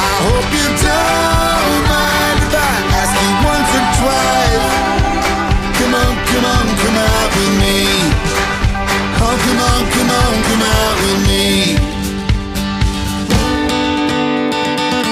I 0.00 0.12
hope 0.24 0.48
you 0.48 0.64
don't 0.64 1.82
mind 1.92 2.38
if 2.40 2.56
I 2.56 2.72
ask 2.96 3.12
you 3.20 3.32
once 3.44 3.68
or 3.76 3.84
twice. 4.00 4.68
Come 5.76 5.92
on, 5.92 6.12
come 6.32 6.46
on, 6.48 6.64
come 6.72 6.96
out 7.04 7.30
with 7.36 7.54
me. 7.60 7.84
Oh, 9.20 9.36
come 9.36 9.60
on, 9.68 9.80
come 9.92 10.08
on, 10.08 10.32
come 10.48 10.64
out 10.72 10.96
with 11.04 11.20
me. 11.28 11.76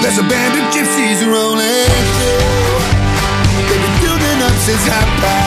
There's 0.01 0.17
a 0.17 0.25
band 0.25 0.57
of 0.57 0.65
gypsies 0.73 1.21
rolling 1.21 2.01
through. 2.17 2.81
They've 3.69 3.77
been 3.77 3.97
building 4.01 4.39
up 4.41 4.57
since 4.65 4.81
half 4.89 5.05
past 5.21 5.46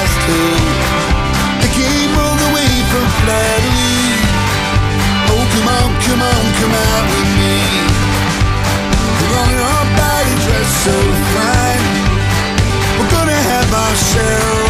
come 6.07 6.22
on, 6.22 6.42
come 6.61 6.74
out 6.88 7.05
with 7.12 7.30
me. 7.40 7.57
We're 9.18 9.36
on 9.44 9.55
our 9.70 9.86
body 10.01 10.34
dressed 10.44 10.76
so 10.86 10.96
fine. 11.34 11.84
We're 12.98 13.11
gonna 13.11 13.40
have 13.53 13.70
ourselves 13.72 14.70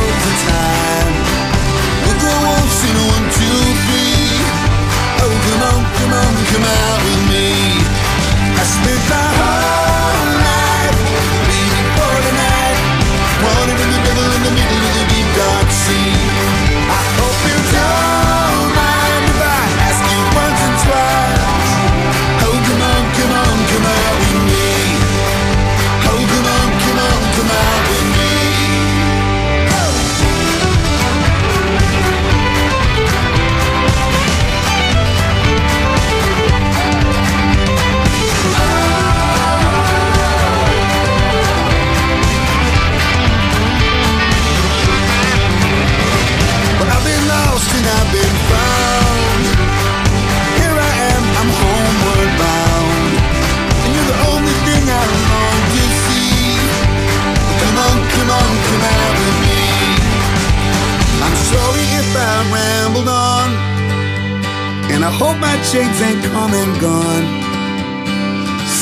And 65.01 65.09
I 65.09 65.13
hope 65.17 65.39
my 65.41 65.57
chains 65.73 65.99
ain't 66.03 66.23
come 66.25 66.53
and 66.53 66.79
gone. 66.79 67.25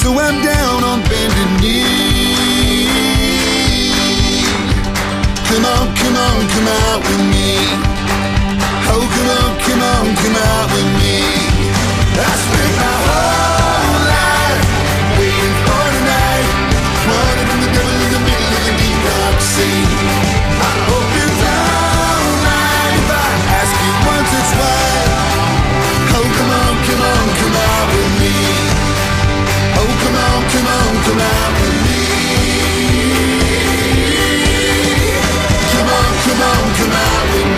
So 0.02 0.10
I'm 0.18 0.42
down 0.42 0.82
on 0.82 0.98
bended 1.06 1.50
knee. 1.62 2.90
Come 5.46 5.64
on, 5.64 5.86
come 5.94 6.16
on, 6.18 6.38
come 6.50 6.68
out 6.82 7.00
with 7.06 7.22
me. 7.30 7.54
Oh, 8.90 9.06
come 9.14 9.30
on, 9.38 9.50
come 9.62 9.82
on, 9.94 10.06
come 10.18 10.34
out 10.34 10.66
with 10.74 10.90
me. 10.98 11.22
I 12.18 12.34
spent 12.34 12.74
my 12.82 12.96
whole 13.06 13.37
come 31.08 31.20
on, 36.42 36.74
come 36.74 36.92
out 36.92 37.34
with 37.34 37.52
me. 37.52 37.57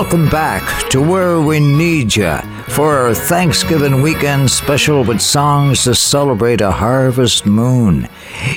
Welcome 0.00 0.30
back 0.30 0.88
to 0.88 0.98
Where 0.98 1.42
We 1.42 1.60
Need 1.60 2.16
Ya 2.16 2.40
for 2.68 2.96
our 2.96 3.12
Thanksgiving 3.12 4.00
weekend 4.00 4.50
special 4.50 5.04
with 5.04 5.20
songs 5.20 5.84
to 5.84 5.94
celebrate 5.94 6.62
a 6.62 6.70
harvest 6.70 7.44
moon. 7.44 8.08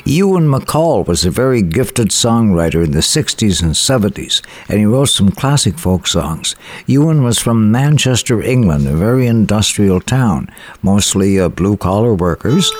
Ewan 0.06 0.48
MacColl 0.48 1.06
was 1.06 1.26
a 1.26 1.30
very 1.30 1.62
gifted 1.62 2.12
songwriter 2.12 2.86
in 2.86 2.92
the 2.92 3.00
60s 3.00 3.62
and 3.62 3.74
70s, 3.74 4.42
and 4.70 4.80
he 4.80 4.86
wrote 4.86 5.10
some 5.10 5.32
classic 5.32 5.78
folk 5.78 6.08
songs. 6.08 6.56
Ewan 6.86 7.26
was 7.26 7.40
from 7.40 7.70
Manchester, 7.70 8.42
England, 8.42 8.88
a 8.88 8.94
very 8.94 9.28
industrial 9.28 10.00
town, 10.00 10.50
mostly 10.82 11.42
uh, 11.42 11.50
blue 11.50 11.76
collar 11.76 12.14
workers, 12.14 12.72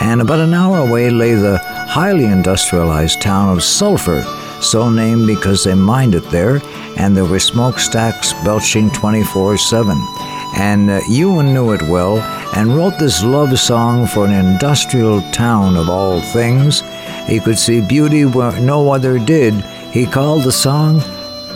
and 0.00 0.20
about 0.20 0.38
an 0.38 0.54
hour 0.54 0.78
away 0.78 1.10
lay 1.10 1.34
the 1.34 1.58
highly 1.58 2.26
industrialized 2.26 3.20
town 3.20 3.48
of 3.48 3.64
Sulphur 3.64 4.24
so 4.62 4.88
named 4.88 5.26
because 5.26 5.64
they 5.64 5.74
mined 5.74 6.14
it 6.14 6.28
there, 6.30 6.60
and 6.96 7.16
there 7.16 7.24
were 7.24 7.40
smokestacks 7.40 8.32
belching 8.44 8.90
24 8.90 9.58
7. 9.58 9.96
And 10.56 10.90
uh, 10.90 11.00
Ewan 11.08 11.54
knew 11.54 11.72
it 11.72 11.82
well 11.82 12.18
and 12.54 12.76
wrote 12.76 12.98
this 12.98 13.22
love 13.24 13.58
song 13.58 14.06
for 14.06 14.26
an 14.26 14.32
industrial 14.32 15.22
town 15.32 15.76
of 15.76 15.88
all 15.88 16.20
things. 16.20 16.82
He 17.26 17.40
could 17.40 17.58
see 17.58 17.80
beauty 17.80 18.24
where 18.24 18.58
no 18.60 18.92
other 18.92 19.18
did. 19.18 19.54
He 19.92 20.06
called 20.06 20.44
the 20.44 20.52
song 20.52 21.00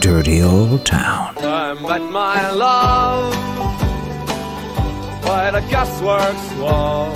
Dirty 0.01 0.43
Old 0.43 0.87
Town. 0.87 1.35
Met 1.83 2.03
my 2.03 2.51
love 2.51 3.33
by 5.23 5.51
the 5.51 5.61
gasworks 5.69 6.59
wall. 6.59 7.13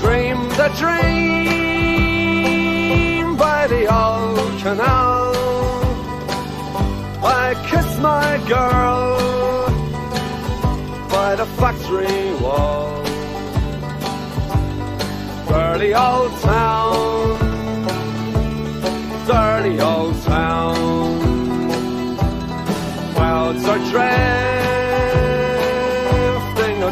Dreamed 0.00 0.52
a 0.58 0.68
dream 0.78 1.71
by 3.62 3.68
the 3.68 3.86
old 3.94 4.58
canal. 4.60 5.32
I 7.22 7.54
kiss 7.70 7.88
my 7.98 8.30
girl 8.48 9.16
by 11.08 11.36
the 11.36 11.46
factory 11.60 12.34
wall. 12.42 13.04
Dirty 15.46 15.94
old 15.94 16.32
town, 16.40 17.38
dirty 19.28 19.76
old 19.80 20.16
town. 20.22 20.76
Clouds 23.14 23.64
are 23.72 23.82
drifting 23.92 24.38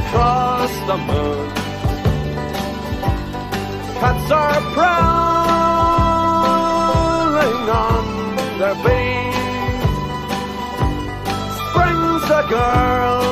across 0.01 0.73
the 0.91 0.97
moon. 1.09 1.51
Cats 4.01 4.31
are 4.31 4.61
prowling 4.75 5.30
their 8.61 8.75
beat. 8.75 9.33
Springs 11.61 12.25
a 12.41 12.45
girl 12.57 13.23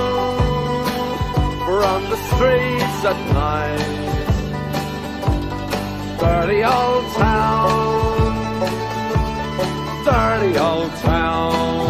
from 1.66 2.00
the 2.12 2.18
streets 2.28 3.00
at 3.10 3.18
night. 3.34 3.96
Dirty 6.18 6.60
old 6.64 7.04
town, 7.24 8.32
dirty 10.06 10.58
old 10.58 10.92
town. 11.02 11.87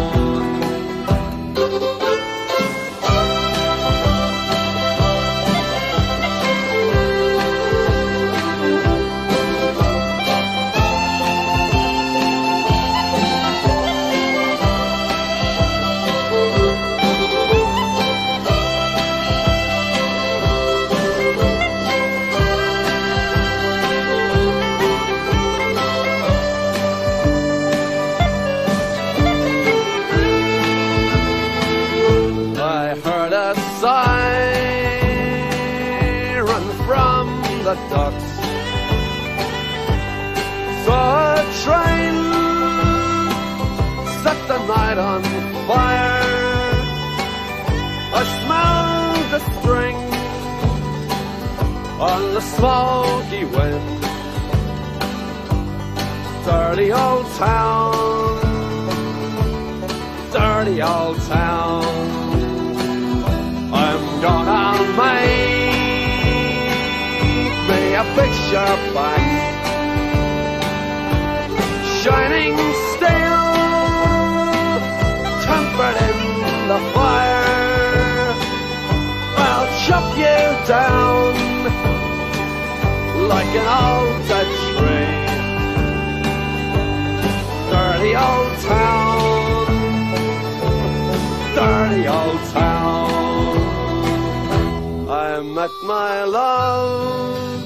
On 52.09 52.33
the 52.33 52.41
smoky 52.41 53.43
wind. 53.45 54.01
Dirty 56.45 56.91
old 56.91 57.25
town, 57.37 58.39
dirty 60.31 60.81
old 60.81 61.17
town. 61.37 61.83
I'm 63.85 64.03
gonna 64.25 64.65
make 65.01 65.79
me 67.69 67.81
a 68.01 68.05
picture 68.17 68.75
back, 68.95 69.27
shining 72.01 72.55
steel, 72.91 73.45
tempered 75.45 75.97
in 76.09 76.17
the 76.71 76.79
fire. 76.95 77.49
I'll 79.47 79.69
chop 79.85 80.07
you 80.23 80.39
down 80.67 81.78
like 83.29 83.53
an 83.61 83.67
old 83.85 84.19
dead 84.27 84.49
tree. 84.75 85.15
Dirty 87.71 88.13
old 88.27 88.53
town, 88.73 89.65
dirty 91.59 92.03
old 92.17 92.41
town. 92.57 93.09
I 95.07 95.41
met 95.41 95.73
my 95.83 96.23
love 96.23 97.63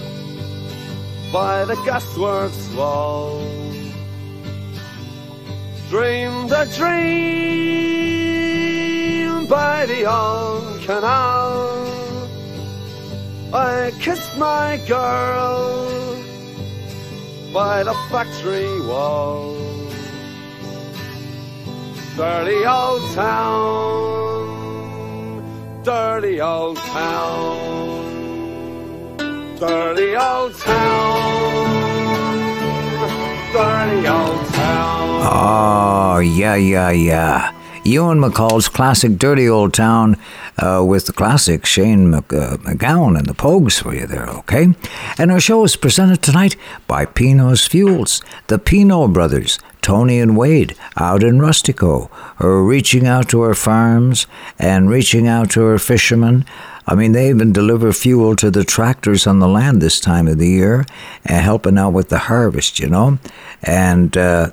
by 1.31 1.63
the 1.63 1.75
gasworks 1.87 2.63
wall. 2.75 3.41
Dreamed 5.89 6.51
a 6.51 6.65
dream 6.77 7.13
by 9.47 9.85
the 9.85 10.01
old 10.05 10.81
canal. 10.81 11.42
I 13.53 13.91
kissed 13.99 14.35
my 14.35 14.81
girl 14.87 16.17
by 17.53 17.83
the 17.83 17.93
factory 18.09 18.81
wall. 18.81 19.53
Dirty 22.17 22.65
old 22.65 23.03
town, 23.13 24.41
dirty 25.83 26.41
old 26.41 26.77
town, 26.77 28.07
dirty 29.59 30.15
old 30.15 30.55
town, 30.57 31.63
dirty 33.53 34.07
old 34.07 34.45
town. 34.47 35.21
Oh, 35.31 36.17
yeah, 36.25 36.55
yeah, 36.55 36.89
yeah. 36.89 37.51
Ewan 37.85 38.19
MacColl's 38.19 38.69
classic 38.69 39.17
Dirty 39.17 39.47
Old 39.47 39.73
Town 39.73 40.15
uh, 40.57 40.83
with 40.87 41.05
the 41.05 41.11
classic 41.11 41.65
Shane 41.65 42.09
Mc, 42.09 42.31
uh, 42.31 42.55
MacGowan 42.57 43.17
and 43.17 43.25
the 43.25 43.33
Pogues 43.33 43.81
for 43.81 43.93
you 43.93 44.07
there, 44.07 44.29
okay? 44.29 44.73
And 45.17 45.31
our 45.31 45.41
show 45.41 45.65
is 45.65 45.75
presented 45.75 46.21
tonight 46.21 46.55
by 46.87 47.05
Pino's 47.05 47.67
Fuels, 47.67 48.21
the 48.47 48.57
Pino 48.57 49.09
brothers, 49.09 49.59
Tony 49.81 50.21
and 50.21 50.37
Wade, 50.37 50.77
out 50.95 51.23
in 51.23 51.39
Rustico, 51.39 52.09
are 52.39 52.63
reaching 52.63 53.05
out 53.05 53.27
to 53.29 53.41
our 53.41 53.53
farms 53.53 54.27
and 54.57 54.89
reaching 54.89 55.27
out 55.27 55.51
to 55.51 55.65
our 55.65 55.77
fishermen. 55.77 56.45
I 56.87 56.95
mean, 56.95 57.11
they 57.11 57.29
even 57.29 57.51
deliver 57.51 57.91
fuel 57.91 58.37
to 58.37 58.49
the 58.49 58.63
tractors 58.63 59.27
on 59.27 59.39
the 59.39 59.47
land 59.47 59.81
this 59.81 59.99
time 59.99 60.29
of 60.29 60.37
the 60.37 60.47
year 60.47 60.85
and 61.25 61.43
helping 61.43 61.77
out 61.77 61.91
with 61.91 62.07
the 62.07 62.19
harvest, 62.19 62.79
you 62.79 62.87
know? 62.87 63.19
And, 63.61 64.15
uh, 64.15 64.51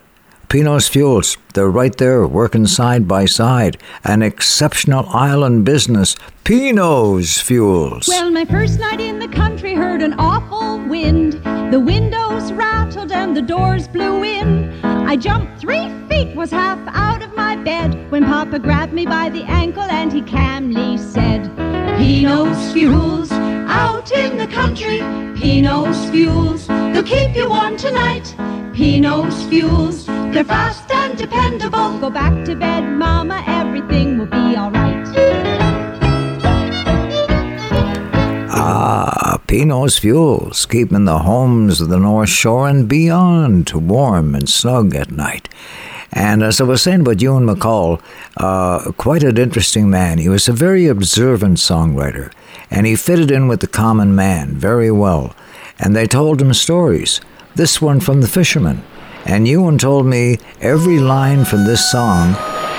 Pino's 0.51 0.88
Fuels, 0.88 1.36
they're 1.55 1.70
right 1.70 1.96
there 1.96 2.26
working 2.26 2.66
side 2.66 3.07
by 3.07 3.24
side. 3.24 3.78
An 4.03 4.20
exceptional 4.20 5.09
island 5.11 5.64
business. 5.64 6.16
Pino's 6.42 7.40
Fuels. 7.40 8.09
Well, 8.09 8.32
my 8.32 8.44
first 8.44 8.80
night 8.80 8.98
in 8.98 9.20
the 9.20 9.28
country 9.28 9.74
heard 9.74 10.03
an 10.03 10.14
awful 10.14 10.84
wind. 10.88 11.34
The 11.72 11.78
windows 11.78 12.51
rattled 12.53 13.12
and 13.12 13.36
the 13.36 13.42
doors 13.42 13.86
blew 13.86 14.24
in. 14.24 14.72
I 14.82 15.14
jumped 15.14 15.61
three 15.61 15.88
feet, 16.09 16.34
was 16.34 16.51
half 16.51 16.80
out 16.88 17.22
of 17.22 17.32
my 17.36 17.55
bed 17.55 18.11
when 18.11 18.24
Papa 18.24 18.59
grabbed 18.59 18.92
me 18.92 19.07
by 19.07 19.30
the 19.30 19.44
ankle 19.44 19.84
and 19.84 20.12
he 20.12 20.20
calmly 20.20 20.98
said, 20.98 21.48
Pino's 21.96 22.72
Fuels, 22.72 23.30
out 23.30 24.11
in 24.11 24.36
the 24.36 24.48
country. 24.48 24.98
Pino's 25.38 26.11
Fuels, 26.11 26.66
they'll 26.66 27.05
keep 27.05 27.36
you 27.36 27.48
warm 27.48 27.76
tonight. 27.76 28.34
Pino's 28.74 29.44
Fuels, 29.44 30.09
They're 30.33 30.45
fast 30.45 30.91
and 30.93 31.18
dependable. 31.18 31.99
Go 31.99 32.09
back 32.09 32.45
to 32.47 32.55
bed, 32.55 32.85
Mama, 32.85 33.43
everything 33.49 34.16
will 34.18 34.26
be 34.26 34.57
alright. 34.57 35.07
Ah, 38.53 39.41
Pino's 39.49 39.99
Fuels, 39.99 40.66
keeping 40.66 41.05
the 41.05 41.18
homes 41.18 41.81
of 41.81 41.89
the 41.89 41.99
North 41.99 42.28
Shore 42.28 42.68
and 42.68 42.89
beyond 42.89 43.72
warm 43.72 44.37
and 44.37 44.49
snug 44.49 44.95
at 44.95 45.11
night. 45.11 45.49
And 46.12 46.45
as 46.45 46.61
I 46.61 46.64
was 46.64 46.83
saying 46.83 47.01
about 47.01 47.20
Ewan 47.20 47.47
MacColl, 47.47 48.01
uh, 48.37 48.93
quite 48.93 49.24
an 49.24 49.37
interesting 49.37 49.91
man. 49.91 50.18
He 50.18 50.28
was 50.28 50.49
a 50.49 50.53
very 50.53 50.87
observant 50.87 51.59
songwriter, 51.59 52.33
and 52.70 52.87
he 52.87 52.95
fitted 52.95 53.31
in 53.31 53.49
with 53.49 53.61
the 53.61 53.66
common 53.66 54.14
man 54.14 54.55
very 54.55 54.93
well. 54.93 55.35
And 55.78 55.97
they 55.97 56.07
told 56.07 56.41
him 56.41 56.55
stories. 56.55 57.20
This 57.57 57.83
one 57.83 57.99
from 57.99 58.20
The 58.20 58.28
Fisherman. 58.28 58.85
And 59.31 59.47
Ewan 59.47 59.78
told 59.78 60.07
me 60.07 60.39
every 60.61 60.99
line 60.99 61.45
from 61.45 61.64
this 61.64 61.89
song 61.89 62.33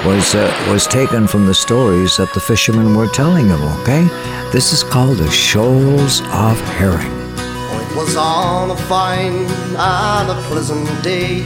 was 0.06 0.36
uh, 0.36 0.52
was 0.70 0.86
taken 0.86 1.26
from 1.26 1.46
the 1.46 1.54
stories 1.54 2.18
that 2.18 2.34
the 2.34 2.42
fishermen 2.42 2.94
were 2.94 3.08
telling 3.08 3.48
him. 3.48 3.64
Okay, 3.80 4.04
this 4.52 4.74
is 4.74 4.84
called 4.84 5.20
the 5.20 5.32
Shoals 5.32 6.20
of 6.34 6.60
Herring. 6.76 7.16
It 7.38 7.96
was 7.96 8.18
on 8.18 8.70
a 8.70 8.76
fine 8.76 9.48
and 9.78 10.30
a 10.30 10.42
pleasant 10.50 10.90
day. 11.02 11.42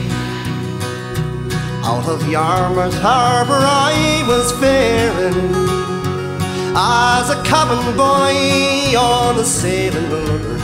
Out 1.84 2.08
of 2.10 2.28
Yarmouth 2.28 2.97
Harbour 2.99 3.62
I 3.62 4.26
was 4.28 4.51
faring 4.53 5.53
as 6.76 7.30
a 7.30 7.43
cabin 7.43 7.95
boy 7.95 8.97
on 8.97 9.38
a 9.38 9.43
sailing 9.43 10.10
lugger 10.10 10.58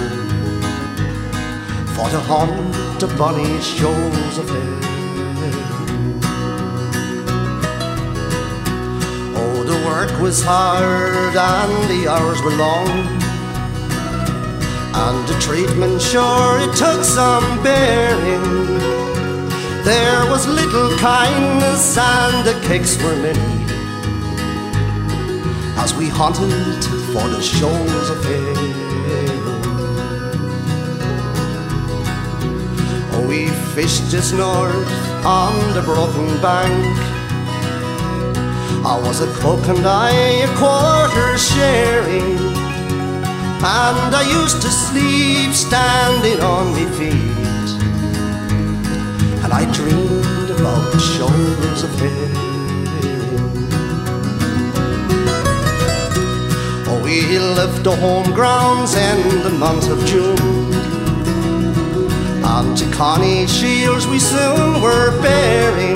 for 1.94 2.10
to 2.10 2.20
haunt 2.22 2.91
the 3.02 3.08
bonny 3.18 3.60
shoals 3.62 4.38
of 4.38 4.48
Herring. 4.48 6.22
Oh, 9.36 9.64
the 9.64 9.84
work 9.88 10.22
was 10.22 10.44
hard 10.44 11.36
and 11.36 11.90
the 11.90 12.08
hours 12.08 12.40
were 12.44 12.52
long. 12.52 12.90
And 14.94 15.28
the 15.28 15.40
treatment 15.40 16.00
sure 16.00 16.60
it 16.60 16.76
took 16.76 17.04
some 17.04 17.64
bearing. 17.64 18.44
There 19.84 20.30
was 20.30 20.48
little 20.48 20.96
kindness 21.00 21.98
and 21.98 22.46
the 22.46 22.54
cakes 22.68 23.02
were 23.02 23.16
many. 23.16 23.66
As 25.78 25.96
we 25.96 26.08
hunted 26.08 26.84
for 27.14 27.28
the 27.30 27.42
shoals 27.42 28.10
of 28.12 28.24
Herring. 28.24 28.91
We 33.32 33.48
fished 33.74 34.12
just 34.12 34.34
north 34.34 34.92
on 35.24 35.54
the 35.74 35.82
broken 35.82 36.28
bank. 36.42 36.98
I 38.94 39.00
was 39.06 39.22
a 39.22 39.32
cook 39.40 39.64
and 39.70 39.86
I 39.88 40.12
a 40.48 40.50
quarter 40.60 41.38
sharing. 41.38 42.36
And 43.64 44.12
I 44.22 44.24
used 44.42 44.62
to 44.64 44.70
sleep 44.70 45.54
standing 45.54 46.42
on 46.42 46.74
my 46.76 46.86
feet. 46.98 47.70
And 49.44 49.54
I 49.54 49.64
dreamed 49.78 50.50
about 50.50 51.00
shoulders 51.00 51.84
of 51.88 51.92
Herring. 52.02 52.36
Oh, 56.90 57.00
we 57.02 57.40
left 57.40 57.82
the 57.86 57.96
home 57.96 58.30
grounds 58.34 58.94
in 58.96 59.42
the 59.44 59.52
month 59.52 59.88
of 59.90 60.06
June. 60.06 61.01
And 62.54 62.78
to 62.78 62.86
Canny 62.92 63.48
Shiels 63.48 64.06
we 64.08 64.20
soon 64.20 64.82
were 64.82 65.22
bearing 65.22 65.96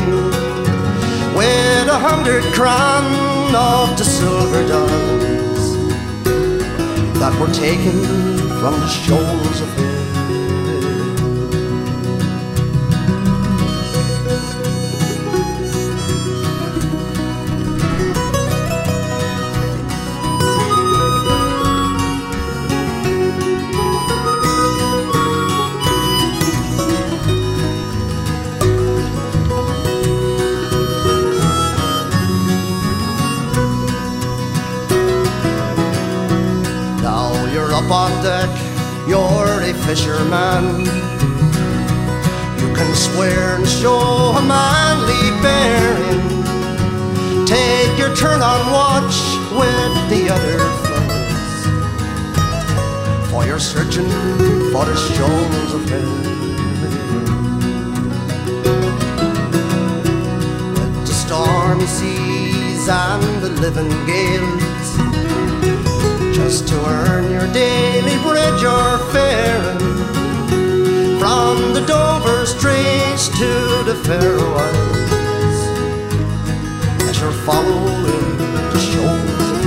with 1.35 1.87
a 1.89 1.99
hundred 1.99 2.45
crown 2.53 3.53
of 3.53 3.97
the 3.97 4.05
silver 4.05 4.65
diamonds 4.65 5.75
that 7.19 7.37
were 7.41 7.53
taken 7.53 8.01
from 8.61 8.79
the 8.79 8.87
shoals 8.87 9.59
of 9.59 9.69
Herring. 9.75 9.94
Fisherman. 39.85 40.79
You 42.59 42.73
can 42.73 42.95
swear 42.95 43.55
and 43.55 43.67
show 43.67 44.33
a 44.35 44.41
manly 44.41 45.29
bearing. 45.43 46.25
Take 47.45 47.97
your 47.97 48.15
turn 48.15 48.41
on 48.41 48.71
watch 48.71 49.15
with 49.59 49.93
the 50.09 50.29
other 50.35 50.57
fellows. 50.85 51.61
For 53.29 53.45
you're 53.45 53.59
searching 53.59 54.09
for 54.73 54.85
the 54.85 54.95
shoals 55.13 55.73
of 55.77 55.87
Herring. 55.87 56.33
With 60.73 60.95
the 61.05 61.13
stormy 61.13 61.85
seas 61.85 62.89
and 62.89 63.43
the 63.43 63.49
living 63.61 63.91
gales 64.07 64.74
just 66.47 66.67
to 66.67 66.75
earn 66.85 67.31
your 67.31 67.51
daily 67.53 68.21
bread 68.21 68.61
you're 68.61 68.99
from 71.17 71.73
the 71.73 71.83
Dover 71.87 72.45
Straits 72.45 73.29
to 73.29 73.49
the 73.89 73.95
Faroe 74.05 74.53
Islands 74.53 75.61
as 77.09 77.19
you're 77.19 77.31
following 77.49 78.37
the 78.73 78.79
shores 78.89 79.47
of 79.49 79.65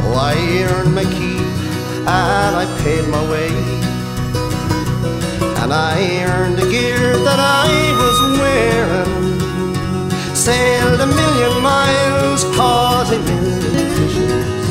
Oh, 0.00 0.14
I 0.16 0.34
earned 0.72 0.94
my 0.94 1.04
keep 1.04 1.46
and 2.08 2.56
I 2.62 2.64
paid 2.82 3.06
my 3.10 3.22
way. 3.30 3.52
And 5.62 5.70
I 5.74 6.24
earned 6.24 6.56
the 6.56 6.70
gear 6.70 7.18
that 7.18 7.38
I 7.38 7.68
was 8.00 8.38
wearing 8.40 9.11
sailed 10.44 11.00
a 11.00 11.06
million 11.06 11.62
miles, 11.62 12.42
a 12.42 13.18
million 13.20 13.60
fishes. 13.94 14.66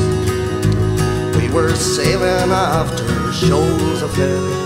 We 1.38 1.48
were 1.48 1.74
sailing 1.74 2.50
after 2.52 3.32
shoals 3.32 4.02
of 4.02 4.14
Herring. 4.14 4.62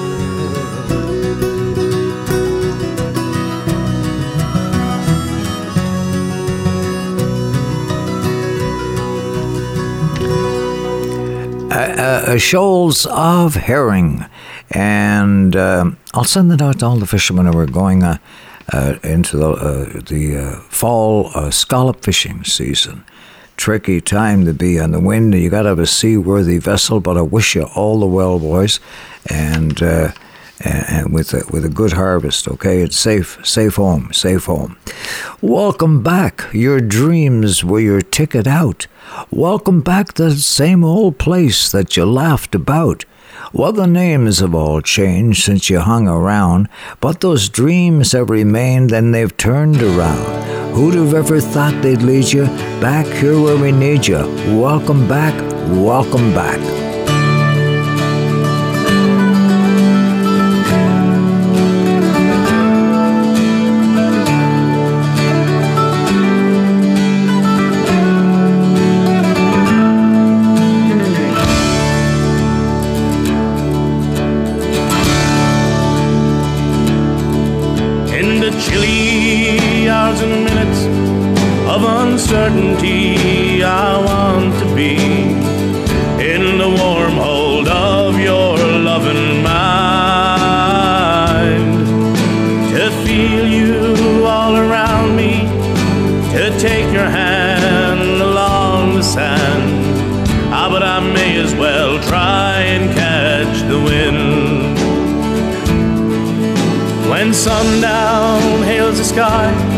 uh, 11.71 12.33
uh, 12.33 12.39
shoals 12.39 13.07
of 13.07 13.55
herring. 13.55 14.25
And 14.71 15.55
um 15.55 15.99
I'll 16.17 16.25
send 16.25 16.51
it 16.51 16.63
out 16.63 16.79
to 16.79 16.87
all 16.87 16.97
the 16.97 17.07
fishermen 17.07 17.47
who 17.47 17.59
are 17.59 17.67
going 17.67 18.03
uh, 18.03 18.09
uh, 18.15 18.17
into 18.73 19.37
the, 19.37 19.51
uh, 19.51 20.01
the 20.07 20.37
uh, 20.37 20.61
fall 20.69 21.31
uh, 21.35 21.51
scallop 21.51 22.03
fishing 22.03 22.45
season. 22.45 23.05
Tricky 23.57 24.01
time 24.01 24.45
to 24.45 24.53
be 24.53 24.79
on 24.79 24.91
the 24.91 25.01
wind. 25.01 25.35
You 25.35 25.49
got 25.49 25.63
to 25.63 25.71
have 25.71 25.79
a 25.79 25.87
seaworthy 25.87 26.59
vessel, 26.59 27.01
but 27.01 27.17
I 27.17 27.23
wish 27.23 27.55
you 27.55 27.65
all 27.75 28.01
the 28.01 28.07
well, 28.07 28.39
boys, 28.39 28.81
and 29.31 29.83
uh, 29.83 30.13
and 30.61 31.13
with 31.13 31.33
a, 31.33 31.45
with 31.51 31.65
a 31.65 31.71
good 31.71 31.93
harvest. 31.93 32.49
Okay, 32.49 32.83
it's 32.83 32.97
safe, 32.97 33.39
safe 33.47 33.77
home, 33.77 34.13
safe 34.13 34.45
home. 34.45 34.77
Welcome 35.41 36.03
back. 36.03 36.47
Your 36.53 36.81
dreams 36.81 37.65
were 37.65 37.81
your 37.81 38.03
ticket 38.03 38.47
out. 38.47 38.87
Welcome 39.31 39.81
back 39.81 40.15
to 40.15 40.25
the 40.25 40.37
same 40.37 40.85
old 40.85 41.19
place 41.19 41.71
that 41.71 41.97
you 41.97 42.05
laughed 42.05 42.55
about. 42.55 43.05
Well, 43.53 43.73
the 43.73 43.87
names 43.87 44.41
have 44.41 44.55
all 44.55 44.81
changed 44.81 45.45
since 45.45 45.71
you 45.71 45.81
hung 45.81 46.09
around, 46.09 46.69
but 47.01 47.21
those 47.21 47.49
dreams 47.49 48.13
have 48.13 48.31
remained 48.31 48.93
and 48.93 49.15
they've 49.15 49.37
turned 49.37 49.83
around. 49.83 50.75
Who'd 50.75 50.95
have 50.95 51.15
ever 51.15 51.41
thought 51.41 51.81
they'd 51.83 52.03
lead 52.03 52.33
you 52.33 52.45
back 52.81 53.07
here 53.07 53.41
where 53.41 53.57
we 53.57 53.73
need 53.73 54.07
you? 54.07 54.19
Welcome 54.61 55.09
back, 55.09 55.35
welcome 55.71 56.35
back. 56.35 56.86
Uncertainty, 82.37 83.63
I 83.63 83.97
want 83.99 84.59
to 84.61 84.67
be 84.75 84.97
in 86.23 86.59
the 86.59 86.69
warm 86.69 87.13
hold 87.13 87.67
of 87.69 88.21
your 88.21 88.59
loving 88.59 89.43
mind. 89.43 90.67
To 92.73 92.91
feel 93.07 93.47
you 93.47 94.27
all 94.27 94.57
around 94.57 95.17
me, 95.17 95.47
to 96.35 96.51
take 96.59 96.93
your 96.93 97.09
hand 97.09 98.21
along 98.21 98.97
the 98.97 99.03
sand. 99.03 99.87
Ah, 100.53 100.69
but 100.71 100.83
I 100.83 101.01
may 101.01 101.39
as 101.39 101.55
well 101.55 101.99
try 102.03 102.61
and 102.61 102.95
catch 102.95 103.63
the 103.63 103.81
wind. 103.81 104.77
When 107.09 107.33
sundown 107.33 108.63
hails 108.63 108.99
the 108.99 109.05
sky, 109.05 109.76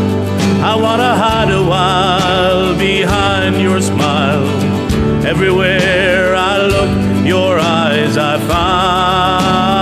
I 0.61 0.75
wanna 0.75 1.15
hide 1.15 1.51
a 1.51 1.63
while 1.63 2.77
behind 2.77 3.61
your 3.61 3.79
smile. 3.81 4.45
Everywhere 5.25 6.35
I 6.35 6.57
look, 6.67 7.25
your 7.25 7.57
eyes 7.57 8.17
I 8.17 8.37
find. 8.51 9.79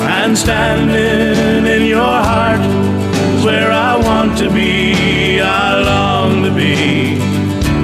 And 0.00 0.38
standing 0.38 1.66
in 1.66 1.86
your 1.86 1.98
heart 2.30 2.60
is 3.34 3.44
where 3.44 3.72
I 3.72 3.96
want 3.96 4.38
to 4.38 4.48
be, 4.48 5.40
I 5.40 5.80
long 5.80 6.44
to 6.44 6.54
be. 6.54 7.18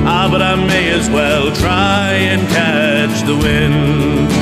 Ah, 0.07 0.29
but 0.31 0.43
I 0.43 0.55
may 0.55 0.91
as 0.91 1.11
well 1.11 1.51
try 1.57 2.13
and 2.13 2.49
catch 2.49 3.23
the 3.27 3.35
wind. 3.37 4.40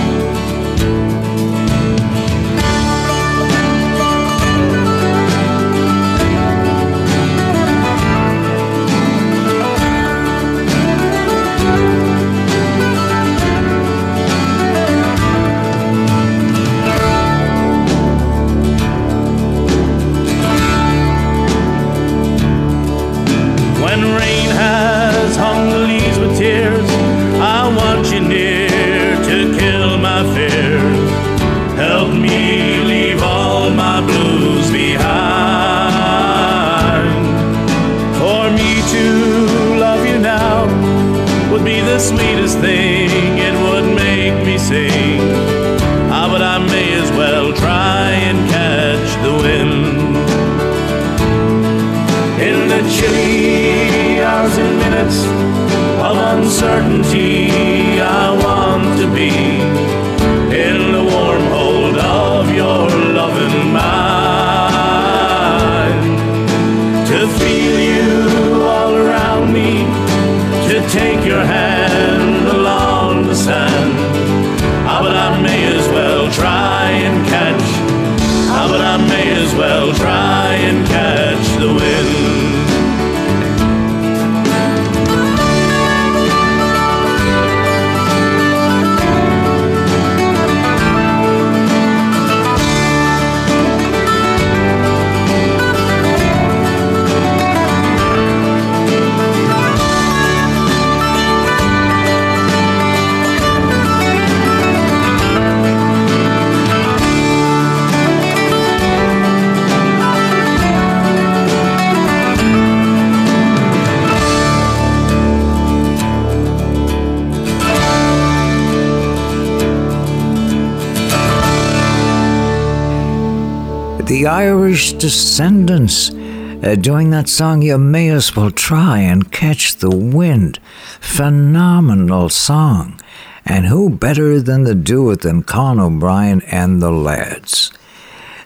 The 124.19 124.27
Irish 124.27 124.95
Descendants 124.95 126.11
uh, 126.11 126.75
doing 126.75 127.11
that 127.11 127.29
song, 127.29 127.63
You 127.63 127.79
May 127.79 128.09
As 128.09 128.35
Well 128.35 128.51
Try 128.51 128.99
and 128.99 129.31
Catch 129.31 129.77
the 129.77 129.95
Wind. 129.97 130.59
Phenomenal 130.99 132.29
song. 132.29 133.01
And 133.47 133.67
who 133.67 133.89
better 133.89 134.41
than 134.41 134.65
the 134.65 134.75
duet 134.75 135.21
than 135.21 135.45
Con 135.45 135.79
O'Brien 135.79 136.41
and 136.51 136.83
the 136.83 136.91
lads? 136.91 137.71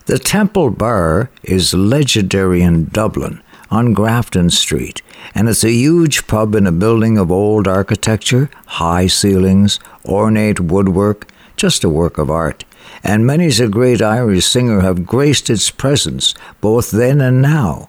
The 0.05 0.19
Temple 0.19 0.73
Bar 0.73 1.31
is 1.43 1.73
legendary 1.73 2.61
in 2.61 2.89
Dublin 2.89 3.43
on 3.71 3.95
Grafton 3.95 4.51
Street, 4.51 5.01
and 5.35 5.49
it's 5.49 5.65
a 5.65 5.73
huge 5.73 6.27
pub 6.27 6.55
in 6.55 6.67
a 6.67 6.71
building 6.73 7.17
of 7.17 7.33
old 7.33 7.67
architecture, 7.67 8.51
high 8.67 9.07
ceilings, 9.07 9.81
ornate 10.05 10.61
woodwork, 10.61 11.33
just 11.57 11.83
a 11.83 11.89
work 11.89 12.19
of 12.19 12.31
art. 12.31 12.67
And 13.05 13.27
many's 13.27 13.61
a 13.61 13.69
great 13.69 14.01
Irish 14.01 14.47
singer 14.47 14.81
have 14.81 15.07
graced 15.07 15.51
its 15.51 15.71
presence 15.71 16.35
both 16.61 16.91
then 16.91 17.21
and 17.21 17.43
now. 17.43 17.89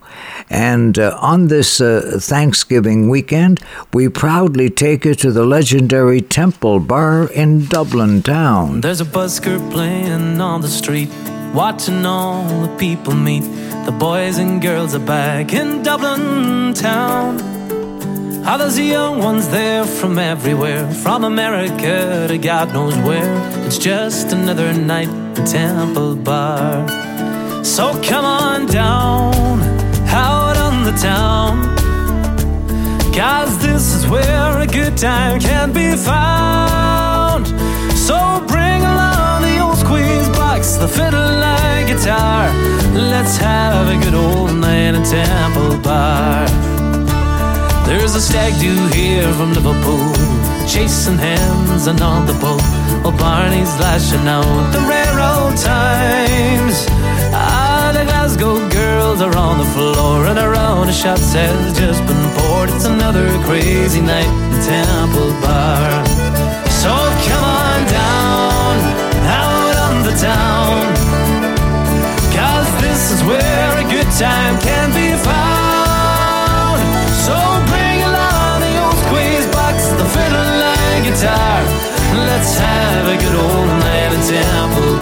And 0.50 0.98
uh, 0.98 1.18
on 1.22 1.48
this 1.48 1.80
uh, 1.80 2.18
Thanksgiving 2.20 3.10
weekend, 3.10 3.60
we 3.94 4.10
proudly 4.10 4.70
take 4.70 5.06
you 5.06 5.16
to 5.16 5.32
the 5.32 5.46
legendary 5.46 6.22
Temple 6.22 6.80
Bar 6.80 7.30
in 7.32 7.66
Dublin 7.66 8.24
town. 8.24 8.82
There's 8.82 9.02
a 9.02 9.06
busker 9.06 9.60
playing 9.72 10.42
on 10.42 10.62
the 10.62 10.68
street, 10.68 11.10
watching 11.54 12.06
all 12.06 12.48
the 12.62 12.76
people 12.78 13.14
meet. 13.14 13.44
The 13.86 13.92
boys 13.92 14.38
and 14.38 14.62
girls 14.62 14.96
are 14.96 15.06
back 15.06 15.54
in 15.54 15.84
Dublin 15.84 16.74
town. 16.74 17.63
Ah, 18.46 18.58
there's 18.58 18.78
young 18.78 19.20
ones 19.20 19.48
there 19.48 19.86
from 19.86 20.20
everywhere, 20.20 20.92
from 20.92 21.24
America 21.24 22.26
to 22.28 22.38
God 22.38 22.74
knows 22.74 22.94
where. 22.98 23.40
It's 23.66 23.78
just 23.78 24.34
another 24.34 24.74
night 24.74 25.08
in 25.08 25.46
Temple 25.46 26.18
Bar. 26.18 26.86
So 27.64 27.98
come 28.04 28.26
on 28.26 28.66
down, 28.66 29.62
out 30.10 30.58
on 30.58 30.84
the 30.84 30.92
town. 30.92 31.74
Cause 33.16 33.58
this 33.60 33.94
is 33.96 34.06
where 34.08 34.60
a 34.60 34.68
good 34.68 34.98
time 34.98 35.40
can 35.40 35.72
be 35.72 35.96
found. 35.96 37.48
So 37.96 38.44
bring 38.46 38.82
along 38.82 39.44
the 39.44 39.60
old 39.60 39.78
squeeze 39.78 40.28
box, 40.36 40.74
the 40.76 40.90
fiddle 40.90 41.42
and 41.56 41.88
guitar. 41.88 42.52
Let's 42.94 43.38
have 43.38 43.88
a 43.88 43.98
good 44.04 44.14
old 44.14 44.54
night 44.58 44.96
in 44.96 45.04
Temple 45.06 45.78
Bar. 45.78 46.73
There's 47.86 48.16
a 48.16 48.22
stag 48.22 48.54
do 48.60 48.74
here 48.96 49.32
from 49.34 49.54
Liverpool, 49.54 50.14
chasing 50.66 51.18
hens 51.18 51.88
and 51.88 52.02
on 52.02 52.26
the 52.26 52.34
boat. 52.34 52.62
Oh, 53.06 53.16
Barney's 53.20 53.74
lashing 53.80 54.26
out 54.28 54.72
the 54.72 54.80
railroad 54.80 55.56
times. 55.58 56.88
Ah, 57.36 57.92
the 57.94 58.06
Glasgow 58.06 58.58
girls 58.70 59.22
are 59.22 59.36
on 59.36 59.58
the 59.58 59.70
floor, 59.76 60.26
and 60.26 60.40
around 60.40 60.88
the 60.88 60.94
shots 60.94 61.34
has 61.34 61.78
just 61.78 62.02
been 62.08 62.26
poured. 62.38 62.70
It's 62.70 62.86
another 62.86 63.28
crazy 63.44 64.02
night 64.02 64.32
in 64.32 64.60
Temple 64.64 65.32
Bar. 65.44 66.06
So 66.82 66.92
come 67.28 67.44
on 67.44 67.80
down, 67.92 68.76
out 69.28 69.76
on 69.88 69.96
the 70.08 70.16
town. 70.16 70.88
Cause 72.32 72.70
this 72.82 73.12
is 73.12 73.22
where 73.28 73.70
a 73.78 73.86
good 73.92 74.10
time 74.18 74.56
can 74.62 74.90
be 74.96 75.03
guitar. 81.24 81.64
Let's 82.28 82.58
have 82.58 83.08
a 83.08 83.18
good 83.18 83.36
old 83.36 83.68
night 83.80 84.12
in 84.14 84.22
Temple 84.28 84.93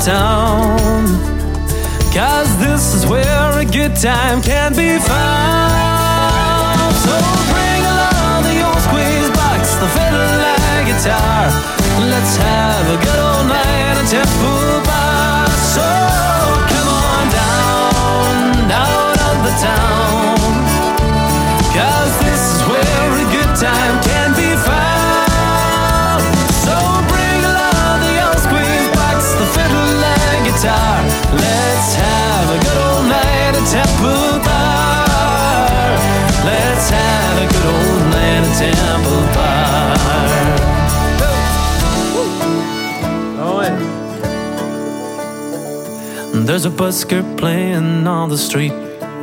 town. 0.00 1.04
Cause 2.14 2.48
this 2.58 2.94
is 2.94 3.06
where 3.06 3.58
a 3.58 3.64
good 3.64 3.94
time 3.96 4.40
can 4.42 4.72
be 4.72 4.98
found. 4.98 6.94
So 7.04 7.12
bring 7.52 7.82
along 7.84 8.42
the 8.48 8.64
old 8.64 8.80
squeeze 8.88 9.30
box, 9.36 9.74
the 9.76 9.88
fiddle 9.94 10.40
and 10.56 10.86
guitar. 10.88 11.52
Let's 12.08 12.36
have 12.36 12.86
a 12.88 12.98
good 13.04 13.20
old 13.28 13.46
night 13.46 14.00
at 14.00 14.08
Temple 14.08 14.80
Bar. 14.88 15.46
So 15.74 15.86
come 16.72 16.88
on 16.88 17.24
down, 17.30 18.70
out 18.72 19.18
of 19.28 19.36
the 19.44 19.52
town. 19.60 19.89
There's 46.50 46.66
a 46.66 46.70
busker 46.70 47.22
playing 47.38 48.08
on 48.08 48.28
the 48.28 48.36
street, 48.36 48.72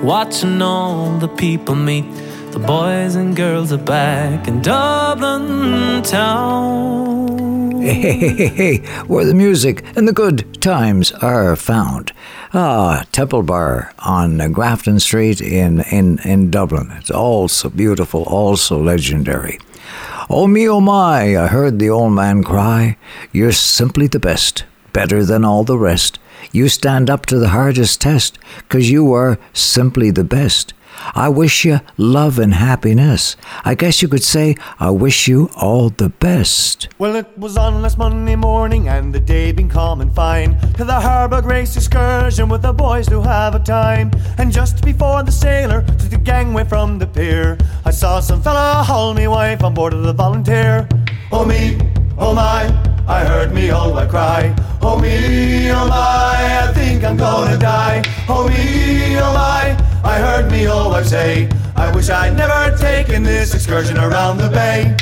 watching 0.01 0.61
all 0.61 1.17
the 1.17 1.27
people 1.27 1.75
meet. 1.75 2.05
The 2.53 2.59
boys 2.59 3.15
and 3.15 3.35
girls 3.35 3.73
are 3.73 3.77
back 3.77 4.47
in 4.47 4.61
Dublin 4.61 6.03
town. 6.03 7.81
Hey, 7.81 7.95
hey, 7.95 8.29
hey, 8.29 8.47
hey, 8.47 8.77
where 9.07 9.25
the 9.25 9.33
music 9.33 9.83
and 9.97 10.07
the 10.07 10.13
good 10.13 10.61
times 10.61 11.11
are 11.11 11.57
found. 11.57 12.13
Ah, 12.53 13.03
Temple 13.11 13.43
Bar 13.43 13.93
on 13.99 14.53
Grafton 14.53 15.01
Street 15.01 15.41
in, 15.41 15.81
in, 15.91 16.19
in 16.19 16.49
Dublin. 16.49 16.93
It's 16.93 17.11
also 17.11 17.67
beautiful, 17.67 18.23
also 18.23 18.81
legendary. 18.81 19.59
Oh 20.29 20.47
me, 20.47 20.69
oh 20.69 20.79
my, 20.79 21.37
I 21.37 21.47
heard 21.47 21.79
the 21.79 21.89
old 21.89 22.13
man 22.13 22.41
cry. 22.41 22.95
You're 23.33 23.51
simply 23.51 24.07
the 24.07 24.17
best, 24.17 24.63
better 24.93 25.25
than 25.25 25.43
all 25.43 25.65
the 25.65 25.77
rest. 25.77 26.19
You 26.51 26.69
stand 26.69 27.09
up 27.09 27.25
to 27.27 27.37
the 27.37 27.49
hardest 27.49 28.01
test, 28.01 28.37
'cause 28.69 28.89
you 28.89 29.13
are 29.13 29.37
simply 29.53 30.11
the 30.11 30.23
best. 30.23 30.73
I 31.13 31.29
wish 31.29 31.63
you 31.63 31.79
love 31.97 32.39
and 32.39 32.55
happiness. 32.55 33.35
I 33.63 33.75
guess 33.75 34.01
you 34.01 34.07
could 34.07 34.23
say, 34.23 34.55
I 34.79 34.89
wish 34.89 35.27
you 35.27 35.49
all 35.55 35.89
the 35.89 36.09
best. 36.09 36.87
Well, 36.97 37.15
it 37.15 37.27
was 37.37 37.55
on 37.55 37.83
last 37.83 37.99
Monday 37.99 38.35
morning, 38.35 38.89
and 38.89 39.13
the 39.13 39.19
day 39.19 39.51
been 39.51 39.69
calm 39.69 40.01
and 40.01 40.11
fine. 40.15 40.57
To 40.77 40.83
the 40.83 40.99
Harbour 40.99 41.41
Grace 41.41 41.75
excursion 41.77 42.49
with 42.49 42.63
the 42.63 42.73
boys 42.73 43.05
to 43.07 43.21
have 43.21 43.53
a 43.53 43.59
time. 43.59 44.09
And 44.39 44.51
just 44.51 44.83
before 44.83 45.21
the 45.21 45.31
sailor 45.31 45.83
took 45.99 46.09
the 46.09 46.17
gangway 46.17 46.63
from 46.63 46.97
the 46.97 47.05
pier, 47.05 47.59
I 47.85 47.91
saw 47.91 48.19
some 48.19 48.41
fella 48.41 48.83
haul 48.83 49.13
me 49.13 49.27
wife 49.27 49.63
on 49.63 49.75
board 49.75 49.93
of 49.93 50.03
the 50.03 50.13
Volunteer. 50.13 50.87
Oh 51.31 51.45
me, 51.45 51.77
oh 52.17 52.33
my, 52.33 52.71
I 53.07 53.23
heard 53.23 53.53
me 53.53 53.71
old 53.71 53.93
wife 53.93 54.09
cry. 54.09 54.53
Oh 54.81 54.99
me, 54.99 55.71
oh 55.71 55.87
my, 55.87 56.67
I 56.69 56.73
think 56.73 57.05
I'm 57.05 57.15
gonna 57.15 57.57
die. 57.57 58.03
Oh 58.27 58.47
me, 58.49 59.17
oh 59.17 59.33
my, 59.33 59.77
I 60.03 60.19
heard 60.19 60.51
me 60.51 60.67
old 60.67 60.91
wife 60.91 61.05
say, 61.05 61.49
I 61.77 61.89
wish 61.95 62.09
I'd 62.09 62.35
never 62.35 62.75
taken 62.77 63.23
this 63.23 63.55
excursion 63.55 63.97
around 63.97 64.39
the 64.39 64.49
bay. 64.49 64.95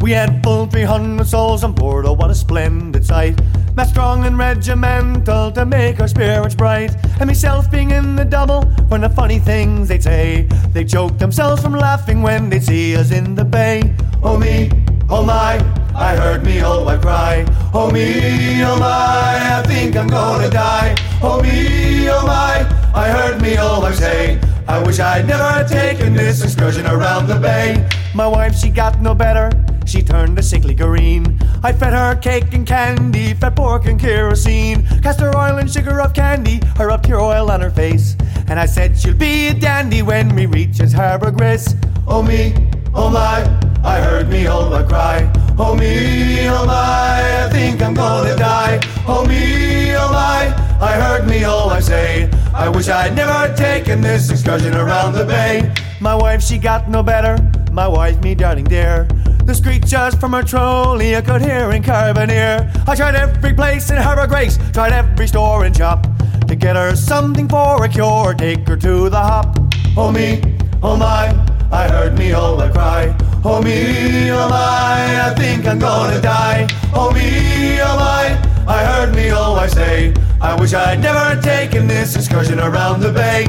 We 0.00 0.12
had 0.12 0.40
full 0.42 0.66
300 0.66 1.26
souls 1.26 1.64
on 1.64 1.72
board, 1.72 2.06
oh 2.06 2.12
what 2.12 2.30
a 2.30 2.34
splendid 2.34 3.04
sight. 3.04 3.40
Mass 3.74 3.90
strong 3.90 4.24
and 4.26 4.38
regimental 4.38 5.50
to 5.52 5.66
make 5.66 6.00
our 6.00 6.08
spirits 6.08 6.54
bright. 6.54 6.94
And 7.18 7.26
myself 7.26 7.70
being 7.70 7.90
in 7.90 8.14
the 8.14 8.24
double, 8.24 8.62
when 8.88 9.00
the 9.00 9.08
funny 9.08 9.38
things 9.38 9.88
they'd 9.88 10.02
say. 10.02 10.48
They 10.72 10.84
choke 10.84 11.18
themselves 11.18 11.62
from 11.62 11.74
laughing 11.74 12.22
when 12.22 12.50
they'd 12.50 12.62
see 12.62 12.96
us 12.96 13.10
in 13.10 13.34
the 13.34 13.44
bay. 13.44 13.94
Oh 14.22 14.36
me, 14.36 14.70
oh 15.10 15.24
my, 15.24 15.58
I 15.94 16.16
heard 16.16 16.44
me 16.44 16.62
oh, 16.62 16.78
old 16.78 16.86
wife 16.86 17.00
cry. 17.00 17.44
Oh 17.74 17.90
me, 17.90 18.62
oh 18.62 18.78
my, 18.78 19.58
I 19.58 19.62
think 19.66 19.96
I'm 19.96 20.08
gonna 20.08 20.48
die. 20.50 20.94
Oh 21.22 21.42
me, 21.42 22.08
oh 22.08 22.26
my, 22.26 22.66
I 22.94 23.10
heard 23.10 23.42
me 23.42 23.56
oh, 23.58 23.74
old 23.74 23.82
wife 23.82 23.96
say. 23.96 24.40
I 24.68 24.80
wish 24.82 25.00
I'd 25.00 25.26
never 25.26 25.68
taken 25.68 26.14
this 26.14 26.42
excursion 26.44 26.86
around 26.86 27.26
the 27.26 27.34
bay. 27.36 27.88
My 28.14 28.26
wife, 28.26 28.54
she 28.54 28.70
got 28.70 29.00
no 29.00 29.14
better. 29.14 29.50
She 29.84 30.02
turned 30.02 30.38
a 30.38 30.42
sickly 30.42 30.74
green. 30.74 31.38
I 31.64 31.72
fed 31.72 31.92
her 31.92 32.14
cake 32.14 32.52
and 32.52 32.64
candy, 32.64 33.34
fed 33.34 33.56
pork 33.56 33.86
and 33.86 33.98
kerosene, 33.98 34.86
castor 35.02 35.36
oil 35.36 35.58
and 35.58 35.68
sugar 35.68 36.00
of 36.00 36.14
candy, 36.14 36.60
her 36.76 36.90
up 36.92 37.02
pure 37.02 37.20
oil 37.20 37.50
on 37.50 37.60
her 37.60 37.70
face. 37.70 38.16
And 38.46 38.60
I 38.60 38.66
said 38.66 38.96
she'll 38.96 39.14
be 39.14 39.48
a 39.48 39.54
dandy 39.54 40.02
when 40.02 40.34
we 40.36 40.46
reaches 40.46 40.92
Harbour 40.92 41.32
Grace. 41.32 41.74
Oh 42.06 42.22
me, 42.22 42.54
oh 42.94 43.10
my, 43.10 43.42
I 43.84 44.00
heard 44.00 44.28
me 44.28 44.46
wife 44.46 44.88
cry. 44.88 45.30
Oh 45.58 45.74
me, 45.74 46.48
oh 46.48 46.64
my, 46.66 47.44
I 47.44 47.48
think 47.50 47.82
I'm 47.82 47.94
gonna 47.94 48.36
die. 48.36 48.80
Oh 49.06 49.24
me, 49.26 49.94
oh 49.94 50.10
my, 50.12 50.54
I 50.80 50.92
heard 50.92 51.26
me 51.26 51.42
wife 51.44 51.84
say. 51.84 52.30
I 52.54 52.68
wish 52.68 52.88
I'd 52.88 53.14
never 53.14 53.54
taken 53.54 54.00
this 54.00 54.30
excursion 54.30 54.74
around 54.74 55.14
the 55.14 55.24
bay. 55.24 55.72
My 56.00 56.14
wife, 56.14 56.42
she 56.42 56.58
got 56.58 56.88
no 56.88 57.02
better. 57.02 57.36
My 57.72 57.86
wife, 57.86 58.20
me 58.22 58.34
darling 58.34 58.64
dear. 58.64 59.06
The 59.44 59.54
screeches 59.54 60.14
from 60.14 60.32
her 60.32 60.42
trolley 60.42 61.16
I 61.16 61.22
could 61.22 61.42
hear 61.42 61.70
in 61.72 61.82
Carbonear. 61.82 62.70
I 62.88 62.94
tried 62.94 63.14
every 63.14 63.52
place 63.54 63.90
in 63.90 63.96
Harbour 63.96 64.26
Grace, 64.26 64.58
tried 64.72 64.92
every 64.92 65.26
store 65.26 65.64
and 65.64 65.76
shop 65.76 66.06
to 66.48 66.56
get 66.56 66.76
her 66.76 66.96
something 66.96 67.48
for 67.48 67.84
a 67.84 67.88
cure, 67.88 68.34
take 68.34 68.66
her 68.66 68.76
to 68.76 69.08
the 69.08 69.18
hop. 69.18 69.58
Oh 69.96 70.10
me, 70.10 70.42
oh 70.82 70.96
my, 70.96 71.28
I 71.72 71.88
heard 71.88 72.18
wife 72.18 72.72
cry. 72.72 73.16
Oh 73.44 73.62
me, 73.62 74.30
oh 74.30 74.48
my, 74.48 75.30
I 75.30 75.34
think 75.36 75.66
I'm 75.66 75.78
gonna 75.78 76.20
die. 76.20 76.66
Oh 76.92 77.12
me, 77.12 77.80
oh 77.80 77.96
my, 77.96 78.36
I 78.66 78.84
heard 78.84 79.14
wife 79.14 79.70
say, 79.70 80.12
I 80.40 80.58
wish 80.60 80.74
I'd 80.74 81.00
never 81.00 81.40
taken 81.40 81.86
this 81.86 82.16
excursion 82.16 82.58
around 82.58 83.00
the 83.00 83.12
bay. 83.12 83.46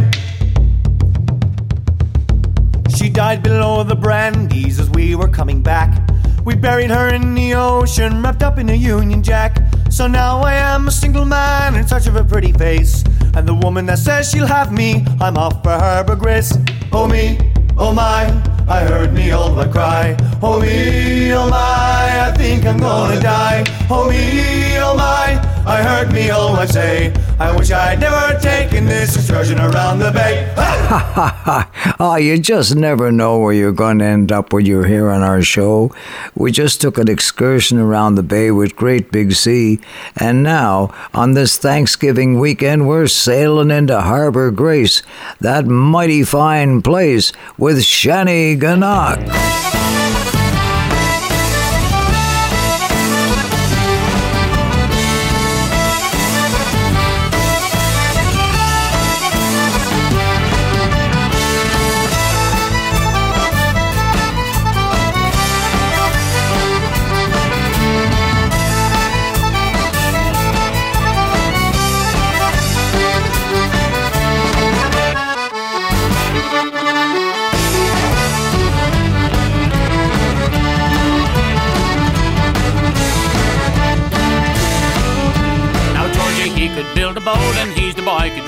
She 2.96 3.10
died 3.10 3.42
below 3.42 3.84
the 3.84 3.96
brandies 3.96 4.80
as 4.80 4.90
we 4.92 5.16
were 5.16 5.28
coming 5.28 5.62
back. 5.62 6.08
We 6.46 6.56
buried 6.56 6.92
her 6.92 7.14
in 7.14 7.34
the 7.34 7.56
ocean, 7.56 8.22
wrapped 8.22 8.44
up 8.44 8.58
in 8.58 8.70
a 8.70 8.74
Union 8.74 9.24
Jack. 9.24 9.58
So 9.90 10.08
now 10.08 10.42
I 10.42 10.54
am 10.54 10.88
a 10.88 10.92
single 10.92 11.26
man 11.26 11.76
in 11.76 11.88
search 11.88 12.08
of 12.08 12.16
a 12.16 12.24
pretty 12.24 12.52
face. 12.52 13.04
And 13.36 13.48
the 13.48 13.54
woman 13.54 13.86
that 13.88 14.00
says 14.00 14.30
she'll 14.30 14.48
have 14.48 14.72
me, 14.72 15.06
I'm 15.20 15.38
off 15.38 15.64
for 15.64 15.72
Harbour 15.72 16.16
Grace. 16.16 16.58
Oh 16.92 17.08
me, 17.08 17.38
oh 17.82 17.92
my, 17.92 18.24
I 18.70 18.82
heard 18.86 19.12
me 19.12 19.34
old 19.34 19.58
wife 19.58 19.72
cry. 19.72 20.16
Oh 20.42 20.62
me, 20.62 21.34
oh 21.34 21.50
my, 21.50 22.28
I 22.28 22.34
think 22.38 22.66
I'm 22.66 22.78
gonna 22.78 23.20
die. 23.20 23.64
Oh 23.90 24.08
me, 24.08 24.78
oh 24.78 24.96
my, 24.96 25.28
I 25.66 25.84
heard 25.84 26.12
me 26.12 26.32
old 26.32 26.54
wife 26.54 26.72
say, 26.72 27.14
I 27.40 27.56
wish 27.56 27.72
I'd 27.72 28.00
never 28.00 28.40
taken 28.40 28.86
this 28.86 29.16
excursion 29.16 29.60
around 29.60 30.00
the 30.00 30.12
bay. 30.12 30.52
Ha 30.56 31.14
ha 31.16 31.42
ha! 31.44 31.96
Oh, 32.00 32.16
you 32.16 32.40
just 32.40 32.76
never 32.76 33.12
know 33.12 33.40
where 33.40 33.54
you're 33.54 33.72
going 33.72 34.00
to 34.00 34.06
end 34.06 34.32
up 34.32 34.52
when 34.52 34.66
you're 34.66 34.88
here 34.88 35.10
on 35.10 35.22
our 35.22 35.42
show. 35.42 35.94
We 36.36 36.52
just 36.52 36.82
took 36.82 36.98
an 36.98 37.10
excursion 37.10 37.78
around 37.78 38.16
the 38.16 38.24
bay 38.24 38.52
with 38.52 38.76
Great 38.76 39.12
Big 39.12 39.34
Sea, 39.34 39.80
and 40.18 40.44
now, 40.44 40.94
on 41.14 41.34
this 41.34 41.58
Thanksgiving 41.58 42.40
weekend, 42.40 42.88
we're 42.88 43.08
sailing 43.08 43.72
into 43.72 44.02
Harbour 44.02 44.52
Grace, 44.52 45.04
that 45.40 45.68
mighty 45.68 46.24
fine 46.24 46.82
place 46.82 47.32
with 47.58 47.78
Shanneyganock. 47.78 49.91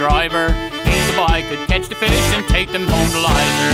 Driver. 0.03 0.51
He's 0.83 1.07
the 1.07 1.15
boy 1.15 1.47
could 1.47 1.63
catch 1.71 1.87
the 1.87 1.95
fish 1.95 2.11
and 2.35 2.43
take 2.51 2.67
them 2.75 2.83
home 2.83 3.07
to 3.15 3.19
Lizer. 3.23 3.71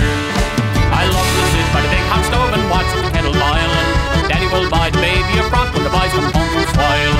I 0.94 1.02
love 1.10 1.26
to 1.26 1.42
sit 1.50 1.66
by 1.74 1.82
the 1.82 1.90
big 1.90 2.06
hot 2.06 2.22
stove 2.22 2.54
and 2.54 2.62
watch 2.70 2.86
the 2.94 3.02
kettle 3.10 3.34
boiling. 3.34 3.90
Daddy 4.30 4.46
will 4.46 4.70
buy 4.70 4.94
the 4.94 5.02
baby 5.02 5.42
a 5.42 5.44
frock 5.50 5.74
when 5.74 5.82
the 5.82 5.90
boys 5.90 6.14
come 6.14 6.30
home 6.30 6.50
from 6.54 6.70
swiling. 6.70 7.18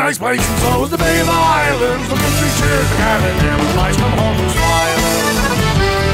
nice 0.00 0.16
place, 0.16 0.40
and 0.40 0.58
so 0.64 0.84
is 0.84 0.90
the 0.90 0.96
Bay 0.96 1.20
of 1.20 1.26
the 1.28 1.36
Islands. 1.36 2.08
At 2.08 2.16
three 2.16 2.64
cheers, 2.64 2.88
the 2.88 2.96
cabin 2.96 3.44
when 3.44 3.60
the 3.60 3.76
lights 3.76 4.00
come 4.00 4.16
home 4.16 4.36
from 4.40 4.48
swiling. 4.56 6.05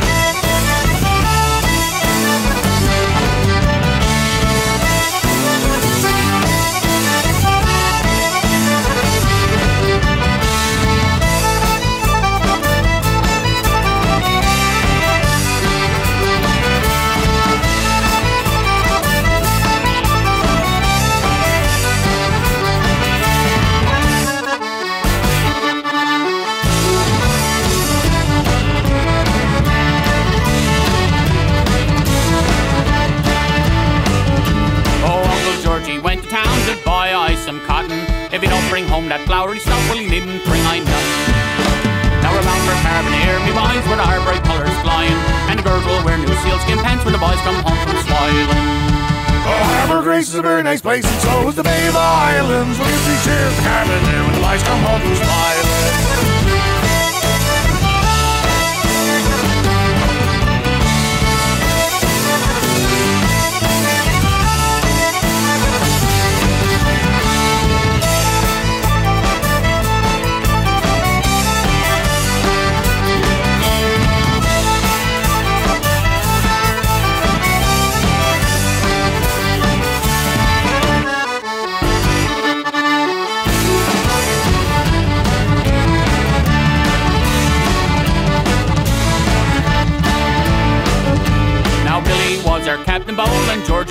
Don't 38.52 38.68
bring 38.68 38.84
home 38.84 39.08
that 39.08 39.24
flowery 39.24 39.56
stuff, 39.64 39.80
well, 39.88 39.96
he 39.96 40.04
needn't 40.04 40.44
bring 40.44 40.60
I 40.68 40.84
none. 40.84 41.08
Now 42.20 42.36
we're 42.36 42.44
bound 42.44 42.60
for 42.68 42.76
Carbonear, 42.84 43.40
me 43.48 43.52
boys, 43.56 43.80
with 43.88 43.96
our 43.96 44.20
bright 44.28 44.44
colours 44.44 44.76
flying. 44.84 45.16
And 45.48 45.56
the 45.56 45.64
girls 45.64 45.80
will 45.88 46.04
wear 46.04 46.20
new 46.20 46.28
sealskin 46.44 46.76
pants 46.84 47.00
when 47.08 47.16
the 47.16 47.22
boys 47.22 47.40
come 47.48 47.56
home 47.64 47.80
from 47.80 47.96
swiling. 48.04 48.68
Oh, 49.48 49.62
Harbour 49.80 50.04
Grace 50.04 50.28
is 50.28 50.36
a 50.36 50.44
very 50.44 50.62
nice 50.62 50.84
place, 50.84 51.08
and 51.08 51.20
so 51.24 51.48
is 51.48 51.56
the 51.56 51.64
Bay 51.64 51.88
of 51.88 51.96
Islands. 51.96 52.76
Look 52.76 52.92
at 52.92 53.00
three 53.08 53.20
cheers, 53.24 53.56
the 53.56 53.62
cabin 53.64 54.00
there 54.04 54.20
when 54.20 54.34
the 54.36 54.44
lights 54.44 54.62
come 54.68 54.84
home 54.84 55.00
from 55.00 55.16
swiling. 55.16 56.01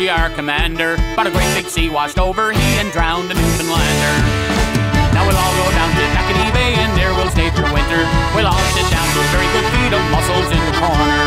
Our 0.10 0.34
commander. 0.34 0.98
But 1.14 1.28
a 1.28 1.32
great 1.32 1.54
big 1.54 1.70
sea 1.70 1.86
washed 1.86 2.18
over 2.18 2.50
he 2.50 2.70
and 2.82 2.90
drowned 2.90 3.30
the 3.30 3.38
Newfoundlander. 3.38 4.14
Now 5.14 5.30
we'll 5.30 5.38
all 5.38 5.56
go 5.62 5.68
down 5.78 5.94
to 5.94 6.04
Dackety 6.18 6.50
Bay 6.58 6.74
and 6.82 6.90
there 6.98 7.14
we'll 7.14 7.30
stay 7.30 7.54
through 7.54 7.70
winter. 7.70 8.02
We'll 8.34 8.50
all 8.50 8.66
sit 8.74 8.88
down 8.90 9.06
to 9.06 9.18
a 9.22 9.28
very 9.30 9.46
good 9.54 9.68
feed 9.78 9.94
of 9.94 10.02
mussels 10.10 10.50
in 10.50 10.62
the 10.66 10.76
corner. 10.82 11.22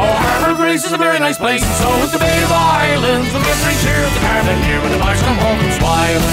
Oh, 0.00 0.08
Harbour 0.08 0.56
Grace 0.56 0.88
is 0.88 0.92
a 0.96 1.00
very 1.00 1.18
nice 1.18 1.36
place, 1.36 1.60
and 1.60 1.76
so 1.76 1.90
is 2.06 2.12
the 2.14 2.22
Bay 2.22 2.40
of 2.40 2.50
Islands. 2.50 3.28
Look 3.34 3.44
at 3.44 3.58
three 3.60 3.76
cheers, 3.84 4.10
the 4.16 4.22
cabin 4.24 4.56
here 4.64 4.80
when 4.80 4.92
the 4.94 5.02
lights 5.02 5.20
come 5.20 5.36
home 5.36 5.58
from 5.58 5.72
swiling. 5.76 6.24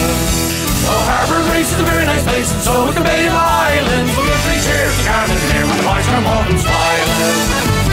Oh, 0.87 1.01
Harbour 1.03 1.41
Grace 1.51 1.73
is 1.73 1.79
a 1.81 1.87
very 1.89 2.05
nice 2.05 2.23
place, 2.23 2.47
and 2.47 2.61
so 2.61 2.87
is 2.87 2.95
the 2.95 3.03
Bay 3.03 3.27
of 3.27 3.33
Islands. 3.33 4.11
Look 4.15 4.29
at 4.29 4.39
three 4.45 4.61
cheers, 4.63 4.93
the 5.01 5.05
cabin 5.09 5.35
here 5.51 5.65
when 5.67 5.77
the 5.81 5.87
lights 5.89 6.07
come 6.07 6.23
home 6.23 6.45
from 6.47 6.59
swiling. 6.63 7.84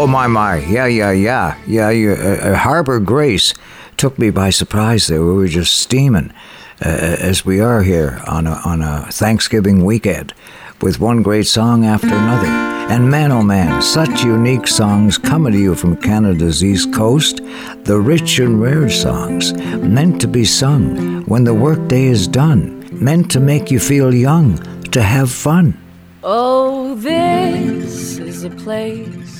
Oh 0.00 0.06
my 0.06 0.26
my, 0.28 0.56
yeah 0.64 0.86
yeah 0.86 1.10
yeah 1.10 1.58
yeah. 1.66 1.90
You, 1.90 2.12
uh, 2.12 2.14
uh, 2.14 2.54
Harbor 2.54 3.00
Grace 3.00 3.52
took 3.98 4.18
me 4.18 4.30
by 4.30 4.48
surprise. 4.48 5.08
There, 5.08 5.22
we 5.22 5.34
were 5.34 5.46
just 5.46 5.76
steaming, 5.76 6.32
uh, 6.80 6.88
as 6.88 7.44
we 7.44 7.60
are 7.60 7.82
here 7.82 8.22
on 8.26 8.46
a 8.46 8.62
on 8.64 8.80
a 8.80 9.08
Thanksgiving 9.10 9.84
weekend, 9.84 10.32
with 10.80 11.00
one 11.00 11.22
great 11.22 11.46
song 11.46 11.84
after 11.84 12.08
another. 12.08 12.46
And 12.46 13.10
man, 13.10 13.30
oh 13.30 13.42
man, 13.42 13.82
such 13.82 14.24
unique 14.24 14.68
songs 14.68 15.18
coming 15.18 15.52
to 15.52 15.58
you 15.58 15.74
from 15.74 15.98
Canada's 15.98 16.64
east 16.64 16.94
coast. 16.94 17.42
The 17.84 18.00
rich 18.00 18.38
and 18.38 18.58
rare 18.58 18.88
songs, 18.88 19.52
meant 19.52 20.18
to 20.22 20.28
be 20.28 20.46
sung 20.46 21.26
when 21.26 21.44
the 21.44 21.52
workday 21.52 22.04
is 22.04 22.26
done, 22.26 22.88
meant 22.90 23.30
to 23.32 23.38
make 23.38 23.70
you 23.70 23.78
feel 23.78 24.14
young, 24.14 24.56
to 24.92 25.02
have 25.02 25.30
fun. 25.30 25.78
Oh, 26.22 26.94
this 26.94 28.16
is 28.16 28.44
a 28.44 28.50
place 28.50 29.39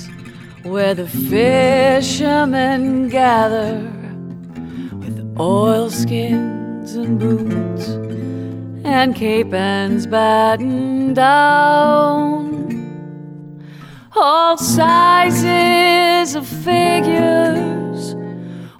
where 0.62 0.94
the 0.94 1.06
fishermen 1.06 3.08
gather 3.08 3.76
with 4.98 5.34
oilskins 5.38 6.94
and 6.94 7.18
boots 7.18 7.88
and 8.84 9.14
cape 9.14 9.54
ends 9.54 10.06
battened 10.06 11.16
down. 11.16 12.50
All 14.14 14.58
sizes 14.58 16.34
of 16.34 16.46
figures 16.46 18.14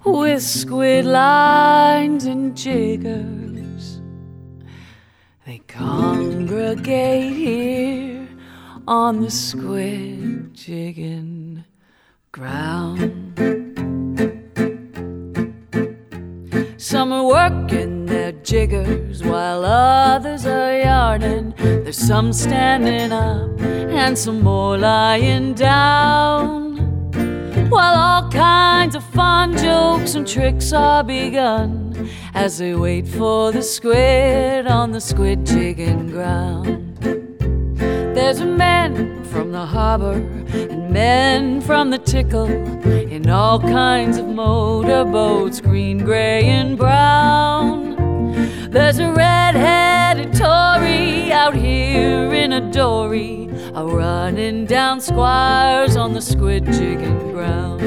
with 0.04 0.42
squid 0.42 1.06
lines 1.06 2.26
and 2.26 2.54
jiggers. 2.56 4.02
They 5.46 5.58
congregate 5.66 7.32
here 7.32 8.28
on 8.86 9.22
the 9.22 9.30
squid 9.30 10.52
jigging 10.52 11.49
ground. 12.32 13.34
Some 16.76 17.12
are 17.12 17.26
working 17.26 18.06
their 18.06 18.32
jiggers 18.32 19.22
while 19.22 19.64
others 19.64 20.46
are 20.46 20.78
yarning. 20.78 21.54
There's 21.56 21.96
some 21.96 22.32
standing 22.32 23.12
up 23.12 23.60
and 23.60 24.16
some 24.16 24.42
more 24.42 24.78
lying 24.78 25.54
down. 25.54 26.76
While 27.68 27.94
all 27.94 28.30
kinds 28.30 28.94
of 28.94 29.04
fun 29.04 29.56
jokes 29.56 30.14
and 30.14 30.26
tricks 30.26 30.72
are 30.72 31.02
begun 31.02 32.08
as 32.34 32.58
they 32.58 32.74
wait 32.74 33.08
for 33.08 33.50
the 33.52 33.62
squid 33.62 34.66
on 34.66 34.92
the 34.92 35.00
squid 35.00 35.44
jigging 35.44 36.10
ground. 36.10 36.89
There's 38.20 38.42
men 38.42 39.24
from 39.24 39.50
the 39.50 39.64
harbor 39.64 40.12
and 40.52 40.90
men 40.90 41.62
from 41.62 41.88
the 41.88 41.96
tickle 41.96 42.44
in 42.44 43.30
all 43.30 43.58
kinds 43.58 44.18
of 44.18 44.26
motorboats, 44.26 45.58
green, 45.62 46.04
gray, 46.04 46.44
and 46.44 46.76
brown. 46.76 47.96
There's 48.70 48.98
a 48.98 49.10
red-headed 49.10 50.34
Tory 50.34 51.32
out 51.32 51.56
here 51.56 52.30
in 52.34 52.52
a 52.52 52.70
dory, 52.70 53.48
a 53.74 53.86
running 53.86 54.66
down 54.66 55.00
squires 55.00 55.96
on 55.96 56.12
the 56.12 56.20
squid 56.20 56.66
jigging 56.66 57.32
ground. 57.32 57.80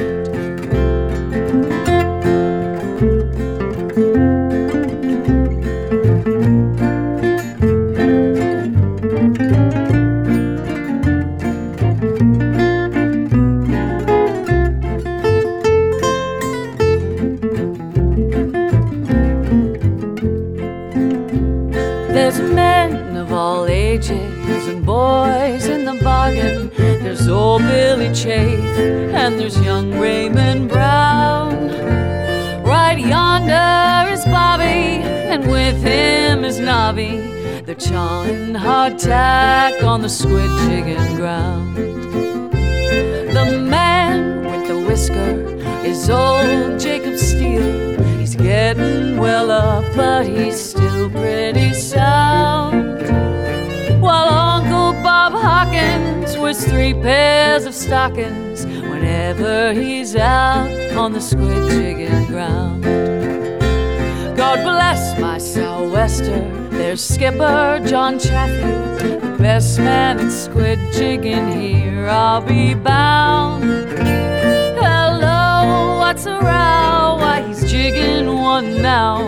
Chawing 38.84 38.98
hardtack 38.98 39.84
on 39.84 40.02
the 40.02 40.08
squid 40.08 40.50
jigging 40.68 41.16
ground. 41.16 41.76
The 41.76 43.58
man 43.58 44.44
with 44.44 44.68
the 44.68 44.78
whisker 44.86 45.84
is 45.84 46.10
old 46.10 46.78
Jacob 46.78 47.16
Steele. 47.16 48.00
He's 48.18 48.34
getting 48.34 49.16
well 49.16 49.50
up, 49.50 49.84
but 49.96 50.26
he's 50.26 50.60
still 50.60 51.10
pretty 51.10 51.72
sound. 51.72 53.00
While 54.00 54.28
Uncle 54.28 54.92
Bob 55.02 55.32
Hawkins 55.32 56.36
wears 56.36 56.64
three 56.64 56.94
pairs 56.94 57.66
of 57.66 57.74
stockings 57.74 58.66
whenever 58.66 59.72
he's 59.72 60.14
out 60.16 60.70
on 60.96 61.12
the 61.12 61.20
squid 61.20 61.70
jigging 61.70 62.26
ground. 62.26 62.84
God 64.36 64.62
bless 64.62 65.18
my 65.18 65.38
sou'wester. 65.38 66.63
There's 66.76 67.02
Skipper 67.02 67.80
John 67.86 68.18
Chaffee, 68.18 69.18
best 69.38 69.78
man 69.78 70.18
at 70.18 70.30
squid 70.30 70.78
jigging 70.92 71.48
here. 71.50 72.08
I'll 72.08 72.40
be 72.40 72.74
bound. 72.74 73.64
Hello, 74.82 75.98
what's 75.98 76.26
a 76.26 76.34
row? 76.34 77.16
Why 77.20 77.44
he's 77.46 77.70
jigging 77.70 78.26
one 78.26 78.82
now. 78.82 79.18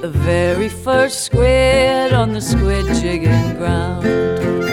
The 0.00 0.08
very 0.08 0.68
first 0.68 1.24
squid 1.24 2.12
on 2.12 2.32
the 2.32 2.40
squid 2.40 2.86
jigging 3.00 3.56
ground. 3.56 4.65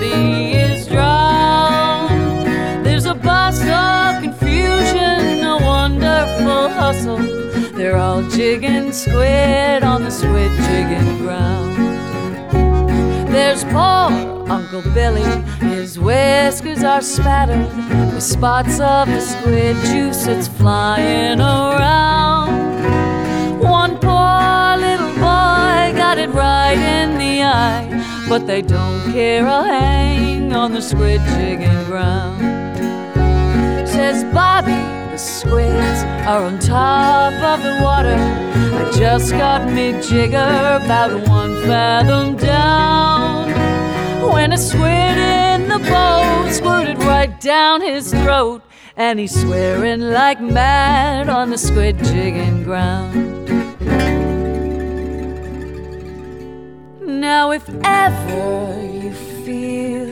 Nobody 0.00 0.52
is 0.52 0.86
drowned. 0.88 2.10
There's 2.84 3.06
a 3.06 3.14
bustle, 3.14 4.20
confusion, 4.22 5.44
a 5.44 5.58
wonderful 5.62 6.68
hustle. 6.68 7.18
They're 7.76 7.96
all 7.96 8.22
jigging 8.22 8.92
squid 8.92 9.84
on 9.84 10.02
the 10.02 10.10
squid 10.10 10.50
jigging 10.62 11.18
ground. 11.18 11.76
There's 13.32 13.62
poor 13.64 14.10
Uncle 14.50 14.82
Billy, 14.94 15.22
his 15.60 15.98
whiskers 15.98 16.82
are 16.82 17.00
spattered 17.00 17.68
with 18.12 18.22
spots 18.22 18.80
of 18.80 19.06
the 19.06 19.20
squid 19.20 19.76
juice 19.86 20.24
that's 20.24 20.48
flying 20.48 21.40
around. 21.40 22.50
One 23.60 23.96
poor 23.98 24.76
little 24.76 25.14
boy 25.14 25.94
got 25.96 26.18
it 26.18 26.30
right 26.30 26.78
in 26.78 27.16
the 27.16 27.42
eye, 27.44 27.83
but 28.34 28.48
they 28.48 28.62
don't 28.62 29.12
care 29.12 29.46
a 29.46 29.62
hang 29.62 30.52
on 30.52 30.72
the 30.72 30.82
squid 30.82 31.20
jigging 31.34 31.84
ground. 31.84 32.40
Says 33.88 34.24
Bobby, 34.34 34.72
the 35.12 35.16
squids 35.16 36.00
are 36.26 36.42
on 36.42 36.58
top 36.58 37.32
of 37.52 37.62
the 37.62 37.78
water. 37.80 38.18
I 38.80 38.90
just 38.92 39.30
got 39.30 39.72
me 39.72 39.92
jigger 40.02 40.80
about 40.82 41.12
one 41.28 41.62
fathom 41.62 42.36
down. 42.36 43.52
When 44.32 44.52
a 44.52 44.58
squid 44.58 45.16
in 45.16 45.68
the 45.68 45.78
boat 45.78 46.50
squirted 46.50 46.98
right 47.04 47.40
down 47.40 47.82
his 47.82 48.12
throat, 48.12 48.62
and 48.96 49.20
he's 49.20 49.40
swearing 49.42 50.00
like 50.00 50.40
mad 50.40 51.28
on 51.28 51.50
the 51.50 51.58
squid 51.58 52.02
jigging 52.02 52.64
ground. 52.64 53.34
Now, 57.24 57.52
if 57.52 57.66
ever 57.84 58.82
you 59.02 59.12
feel 59.46 60.10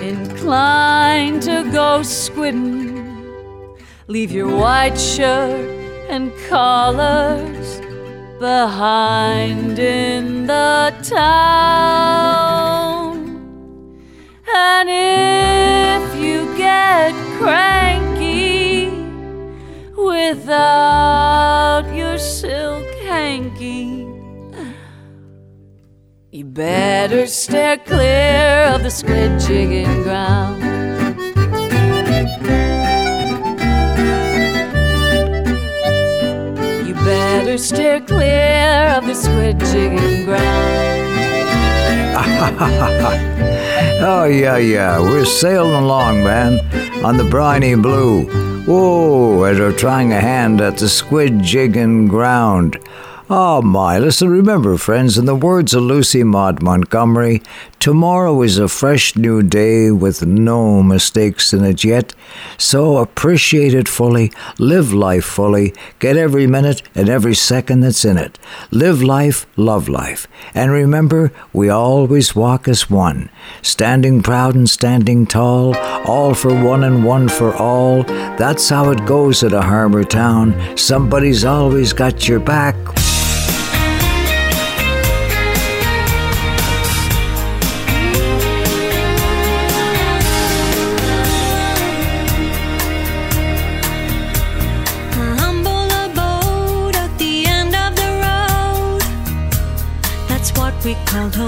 inclined 0.00 1.42
to 1.42 1.62
go 1.70 2.00
squidding, 2.02 3.78
leave 4.08 4.32
your 4.32 4.48
white 4.48 4.98
shirt 4.98 5.70
and 6.10 6.32
collars 6.48 7.80
behind 8.40 9.78
in 9.78 10.48
the 10.48 10.92
town. 11.04 12.08
And 14.52 14.88
if 14.90 16.16
you 16.20 16.52
get 16.58 17.14
cranky 17.38 18.90
without 19.96 21.84
your 21.94 22.18
silk 22.18 22.84
hanky, 23.04 23.97
you 26.38 26.44
better 26.44 27.26
steer 27.26 27.76
clear 27.78 28.70
of 28.72 28.84
the 28.84 28.90
squid 28.90 29.40
jigging 29.40 30.04
ground. 30.04 30.62
You 36.86 36.94
better 36.94 37.58
steer 37.58 38.00
clear 38.02 38.94
of 38.96 39.06
the 39.06 39.14
squid 39.14 39.58
jigging 39.58 40.26
ground. 40.26 40.44
oh, 44.00 44.30
yeah, 44.30 44.58
yeah. 44.58 45.00
We're 45.00 45.24
sailing 45.24 45.74
along, 45.74 46.22
man, 46.22 46.60
on 47.04 47.16
the 47.16 47.24
briny 47.24 47.74
blue. 47.74 48.26
Whoa, 48.64 49.42
as 49.42 49.58
we're 49.58 49.76
trying 49.76 50.12
a 50.12 50.20
hand 50.20 50.60
at 50.60 50.76
the 50.76 50.88
squid 50.88 51.42
jigging 51.42 52.06
ground. 52.06 52.78
Oh, 53.30 53.60
my. 53.60 53.98
Listen, 53.98 54.30
remember, 54.30 54.78
friends, 54.78 55.18
in 55.18 55.26
the 55.26 55.34
words 55.34 55.74
of 55.74 55.82
Lucy 55.82 56.24
Maud 56.24 56.62
Montgomery, 56.62 57.42
tomorrow 57.78 58.40
is 58.40 58.56
a 58.56 58.68
fresh 58.68 59.16
new 59.16 59.42
day 59.42 59.90
with 59.90 60.24
no 60.24 60.82
mistakes 60.82 61.52
in 61.52 61.62
it 61.62 61.84
yet. 61.84 62.14
So 62.56 62.96
appreciate 62.96 63.74
it 63.74 63.86
fully, 63.86 64.32
live 64.58 64.94
life 64.94 65.26
fully, 65.26 65.74
get 65.98 66.16
every 66.16 66.46
minute 66.46 66.80
and 66.94 67.10
every 67.10 67.34
second 67.34 67.80
that's 67.80 68.02
in 68.02 68.16
it. 68.16 68.38
Live 68.70 69.02
life, 69.02 69.44
love 69.58 69.90
life. 69.90 70.26
And 70.54 70.72
remember, 70.72 71.30
we 71.52 71.68
always 71.68 72.34
walk 72.34 72.66
as 72.66 72.88
one, 72.88 73.28
standing 73.60 74.22
proud 74.22 74.54
and 74.54 74.70
standing 74.70 75.26
tall, 75.26 75.76
all 76.06 76.32
for 76.32 76.54
one 76.64 76.82
and 76.82 77.04
one 77.04 77.28
for 77.28 77.54
all. 77.54 78.04
That's 78.38 78.70
how 78.70 78.90
it 78.90 79.04
goes 79.04 79.42
at 79.42 79.52
a 79.52 79.60
harbor 79.60 80.04
town. 80.04 80.78
Somebody's 80.78 81.44
always 81.44 81.92
got 81.92 82.26
your 82.26 82.40
back. 82.40 82.97
What 101.14 101.36
we 101.38 101.47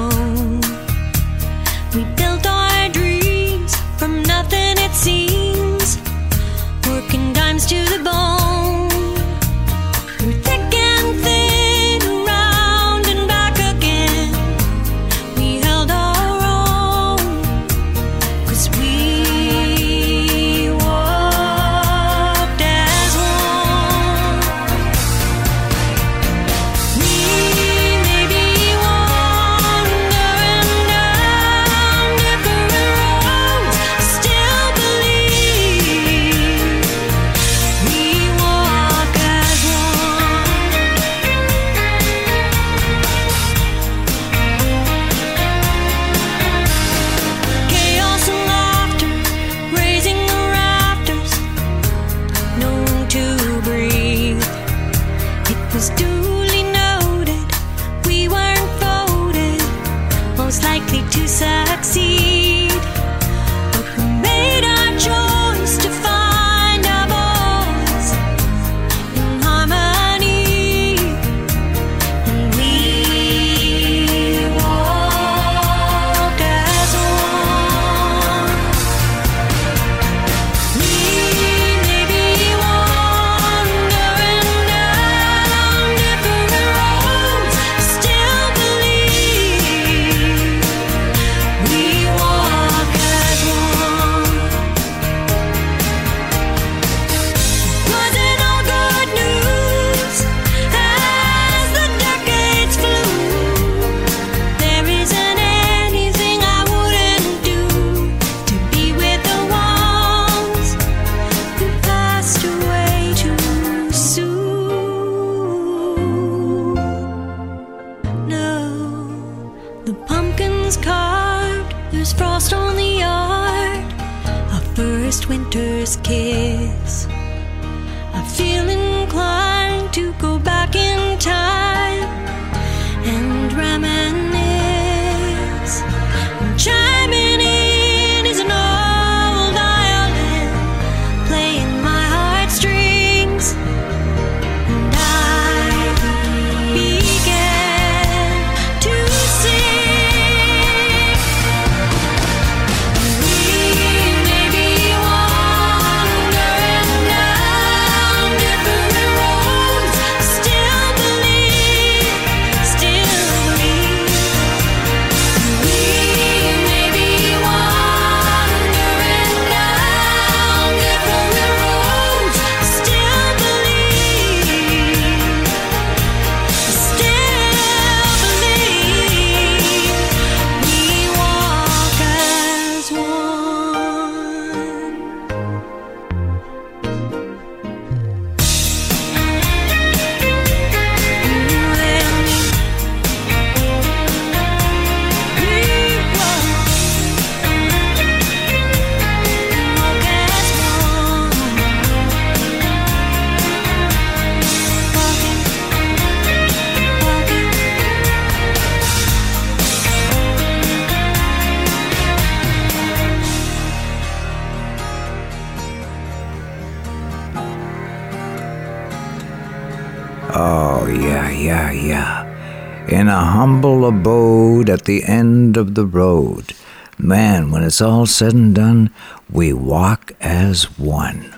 abode 223.90 224.70
at 224.70 224.84
the 224.84 225.02
end 225.02 225.56
of 225.56 225.74
the 225.74 225.84
road. 225.84 226.54
Man, 226.96 227.50
when 227.50 227.64
it's 227.64 227.80
all 227.80 228.06
said 228.06 228.34
and 228.34 228.54
done, 228.54 228.90
we 229.28 229.52
walk 229.52 230.12
as 230.20 230.78
one. 230.78 231.34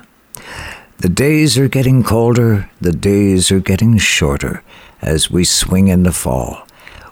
The 0.99 1.09
days 1.09 1.57
are 1.57 1.69
getting 1.69 2.03
colder, 2.03 2.69
the 2.79 2.93
days 2.93 3.51
are 3.51 3.61
getting 3.61 3.97
shorter 3.97 4.63
as 5.01 5.31
we 5.31 5.45
swing 5.45 5.89
into 5.89 6.13
fall. 6.13 6.67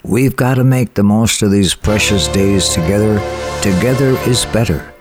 We've 0.05 0.37
got 0.37 0.57
to 0.57 0.65
make 0.65 0.93
the 0.93 1.03
most 1.03 1.41
of 1.41 1.51
these 1.51 1.75
precious 1.75 2.29
days 2.29 2.69
together. 2.69 3.19
Together 3.63 4.11
is 4.29 4.45
better. 4.47 4.93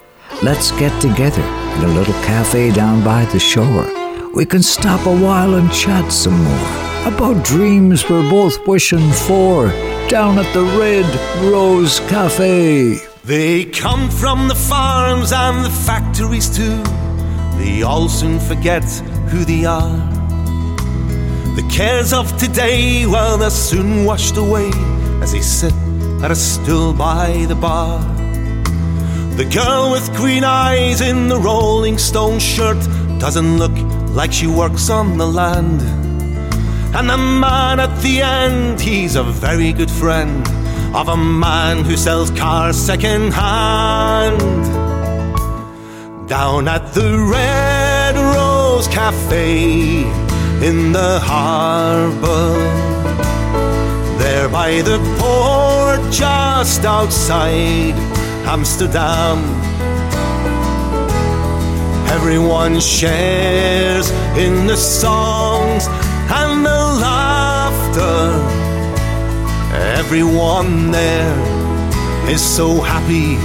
Let's 0.41 0.71
get 0.71 1.01
together 1.01 1.43
in 1.43 1.83
a 1.83 1.93
little 1.93 2.19
cafe 2.23 2.71
down 2.71 3.03
by 3.03 3.25
the 3.25 3.39
shore. 3.39 3.87
We 4.33 4.45
can 4.45 4.63
stop 4.63 5.05
a 5.05 5.17
while 5.17 5.55
and 5.55 5.69
chat 5.73 6.11
some 6.13 6.41
more 6.41 6.89
about 7.05 7.43
dreams 7.43 8.09
we're 8.09 8.29
both 8.29 8.65
wishing 8.67 9.11
for 9.11 9.67
down 10.09 10.39
at 10.39 10.53
the 10.55 10.63
Red 10.63 11.05
Rose 11.51 11.99
Cafe. 12.09 12.95
They 13.23 13.65
come 13.65 14.09
from 14.09 14.47
the 14.47 14.55
farms 14.55 15.31
and 15.31 15.63
the 15.63 15.69
factories 15.69 16.49
too. 16.49 16.81
They 17.59 17.83
all 17.83 18.09
soon 18.09 18.39
forget 18.39 18.83
who 19.29 19.45
they 19.45 19.65
are. 19.65 19.97
The 21.55 21.67
cares 21.71 22.11
of 22.11 22.35
today, 22.37 23.05
well, 23.05 23.37
they're 23.37 23.51
soon 23.51 24.03
washed 24.03 24.37
away 24.37 24.71
as 25.21 25.33
they 25.33 25.41
sit 25.41 25.73
at 26.23 26.31
a 26.31 26.35
stool 26.35 26.91
by 26.91 27.45
the 27.47 27.55
bar. 27.55 27.99
The 29.37 29.45
girl 29.45 29.91
with 29.91 30.11
green 30.15 30.43
eyes 30.43 31.01
in 31.01 31.27
the 31.27 31.37
Rolling 31.37 31.99
Stone 31.99 32.39
shirt 32.39 32.79
doesn't 33.19 33.59
look 33.59 33.77
like 34.15 34.33
she 34.33 34.47
works 34.47 34.89
on 34.89 35.19
the 35.19 35.27
land. 35.27 36.08
And 36.91 37.09
the 37.09 37.17
man 37.17 37.79
at 37.79 38.01
the 38.01 38.21
end, 38.21 38.81
he's 38.81 39.15
a 39.15 39.23
very 39.23 39.71
good 39.71 39.91
friend 39.91 40.45
of 40.95 41.07
a 41.07 41.15
man 41.15 41.85
who 41.85 41.95
sells 41.95 42.31
cars 42.31 42.75
second 42.75 43.31
hand. 43.31 44.39
Down 46.27 46.67
at 46.67 46.93
the 46.93 47.17
Red 47.31 48.15
Rose 48.15 48.87
Cafe 48.87 50.01
in 50.67 50.91
the 50.91 51.19
harbor, 51.23 52.53
there 54.17 54.49
by 54.49 54.81
the 54.81 54.97
port 55.19 56.11
just 56.11 56.85
outside 56.85 57.93
Amsterdam. 58.45 59.37
Everyone 62.09 62.79
shares 62.79 64.09
in 64.37 64.65
the 64.65 64.75
songs 64.75 65.87
and 66.31 66.65
the 66.65 66.81
laughter. 67.01 68.19
Everyone 69.97 70.91
there 70.91 72.29
is 72.29 72.41
so 72.41 72.81
happy 72.81 73.35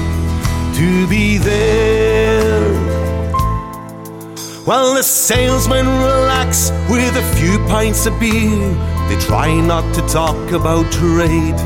to 0.79 1.07
be 1.09 1.39
there. 1.39 2.73
Well, 4.67 4.95
the 4.95 5.03
salesmen 5.03 5.87
relax 5.87 6.71
with 6.89 7.17
a 7.17 7.35
few 7.37 7.59
pints 7.67 8.07
of 8.07 8.19
beer. 8.19 8.69
They 9.09 9.19
try 9.21 9.55
not 9.61 9.95
to 9.95 10.01
talk 10.09 10.53
about 10.53 10.91
trade. 10.93 11.59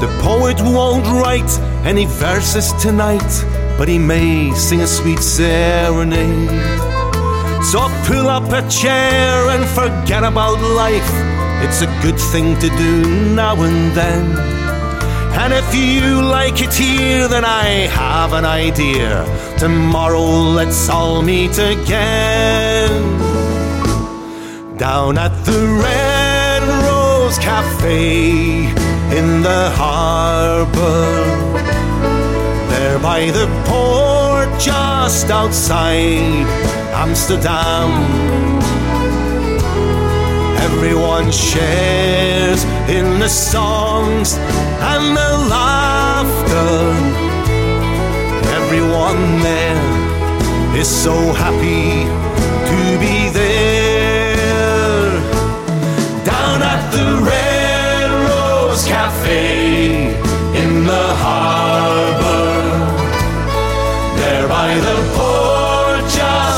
The 0.00 0.08
poet 0.22 0.60
won't 0.60 1.06
write 1.06 1.58
any 1.84 2.06
verses 2.06 2.72
tonight, 2.80 3.44
but 3.78 3.88
he 3.88 3.98
may 3.98 4.52
sing 4.54 4.80
a 4.80 4.86
sweet 4.86 5.20
serenade. 5.20 6.95
So 7.66 7.80
pull 8.04 8.28
up 8.28 8.44
a 8.52 8.62
chair 8.70 9.48
and 9.50 9.66
forget 9.66 10.22
about 10.22 10.60
life. 10.60 11.10
It's 11.64 11.82
a 11.82 11.86
good 12.00 12.16
thing 12.16 12.56
to 12.60 12.68
do 12.68 13.34
now 13.34 13.60
and 13.60 13.90
then. 13.90 14.38
And 15.40 15.52
if 15.52 15.74
you 15.74 16.22
like 16.22 16.62
it 16.62 16.72
here, 16.72 17.26
then 17.26 17.44
I 17.44 17.88
have 17.90 18.34
an 18.34 18.44
idea. 18.44 19.26
Tomorrow 19.58 20.52
let's 20.54 20.88
all 20.88 21.22
meet 21.22 21.58
again. 21.58 22.92
Down 24.76 25.18
at 25.18 25.34
the 25.44 25.58
Red 25.82 26.62
Rose 26.86 27.36
Cafe 27.38 28.66
in 29.18 29.42
the 29.42 29.72
harbor. 29.74 31.24
There 32.70 33.00
by 33.00 33.32
the 33.32 33.48
port 33.66 34.60
just 34.60 35.30
outside 35.30 36.85
Amsterdam. 36.96 37.90
Everyone 40.66 41.30
shares 41.30 42.64
in 42.88 43.18
the 43.18 43.28
songs 43.28 44.36
and 44.92 45.04
the 45.14 45.32
laughter. 45.54 46.72
Everyone 48.60 49.20
there 49.42 50.76
is 50.80 50.88
so 50.88 51.14
happy 51.44 52.06
to 52.70 52.78
be 52.98 53.28
there. 53.40 55.10
Down 56.24 56.62
at 56.62 56.82
the 56.96 57.08
Red 57.30 58.10
Rose 58.26 58.84
Cafe 58.86 59.85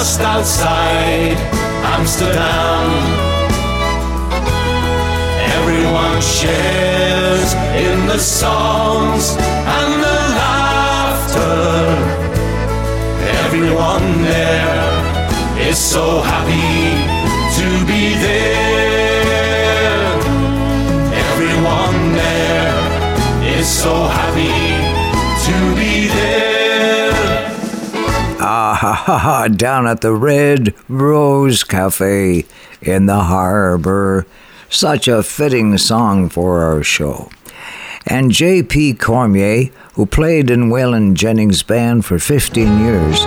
just 0.09 0.20
outside 0.22 1.36
Amsterdam. 1.97 2.89
Everyone 5.56 6.18
shares 6.22 7.52
in 7.76 8.06
the 8.06 8.18
songs 8.18 9.36
and 9.76 9.90
the 10.06 10.20
laughter. 10.40 11.60
Everyone 13.44 14.22
there 14.22 15.68
is 15.68 15.76
so 15.76 16.22
happy 16.22 16.80
to 17.59 17.68
be 17.90 18.14
there. 18.26 18.55
Everyone 21.26 22.14
there 22.14 23.59
is 23.59 23.68
so 23.68 23.94
happy 24.06 24.77
Ha 28.89 28.94
ha 28.94 29.19
ha, 29.19 29.48
down 29.48 29.86
at 29.86 30.01
the 30.01 30.15
Red 30.15 30.73
Rose 30.89 31.62
Cafe 31.62 32.47
in 32.81 33.05
the 33.05 33.24
harbor. 33.24 34.27
Such 34.70 35.06
a 35.06 35.23
fitting 35.23 35.77
song 35.77 36.31
for 36.31 36.62
our 36.62 36.82
show. 36.82 37.28
And 38.06 38.31
J.P. 38.31 38.94
Cormier, 38.94 39.70
who 39.93 40.06
played 40.06 40.48
in 40.48 40.70
Waylon 40.70 41.12
Jennings' 41.12 41.62
band 41.62 42.06
for 42.06 42.19
15 42.19 42.78
years, 42.78 43.20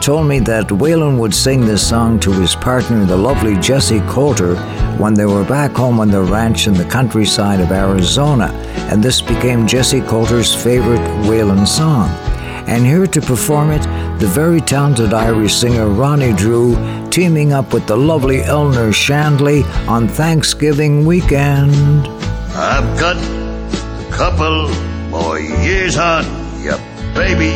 told 0.00 0.28
me 0.28 0.38
that 0.38 0.68
Waylon 0.68 1.18
would 1.18 1.34
sing 1.34 1.62
this 1.66 1.88
song 1.88 2.20
to 2.20 2.30
his 2.30 2.54
partner, 2.54 3.04
the 3.04 3.16
lovely 3.16 3.54
Jessi 3.54 4.08
Colter, 4.08 4.54
when 4.98 5.14
they 5.14 5.26
were 5.26 5.44
back 5.44 5.72
home 5.72 5.98
on 5.98 6.12
the 6.12 6.22
ranch 6.22 6.68
in 6.68 6.74
the 6.74 6.84
countryside 6.84 7.58
of 7.58 7.72
Arizona, 7.72 8.52
and 8.92 9.02
this 9.02 9.20
became 9.20 9.66
Jessi 9.66 10.06
Colter's 10.06 10.54
favorite 10.54 11.00
Waylon 11.26 11.66
song. 11.66 12.29
And 12.70 12.86
here 12.86 13.08
to 13.08 13.20
perform 13.20 13.72
it, 13.72 13.82
the 14.20 14.28
very 14.28 14.60
talented 14.60 15.12
Irish 15.12 15.56
singer 15.56 15.88
Ronnie 15.88 16.32
Drew, 16.32 16.76
teaming 17.10 17.52
up 17.52 17.72
with 17.72 17.88
the 17.88 17.96
lovely 17.96 18.44
Eleanor 18.44 18.92
Shanley 18.92 19.64
on 19.88 20.06
Thanksgiving 20.06 21.04
weekend. 21.04 22.06
I've 22.54 22.96
got 22.96 23.16
a 23.16 24.10
couple 24.12 24.68
more 25.08 25.40
years 25.40 25.98
on 25.98 26.24
you, 26.62 26.76
baby, 27.12 27.50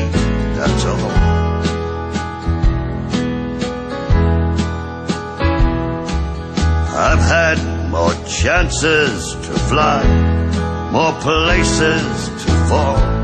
that's 0.56 0.84
all. 0.84 1.10
I've 6.96 7.20
had 7.20 7.58
more 7.88 8.14
chances 8.26 9.34
to 9.46 9.52
fly, 9.70 10.02
more 10.90 11.12
places 11.20 12.28
to 12.44 12.50
fall. 12.68 13.23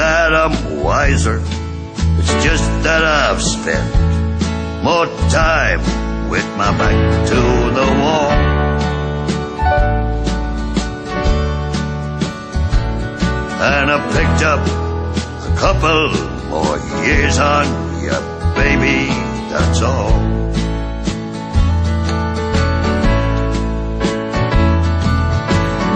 That 0.00 0.32
I'm 0.32 0.82
wiser, 0.82 1.42
it's 2.18 2.32
just 2.42 2.64
that 2.84 3.04
I've 3.04 3.42
spent 3.42 3.86
more 4.82 5.04
time 5.28 5.80
with 6.30 6.46
my 6.56 6.70
back 6.78 7.28
to 7.28 7.40
the 7.78 7.86
wall. 8.00 8.32
And 13.60 13.90
I 13.90 13.98
picked 14.16 14.42
up 14.52 14.62
a 15.48 15.54
couple 15.64 16.08
more 16.48 16.78
years 17.04 17.38
on 17.38 17.66
you, 18.02 18.16
baby, 18.56 19.12
that's 19.52 19.82
all. 19.82 20.12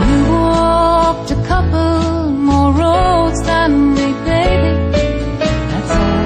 You 0.06 0.18
walked 0.30 1.30
a 1.30 1.42
couple 1.48 2.03
more 2.44 2.72
roads 2.72 3.40
than 3.42 3.94
me, 3.94 4.12
baby. 4.28 4.74
That's 5.70 5.92
all. 6.00 6.24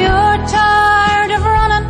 You're 0.00 0.38
tired 0.58 1.30
of 1.36 1.42
running, 1.44 1.86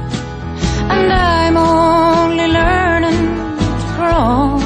and 0.95 1.13
I'm 1.13 1.57
only 1.57 2.47
learning 2.61 3.21
to 3.61 3.69
crawl. 3.95 4.59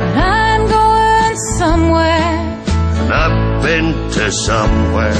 But 0.00 0.12
I'm 0.16 0.62
going 0.78 1.36
somewhere. 1.60 2.34
And 3.00 3.12
I've 3.12 3.62
been 3.62 3.88
to 4.12 4.32
somewhere 4.32 5.16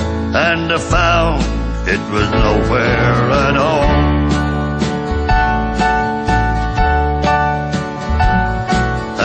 and 0.48 0.73
I 0.73 0.78
found 0.78 1.56
it 1.88 2.00
was 2.10 2.28
nowhere 2.30 3.30
at 3.46 3.56
all. 3.56 3.84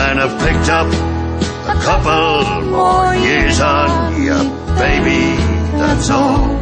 And 0.04 0.20
I've 0.20 0.38
picked 0.40 0.68
up 0.68 0.86
a 1.66 1.80
couple 1.82 2.70
more 2.70 3.14
years 3.14 3.60
on 3.60 4.22
you, 4.22 4.38
baby, 4.78 5.36
that's 5.76 6.08
all. 6.10 6.61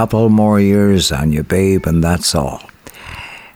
Couple 0.00 0.30
more 0.30 0.58
years 0.58 1.12
on 1.12 1.30
you, 1.30 1.42
babe, 1.42 1.86
and 1.86 2.02
that's 2.02 2.34
all. 2.34 2.62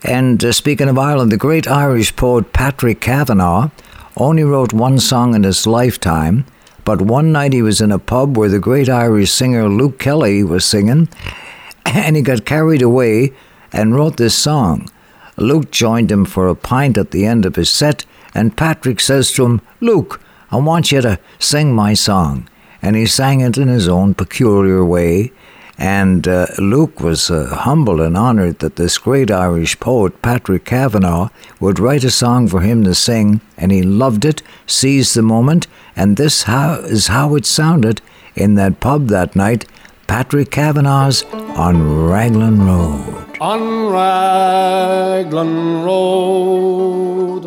And 0.03 0.45
uh, 0.45 0.53
speaking 0.53 0.91
of 0.91 0.99
Ireland, 0.99 1.33
the 1.33 1.39
great 1.39 1.67
Irish 1.67 2.15
poet 2.17 2.53
Patrick 2.53 3.01
Kavanagh 3.01 3.71
only 4.19 4.45
wrote 4.45 4.75
one 4.75 4.99
song 4.99 5.35
in 5.35 5.45
his 5.45 5.67
lifetime, 5.67 6.45
but 6.85 7.01
one 7.01 7.33
night 7.33 7.55
he 7.55 7.63
was 7.63 7.81
in 7.81 7.91
a 7.91 7.99
pub 7.99 8.37
where 8.37 8.51
the 8.51 8.59
great 8.59 8.91
Irish 8.91 9.31
singer 9.31 9.71
Luke 9.71 9.99
Kelly 9.99 10.45
was 10.45 10.67
singing, 10.67 11.09
and 11.87 12.15
he 12.15 12.21
got 12.21 12.45
carried 12.45 12.83
away 12.83 13.33
and 13.73 13.95
wrote 13.95 14.19
this 14.19 14.37
song. 14.37 14.91
Luke 15.39 15.71
joined 15.71 16.13
him 16.13 16.27
for 16.27 16.47
a 16.49 16.55
pint 16.55 16.99
at 16.99 17.11
the 17.11 17.25
end 17.25 17.47
of 17.47 17.57
his 17.57 17.71
set, 17.71 18.05
and 18.35 18.55
Patrick 18.55 19.01
says 19.01 19.33
to 19.33 19.47
him, 19.47 19.63
Luke, 19.81 20.21
I 20.51 20.57
want 20.57 20.93
you 20.93 21.01
to 21.01 21.19
sing 21.39 21.75
my 21.75 21.95
song. 21.95 22.47
and 22.83 22.97
he 22.97 23.07
sang 23.07 23.41
it 23.41 23.57
in 23.57 23.69
his 23.69 23.89
own 23.89 24.13
peculiar 24.13 24.85
way. 24.85 25.33
And 25.77 26.29
uh, 26.29 26.47
Luke 26.59 27.01
was 27.01 27.31
uh, 27.31 27.47
humble 27.47 28.01
and 28.01 28.17
honored 28.17 28.61
that 28.61 28.77
this 28.77 28.99
great 28.99 29.31
Irish 29.31 29.79
poet, 29.81 30.23
Patrick 30.23 30.65
Kavanagh, 30.65 31.31
would 31.59 31.81
write 31.81 32.05
a 32.05 32.11
song 32.11 32.47
for 32.47 32.61
him 32.61 32.85
to 32.85 32.95
sing, 32.95 33.41
and 33.59 33.73
he 33.73 33.83
loved 33.83 34.25
it, 34.25 34.43
seized 34.67 35.17
the 35.17 35.23
moment, 35.23 35.67
and 35.97 36.17
this 36.17 36.45
how, 36.45 36.75
is 36.75 37.09
how 37.09 37.35
it 37.35 37.45
sounded 37.45 38.01
in 38.37 38.55
that 38.55 38.81
pub 38.81 39.09
that 39.09 39.35
night 39.35 39.67
Patrick 40.07 40.51
Kavanagh's 40.51 41.25
on 41.33 42.09
Raglan 42.09 42.67
Road. 42.67 43.39
On 43.41 43.91
Raglan 43.91 45.83
Road 45.83 47.47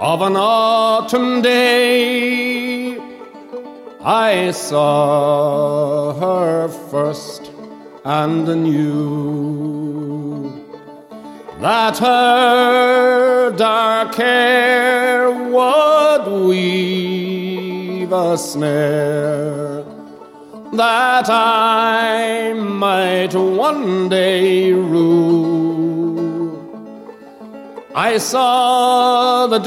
of 0.00 0.22
an 0.22 0.36
autumn 0.36 1.42
day, 1.42 2.93
I 4.06 4.50
saw 4.50 6.12
her 6.12 6.68
first 6.68 7.50
and 8.04 8.46
knew 8.62 10.52
that 11.62 11.96
her 11.96 13.50
dark 13.56 14.14
hair 14.14 15.30
would 15.30 16.26
weave 16.48 18.12
a 18.12 18.36
snare 18.36 19.82
that 20.74 21.30
I 21.30 22.52
might 22.52 23.34
one 23.34 24.10
day 24.10 24.74
rule. 24.74 26.14
I 27.94 28.18
saw 28.18 29.46
the 29.46 29.60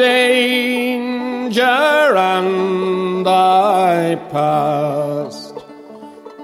danger 1.47 2.15
and 2.15 3.27
I 3.27 4.15
passed 4.31 5.55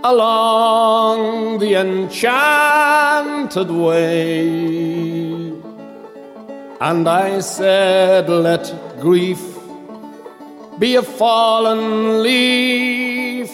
along 0.03 1.59
the 1.59 1.75
enchanted 1.75 3.69
way. 3.69 4.49
And 6.79 7.07
I 7.07 7.39
said, 7.39 8.29
Let 8.29 8.73
grief 9.01 9.41
be 10.79 10.95
a 10.95 11.03
fallen 11.03 12.23
leaf 12.23 13.51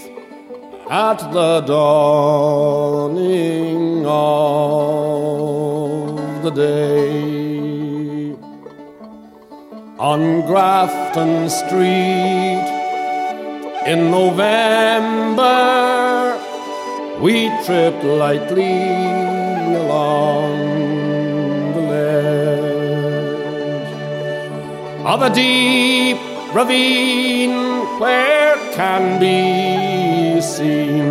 at 0.89 1.31
the 1.31 1.61
dawning 1.61 2.85
of 4.05 4.83
the 6.43 6.51
day. 6.51 7.78
On 9.99 10.41
Grafton 10.45 11.49
Street 11.49 12.63
in 13.85 14.09
November, 14.09 15.49
we 17.19 17.49
tripped 17.65 18.05
lightly 18.05 18.93
along 19.75 20.55
the 21.73 21.81
ledge 21.81 23.43
of 25.05 25.21
a 25.21 25.29
deep 25.35 26.17
ravine 26.55 27.99
where 27.99 28.55
can 28.75 29.19
be 29.19 30.39
seen 30.39 31.09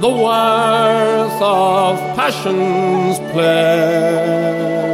the 0.00 0.08
worth 0.08 1.42
of 1.42 1.98
passion's 2.16 3.18
pledge. 3.30 4.91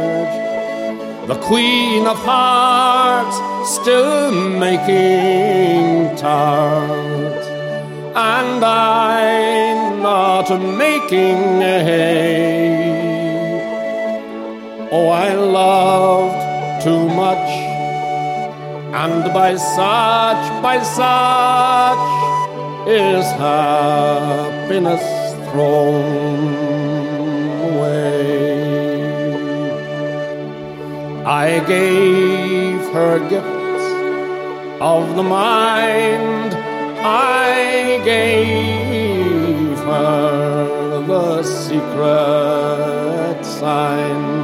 The 1.29 1.39
Queen 1.49 2.07
of 2.07 2.17
Hearts 2.17 3.37
still 3.75 4.31
making 4.31 6.15
tarts, 6.17 7.47
and 8.15 8.63
I'm 8.65 10.01
not 10.01 10.49
making 10.85 11.61
hay. 11.61 12.89
Oh, 14.91 15.09
I 15.09 15.33
loved 15.33 16.83
too 16.83 17.07
much 17.23 17.49
and 19.03 19.23
by 19.31 19.55
such, 19.55 20.43
by 20.63 20.77
such 20.81 22.07
is 22.87 23.25
happiness 23.47 25.05
thrown 25.51 26.55
away. 27.69 28.18
I 31.25 31.59
gave 31.67 32.79
her 32.93 33.19
gifts 33.29 33.59
of 34.81 35.15
the 35.15 35.23
mind, 35.23 36.53
I 37.01 38.01
gave 38.03 39.77
her 39.79 41.01
the 41.05 41.43
secret 41.43 43.43
sign. 43.43 44.39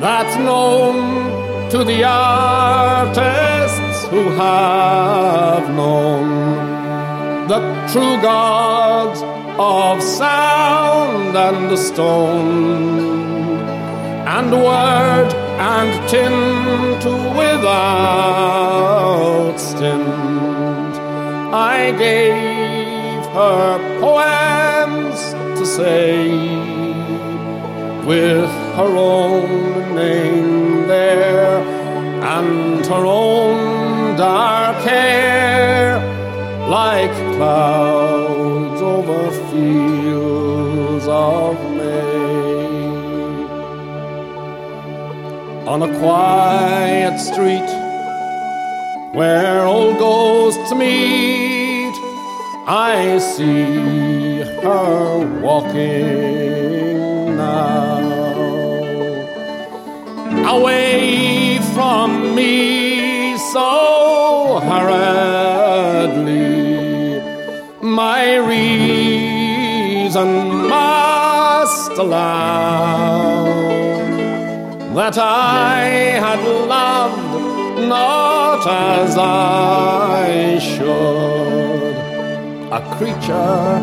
That's 0.00 0.36
known 0.36 1.70
to 1.70 1.84
the 1.84 2.04
artists 2.04 4.06
who 4.08 4.30
have 4.30 5.68
known 5.74 7.48
the 7.48 7.60
true 7.92 8.20
gods 8.22 9.20
of 9.58 10.02
sound 10.02 11.36
and 11.36 11.70
the 11.70 11.76
stone, 11.76 13.45
and 14.36 14.52
word 14.52 15.30
and 15.72 15.92
tint 16.10 17.02
without 17.40 18.76
stint. 19.56 20.94
I 21.54 21.92
gave 21.96 23.24
her 23.38 23.78
poems 23.98 25.18
to 25.58 25.64
say 25.64 26.28
with 28.04 28.50
her 28.78 28.92
own 28.94 29.94
name 29.94 30.86
there 30.86 31.62
and 32.36 32.84
her 32.84 33.06
own 33.06 34.16
dark 34.18 34.76
hair 34.84 35.98
like 36.68 37.16
clouds 37.36 38.82
over 38.82 39.30
fields 39.50 41.06
of 41.08 41.75
On 45.66 45.82
a 45.82 45.98
quiet 45.98 47.18
street 47.18 47.68
where 49.12 49.66
old 49.66 49.98
ghosts 49.98 50.72
meet, 50.72 51.92
I 52.68 53.18
see 53.18 54.42
her 54.62 55.40
walking 55.42 57.36
now 57.36 57.98
away 60.56 61.58
from 61.74 62.36
me 62.36 63.36
so 63.36 64.60
hurriedly. 64.70 66.40
My 67.82 68.36
reason 68.36 70.28
must 70.68 71.90
allow 71.98 73.25
that 74.96 75.18
I 75.18 75.84
had 76.24 76.40
loved 76.74 77.86
not 77.86 78.66
as 78.66 79.14
I 79.18 80.58
should, 80.58 81.96
a 82.78 82.80
creature 82.96 83.80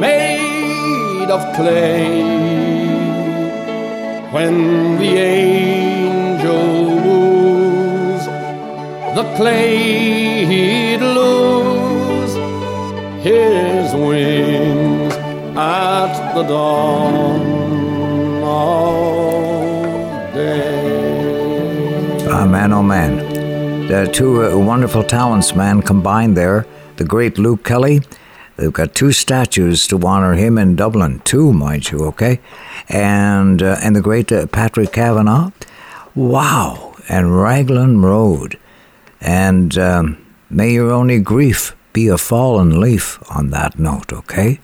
made 0.00 1.30
of 1.30 1.42
clay. 1.54 2.24
When 4.32 4.98
the 4.98 5.12
angel 5.38 6.66
woos 7.04 8.24
the 9.18 9.26
clay 9.36 10.44
he'd 10.50 11.02
lose 11.20 12.34
his 13.22 13.94
wings 13.94 15.14
at 15.56 16.34
the 16.34 16.42
dawn 16.42 17.60
man, 22.50 22.72
oh 22.72 22.82
man. 22.82 23.86
The 23.86 24.10
two 24.12 24.44
uh, 24.44 24.58
wonderful 24.58 25.04
talents, 25.04 25.54
man, 25.54 25.82
combined 25.82 26.36
there. 26.36 26.66
The 26.96 27.04
great 27.04 27.38
Luke 27.38 27.64
Kelly. 27.64 28.00
They've 28.56 28.72
got 28.72 28.94
two 28.94 29.12
statues 29.12 29.86
to 29.86 29.98
honor 30.04 30.34
him 30.34 30.58
in 30.58 30.76
Dublin, 30.76 31.20
two, 31.20 31.52
mind 31.52 31.90
you, 31.90 32.04
okay? 32.06 32.40
And 32.88 33.62
uh, 33.62 33.78
and 33.82 33.94
the 33.94 34.02
great 34.02 34.32
uh, 34.32 34.46
Patrick 34.46 34.92
Kavanagh. 34.92 35.50
Wow! 36.14 36.94
And 37.08 37.40
Raglan 37.40 38.02
Road. 38.02 38.58
And 39.20 39.78
um, 39.78 40.26
may 40.50 40.72
your 40.72 40.90
only 40.90 41.20
grief 41.20 41.76
be 41.92 42.08
a 42.08 42.18
fallen 42.18 42.80
leaf 42.80 43.18
on 43.30 43.50
that 43.50 43.78
note, 43.78 44.12
okay? 44.12 44.60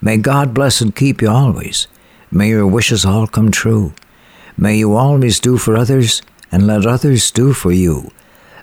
May 0.00 0.18
God 0.18 0.54
bless 0.54 0.80
and 0.80 0.94
keep 0.94 1.20
you 1.20 1.30
always. 1.30 1.88
May 2.30 2.50
your 2.50 2.66
wishes 2.66 3.04
all 3.04 3.26
come 3.26 3.50
true. 3.50 3.92
May 4.56 4.76
you 4.76 4.94
always 4.94 5.40
do 5.40 5.58
for 5.58 5.76
others 5.76 6.22
and 6.54 6.68
let 6.68 6.86
others 6.86 7.32
do 7.32 7.52
for 7.52 7.72
you. 7.72 8.12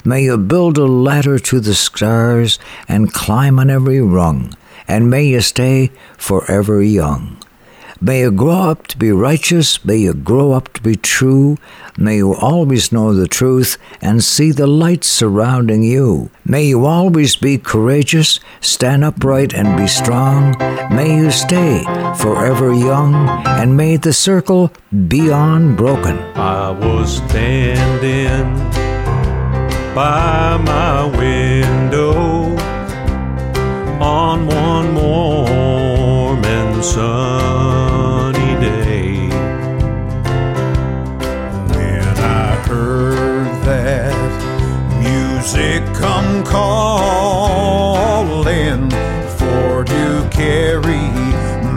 May 0.05 0.23
you 0.23 0.37
build 0.37 0.77
a 0.77 0.85
ladder 0.85 1.37
to 1.39 1.59
the 1.59 1.75
stars 1.75 2.57
and 2.87 3.11
climb 3.11 3.59
on 3.59 3.69
every 3.69 3.99
rung, 3.99 4.55
and 4.87 5.09
may 5.09 5.25
you 5.25 5.41
stay 5.41 5.91
forever 6.17 6.81
young. 6.81 7.40
May 8.03 8.21
you 8.21 8.31
grow 8.31 8.71
up 8.71 8.87
to 8.87 8.97
be 8.97 9.11
righteous, 9.11 9.85
may 9.85 9.97
you 9.97 10.15
grow 10.15 10.53
up 10.53 10.73
to 10.73 10.81
be 10.81 10.95
true, 10.95 11.57
may 11.99 12.17
you 12.17 12.33
always 12.33 12.91
know 12.91 13.13
the 13.13 13.27
truth 13.27 13.77
and 14.01 14.23
see 14.23 14.51
the 14.51 14.65
light 14.65 15.03
surrounding 15.03 15.83
you. 15.83 16.31
May 16.43 16.63
you 16.63 16.87
always 16.87 17.35
be 17.35 17.59
courageous, 17.59 18.39
stand 18.59 19.03
upright 19.03 19.53
and 19.53 19.77
be 19.77 19.85
strong. 19.85 20.57
May 20.91 21.15
you 21.15 21.29
stay 21.29 21.83
forever 22.17 22.73
young, 22.73 23.13
and 23.45 23.77
may 23.77 23.97
the 23.97 24.13
circle 24.13 24.71
be 25.07 25.29
unbroken. 25.29 26.17
I 26.33 26.71
was 26.71 27.17
standing 27.17 28.57
by 29.93 30.57
my 30.57 31.05
window 31.05 32.57
on 34.01 34.47
one 34.47 34.95
warm 34.95 36.43
and 36.43 36.83
sunny 36.83 37.60
music 45.41 45.83
come 45.95 46.43
calling 46.43 47.31
for 49.39 49.83
to 49.83 50.29
carry 50.29 51.09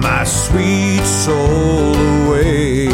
my 0.02 0.22
sweet 0.22 1.02
soul 1.02 1.94
away. 2.26 2.88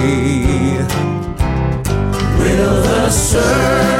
Will 2.39 2.83
the 2.83 3.11
circle 3.11 3.99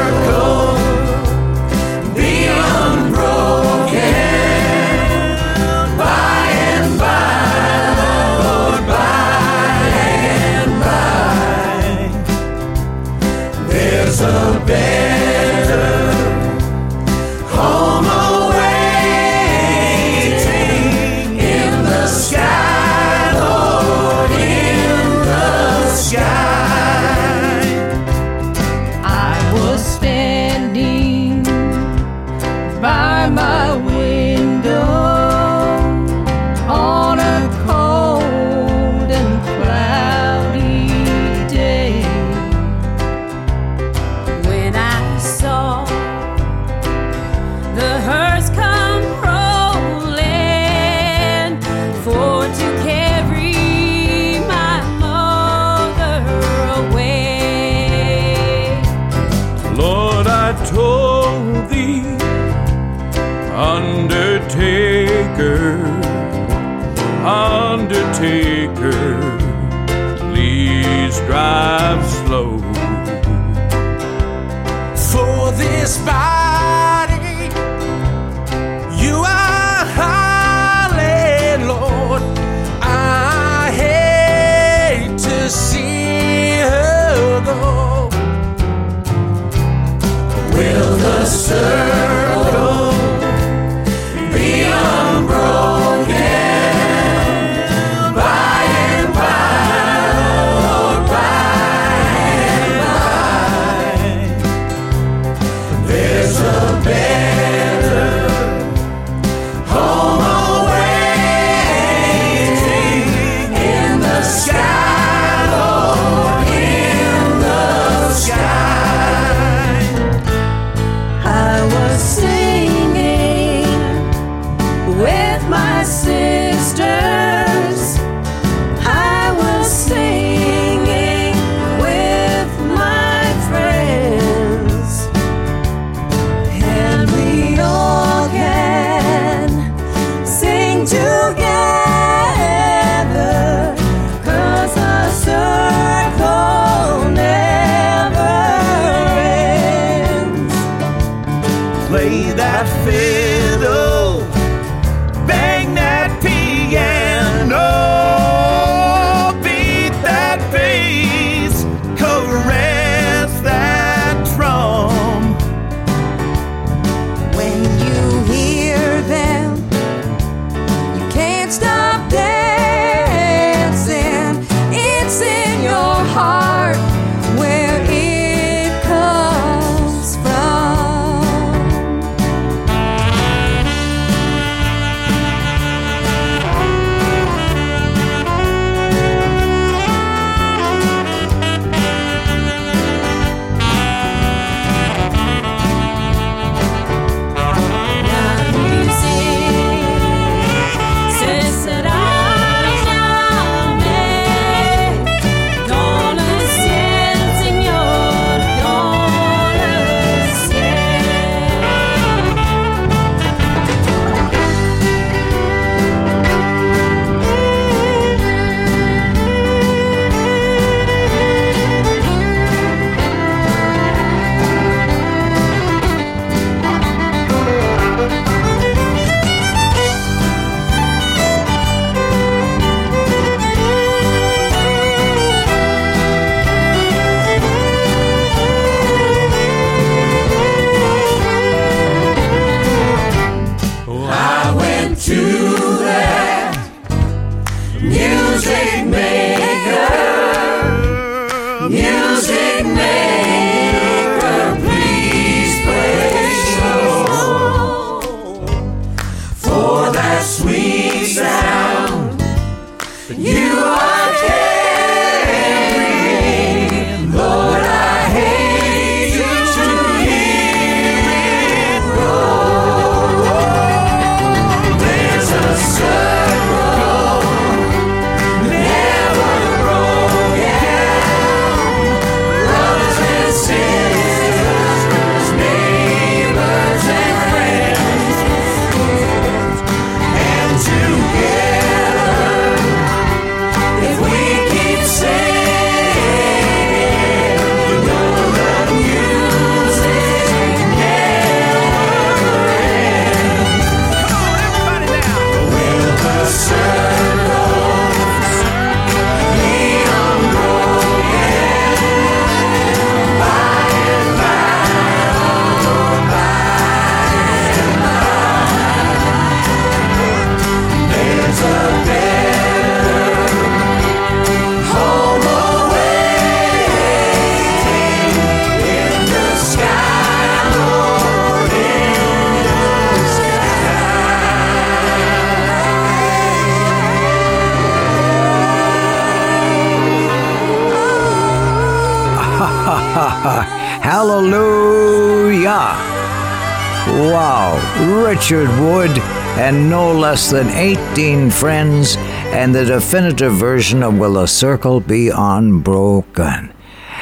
less 350.11 350.33
than 350.33 350.49
18 350.49 351.31
friends, 351.31 351.95
and 352.35 352.53
the 352.53 352.65
definitive 352.65 353.33
version 353.33 353.81
of 353.81 353.97
Will 353.97 354.19
a 354.19 354.27
Circle 354.27 354.81
Be 354.81 355.09
Unbroken? 355.09 356.53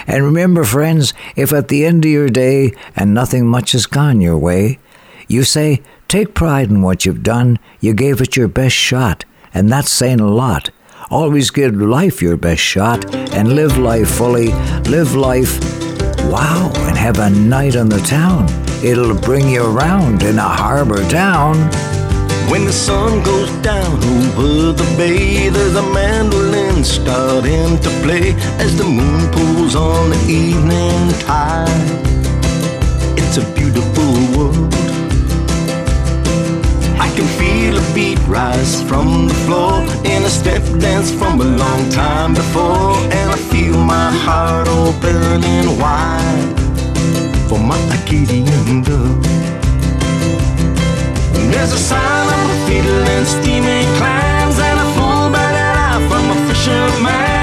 And 0.06 0.24
remember, 0.24 0.62
friends, 0.62 1.14
if 1.34 1.50
at 1.54 1.68
the 1.68 1.86
end 1.86 2.04
of 2.04 2.10
your 2.10 2.28
day 2.28 2.74
and 2.94 3.14
nothing 3.14 3.46
much 3.46 3.72
has 3.72 3.86
gone 3.86 4.20
your 4.20 4.36
way, 4.36 4.78
you 5.26 5.42
say, 5.42 5.80
Take 6.06 6.34
pride 6.34 6.68
in 6.68 6.82
what 6.82 7.06
you've 7.06 7.22
done, 7.22 7.58
you 7.80 7.94
gave 7.94 8.20
it 8.20 8.36
your 8.36 8.46
best 8.46 8.76
shot, 8.76 9.24
and 9.54 9.72
that's 9.72 9.90
saying 9.90 10.20
a 10.20 10.28
lot. 10.28 10.68
Always 11.10 11.50
give 11.50 11.74
life 11.76 12.20
your 12.20 12.36
best 12.36 12.60
shot 12.60 13.14
and 13.32 13.54
live 13.54 13.78
life 13.78 14.10
fully. 14.10 14.48
Live 14.82 15.14
life, 15.14 15.58
wow, 16.30 16.70
and 16.74 16.98
have 16.98 17.18
a 17.20 17.30
night 17.30 17.74
on 17.74 17.88
the 17.88 18.00
town. 18.00 18.44
It'll 18.84 19.18
bring 19.18 19.48
you 19.48 19.64
around 19.64 20.22
in 20.24 20.38
a 20.38 20.42
harbor 20.42 21.02
town. 21.08 21.70
When 22.50 22.64
the 22.64 22.72
sun 22.72 23.22
goes 23.22 23.50
down 23.60 23.92
over 24.16 24.72
the 24.72 24.94
bay, 24.96 25.50
there's 25.50 25.76
a 25.76 25.82
mandolin 25.82 26.82
starting 26.82 27.78
to 27.78 27.90
play 28.02 28.32
as 28.58 28.74
the 28.74 28.84
moon 28.84 29.30
pulls 29.30 29.76
on 29.76 30.08
the 30.08 30.20
evening 30.26 31.12
tide. 31.20 31.68
It's 33.18 33.36
a 33.36 33.44
beautiful 33.54 34.12
world. 34.34 34.72
I 36.98 37.12
can 37.14 37.28
feel 37.38 37.76
a 37.76 37.94
beat 37.94 38.18
rise 38.26 38.82
from 38.88 39.28
the 39.28 39.34
floor 39.44 39.82
in 40.06 40.24
a 40.24 40.30
step 40.30 40.62
dance 40.80 41.10
from 41.12 41.42
a 41.42 41.44
long 41.44 41.90
time 41.90 42.32
before, 42.32 42.96
and 43.12 43.30
I 43.30 43.36
feel 43.52 43.76
my 43.76 44.10
heart 44.24 44.68
opening 44.68 45.78
wide 45.78 46.58
for 47.46 47.58
my 47.58 47.78
Acadian. 48.00 49.37
There's 51.50 51.72
a 51.72 51.78
sign 51.78 52.28
of 52.28 52.50
a 52.50 52.66
fiddle 52.66 53.08
and 53.14 53.26
steaming 53.26 53.88
clams 53.96 54.58
and 54.58 54.78
a 54.78 54.86
full 54.94 55.30
belly 55.32 55.64
laugh 55.76 56.02
from 56.10 56.24
a 56.30 56.36
fisherman, 56.46 57.37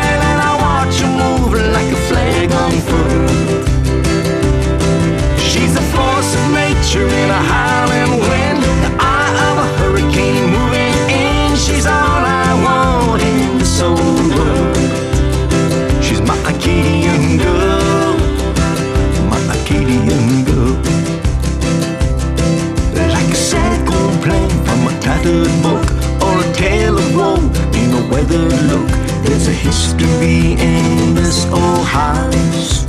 history 29.65 30.53
in 30.61 31.15
this 31.15 31.45
old 31.47 31.85
house 31.87 32.85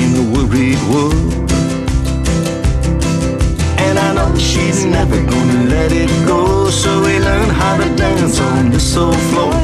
in 0.00 0.08
a 0.22 0.24
worried 0.32 0.80
world. 0.90 1.50
And 3.84 3.98
I 3.98 4.08
know 4.16 4.30
she's 4.38 4.84
never 4.86 5.18
gonna 5.32 5.62
let 5.74 5.92
it 5.92 6.10
go. 6.26 6.70
So 6.70 6.90
we 7.04 7.18
learn 7.28 7.50
how 7.60 7.76
to 7.76 7.88
dance 7.94 8.40
on 8.40 8.70
this 8.70 8.96
old 8.96 9.20
floor. 9.30 9.56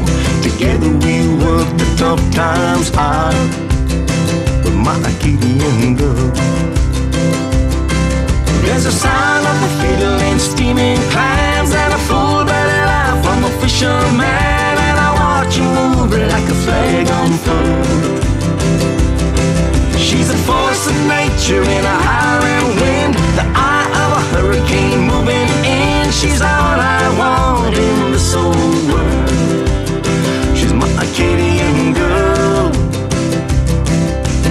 Together 0.47 0.90
we 1.05 1.16
work 1.44 1.68
the 1.80 1.89
tough 1.97 2.22
times 2.34 2.89
out 2.94 3.32
with 4.64 4.76
my 4.86 4.97
Acadian 5.12 5.97
girl. 5.97 6.30
There's 8.64 8.86
a 8.86 8.93
sound 8.93 9.44
of 9.52 9.59
a 9.68 9.70
fiddle 9.80 10.18
and 10.28 10.40
steaming 10.40 11.01
clams 11.12 11.72
and 11.82 11.93
a 11.93 12.01
full 12.09 12.44
belly 12.44 12.80
laugh 12.90 13.18
from 13.24 13.44
a 13.44 13.51
fisherman, 13.60 14.61
you 15.56 15.64
move 15.64 16.12
like 16.12 16.48
a 16.48 16.54
flag 16.64 17.08
on 17.10 17.26
unfurled. 17.26 18.22
She's 19.98 20.30
a 20.30 20.38
force 20.48 20.86
of 20.86 20.96
nature 21.06 21.62
in 21.62 21.84
a 21.84 21.96
howling 22.08 22.68
wind, 22.80 23.14
the 23.38 23.46
eye 23.54 23.90
of 24.02 24.10
a 24.20 24.22
hurricane 24.32 25.00
moving 25.12 25.48
in. 25.64 26.10
She's 26.10 26.40
all 26.40 26.78
I 26.80 27.02
want 27.20 27.74
in 27.76 28.12
this 28.12 28.34
old 28.34 28.82
world. 28.92 30.56
She's 30.56 30.72
my 30.72 30.88
Acadian 31.04 31.92
girl. 31.92 32.70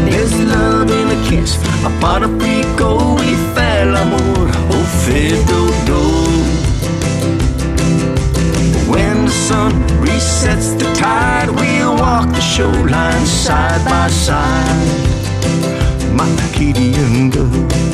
There's 0.05 0.33
love 0.53 0.91
in 0.91 1.07
a 1.17 1.19
kiss, 1.29 1.55
a 1.85 1.89
pot 1.99 2.21
of 2.23 2.31
pico, 2.39 3.15
we 3.15 3.35
fell 3.55 3.95
amor, 3.97 4.51
oh 4.73 4.85
fiddle 5.03 5.71
do. 5.85 6.20
Sun 9.51 9.71
resets 10.05 10.69
the 10.79 10.87
tide, 10.93 11.49
we'll 11.49 11.95
walk 11.95 12.27
the 12.29 12.41
shoreline 12.41 13.25
side 13.25 13.83
by 13.85 14.07
side. 14.07 14.87
My 16.17 16.29
Acadian 16.47 17.29
girl. 17.29 17.90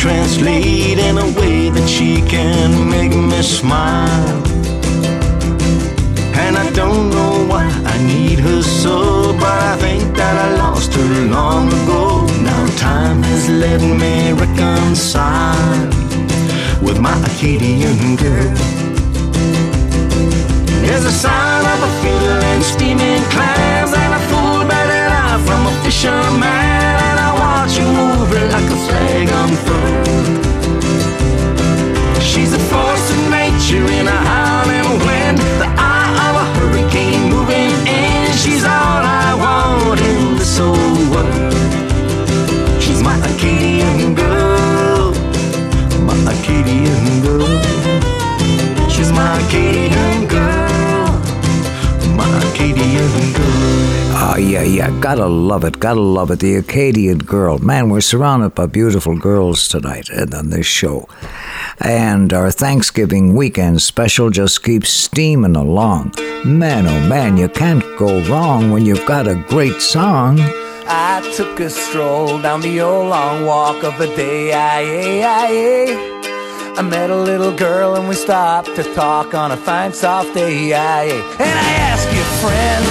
Translate, 0.00 0.98
in 0.98 1.18
a 1.18 1.28
way 1.38 1.68
that 1.68 1.86
she 1.86 2.22
can 2.22 2.88
make 2.88 3.14
me 3.14 3.42
smile. 3.42 4.40
And 6.42 6.56
I 6.56 6.66
don't 6.72 7.10
know 7.10 7.44
why 7.46 7.66
I 7.84 7.96
need 8.06 8.38
her 8.38 8.62
so, 8.62 9.34
but 9.34 9.58
I 9.72 9.76
think 9.76 10.16
that 10.16 10.36
I 10.46 10.56
lost 10.56 10.94
her 10.94 11.26
long 11.26 11.68
ago. 11.68 12.24
Now 12.42 12.64
time 12.78 13.22
has 13.24 13.50
let 13.50 13.82
me 14.00 14.32
reconcile 14.32 15.84
with 16.80 16.98
my 16.98 17.16
Acadian 17.30 18.16
girl. 18.16 18.56
There's 20.80 21.04
a 21.04 21.12
sound 21.12 21.66
of 21.74 21.78
a 21.88 21.90
fiddle 22.00 22.42
and 22.52 22.62
steaming 22.64 23.22
clams 23.34 23.92
and 23.92 24.12
a 24.14 24.22
full 24.30 24.64
belly 24.64 25.02
laugh 25.12 25.44
from 25.44 25.66
a 25.66 25.72
fisherman, 25.84 26.44
and 27.08 27.18
I 27.20 27.30
watch 27.42 27.76
you 27.76 27.84
move 27.84 28.32
like 28.54 28.68
a 28.76 28.78
flag 28.88 29.28
unfurled. 29.28 29.59
She's 32.32 32.52
a 32.52 32.58
force 32.70 33.10
of 33.10 33.20
nature 33.28 33.86
in 33.98 34.06
a 34.06 34.20
howling 34.30 34.90
wind, 35.04 35.38
the 35.58 35.66
eye 35.66 36.14
of 36.28 36.34
a 36.42 36.46
hurricane 36.56 37.28
moving 37.28 37.72
in. 37.88 38.32
She's 38.42 38.62
all 38.62 39.02
I 39.02 39.34
want 39.42 40.00
in 40.00 40.36
this 40.38 40.60
old 40.60 41.10
world. 41.10 41.52
She's 42.80 43.02
my 43.02 43.16
Acadian 43.32 44.14
girl, 44.14 45.12
my 46.06 46.16
Acadian 46.34 47.04
girl. 47.26 47.50
She's 48.88 49.10
my 49.10 49.28
Acadian 49.44 50.28
girl, 50.28 51.10
my 52.14 52.30
Acadian 52.48 53.32
girl. 53.32 53.50
Ah, 54.22 54.36
yeah, 54.36 54.62
yeah. 54.62 54.90
Gotta 55.00 55.26
love 55.26 55.64
it. 55.64 55.80
Gotta 55.80 56.00
love 56.00 56.30
it. 56.30 56.38
The 56.38 56.56
Acadian 56.56 57.18
girl. 57.18 57.58
Man, 57.58 57.90
we're 57.90 58.00
surrounded 58.02 58.54
by 58.54 58.66
beautiful 58.66 59.18
girls 59.18 59.66
tonight 59.66 60.08
and 60.10 60.32
on 60.32 60.50
this 60.50 60.66
show. 60.66 61.08
And 61.82 62.32
our 62.34 62.50
Thanksgiving 62.50 63.34
weekend 63.34 63.80
special 63.80 64.28
just 64.28 64.62
keeps 64.62 64.90
steaming 64.90 65.56
along. 65.56 66.14
Man, 66.44 66.86
oh 66.86 67.08
man, 67.08 67.38
you 67.38 67.48
can't 67.48 67.82
go 67.98 68.20
wrong 68.24 68.70
when 68.70 68.84
you've 68.84 69.06
got 69.06 69.26
a 69.26 69.34
great 69.48 69.80
song. 69.80 70.38
I 70.86 71.22
took 71.36 71.58
a 71.60 71.70
stroll 71.70 72.40
down 72.40 72.60
the 72.60 72.80
old 72.82 73.08
long 73.08 73.46
walk 73.46 73.82
of 73.82 73.96
the 73.98 74.08
day. 74.08 74.52
Aye, 74.52 75.22
aye, 75.22 75.22
aye. 75.24 76.74
I 76.76 76.82
met 76.82 77.08
a 77.08 77.16
little 77.16 77.52
girl 77.56 77.96
and 77.96 78.08
we 78.08 78.14
stopped 78.14 78.74
to 78.76 78.82
talk 78.94 79.34
on 79.34 79.50
a 79.50 79.56
fine 79.56 79.92
soft 79.92 80.34
day. 80.34 80.74
Aye. 80.74 81.10
And 81.38 81.58
I 81.58 81.70
asked 81.88 82.12
you, 82.12 82.24
friend, 82.42 82.84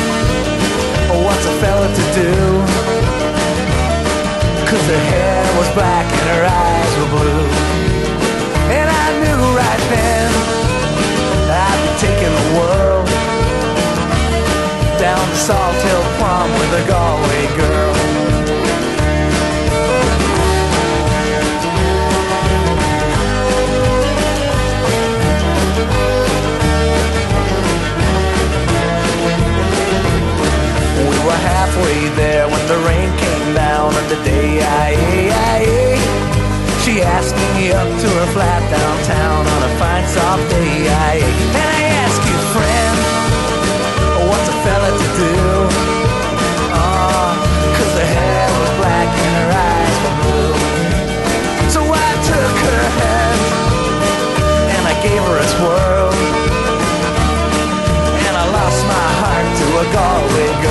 what's 1.26 1.45
a 1.45 1.53
fella 1.61 1.88
to 1.88 2.06
do? 2.18 2.34
Cause 4.66 4.86
her 4.86 5.03
hair 5.14 5.57
was 5.57 5.70
black 5.74 6.06
and 6.06 6.30
her 6.30 6.45
eyes 6.45 6.98
were 6.98 7.10
blue. 7.18 7.48
the 32.70 32.78
rain 32.86 33.10
came 33.18 33.56
down 33.56 33.90
on 33.90 34.06
the 34.10 34.20
day 34.24 34.62
I, 34.62 34.94
I, 35.58 35.62
She 36.86 37.02
asked 37.02 37.34
me 37.58 37.74
up 37.74 37.90
to 37.90 38.08
her 38.20 38.28
flat 38.30 38.62
downtown 38.70 39.41
on 39.41 39.62
a 39.66 39.72
fine 39.82 40.06
soft 40.06 40.46
day. 40.54 40.86
I, 40.86 41.18
And 41.58 41.70
I 41.78 41.82
asked 42.06 42.24
you, 42.30 42.38
friend, 42.54 42.96
what's 44.30 44.48
a 44.54 44.58
fella 44.62 44.90
to 45.02 45.08
do? 45.18 45.34
Oh, 46.78 47.34
cause 47.74 47.94
her 47.98 48.10
hair 48.22 48.46
was 48.62 48.72
black 48.78 49.10
and 49.18 49.34
her 49.41 49.52
eyes 49.74 49.96
were 50.06 50.18
blue. 50.22 50.54
So 51.74 51.82
I 51.82 52.12
took 52.30 52.56
her 52.70 52.84
hand 53.02 53.41
and 54.78 54.84
I 54.86 54.96
gave 55.02 55.22
her 55.26 55.38
a 55.41 55.48
swirl. 55.58 56.10
And 58.30 58.34
I 58.38 58.46
lost 58.54 58.80
my 58.86 59.10
heart 59.26 59.48
to 59.58 59.66
a 59.74 59.86
Galway 59.90 60.52
girl. 60.62 60.69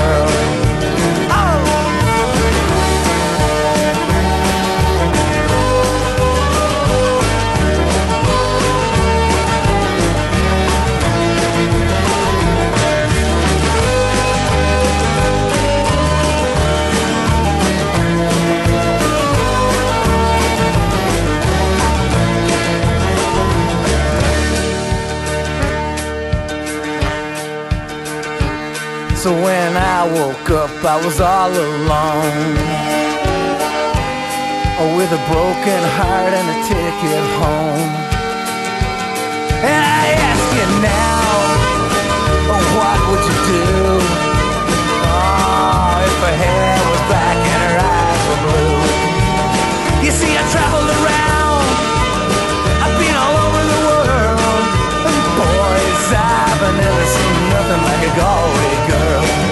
Woke 29.29 30.51
up, 30.51 30.71
I 30.85 30.97
was 31.05 31.21
all 31.21 31.51
alone. 31.51 32.57
Oh, 34.81 34.97
with 34.97 35.11
a 35.13 35.23
broken 35.29 35.83
heart 35.99 36.33
and 36.33 36.49
a 36.55 36.59
ticket 36.69 37.25
home. 37.43 37.93
And 39.69 39.83
I 39.85 40.05
ask 40.29 40.47
you 40.59 40.67
now, 40.81 41.23
oh, 42.53 42.65
what 42.79 42.99
would 43.09 43.25
you 43.29 43.39
do? 43.53 43.67
Oh, 45.13 46.07
if 46.07 46.17
her 46.25 46.37
hair 46.45 46.77
was 46.89 47.03
black 47.11 47.39
and 47.53 47.63
her 47.69 47.77
eyes 47.93 48.23
were 48.29 48.41
blue. 48.47 48.79
You 50.05 50.13
see, 50.13 50.33
I 50.37 50.43
traveled 50.53 50.68
nothing 57.69 57.85
like 57.85 58.09
a 58.09 58.17
Galway 58.17 58.89
girl. 58.89 59.48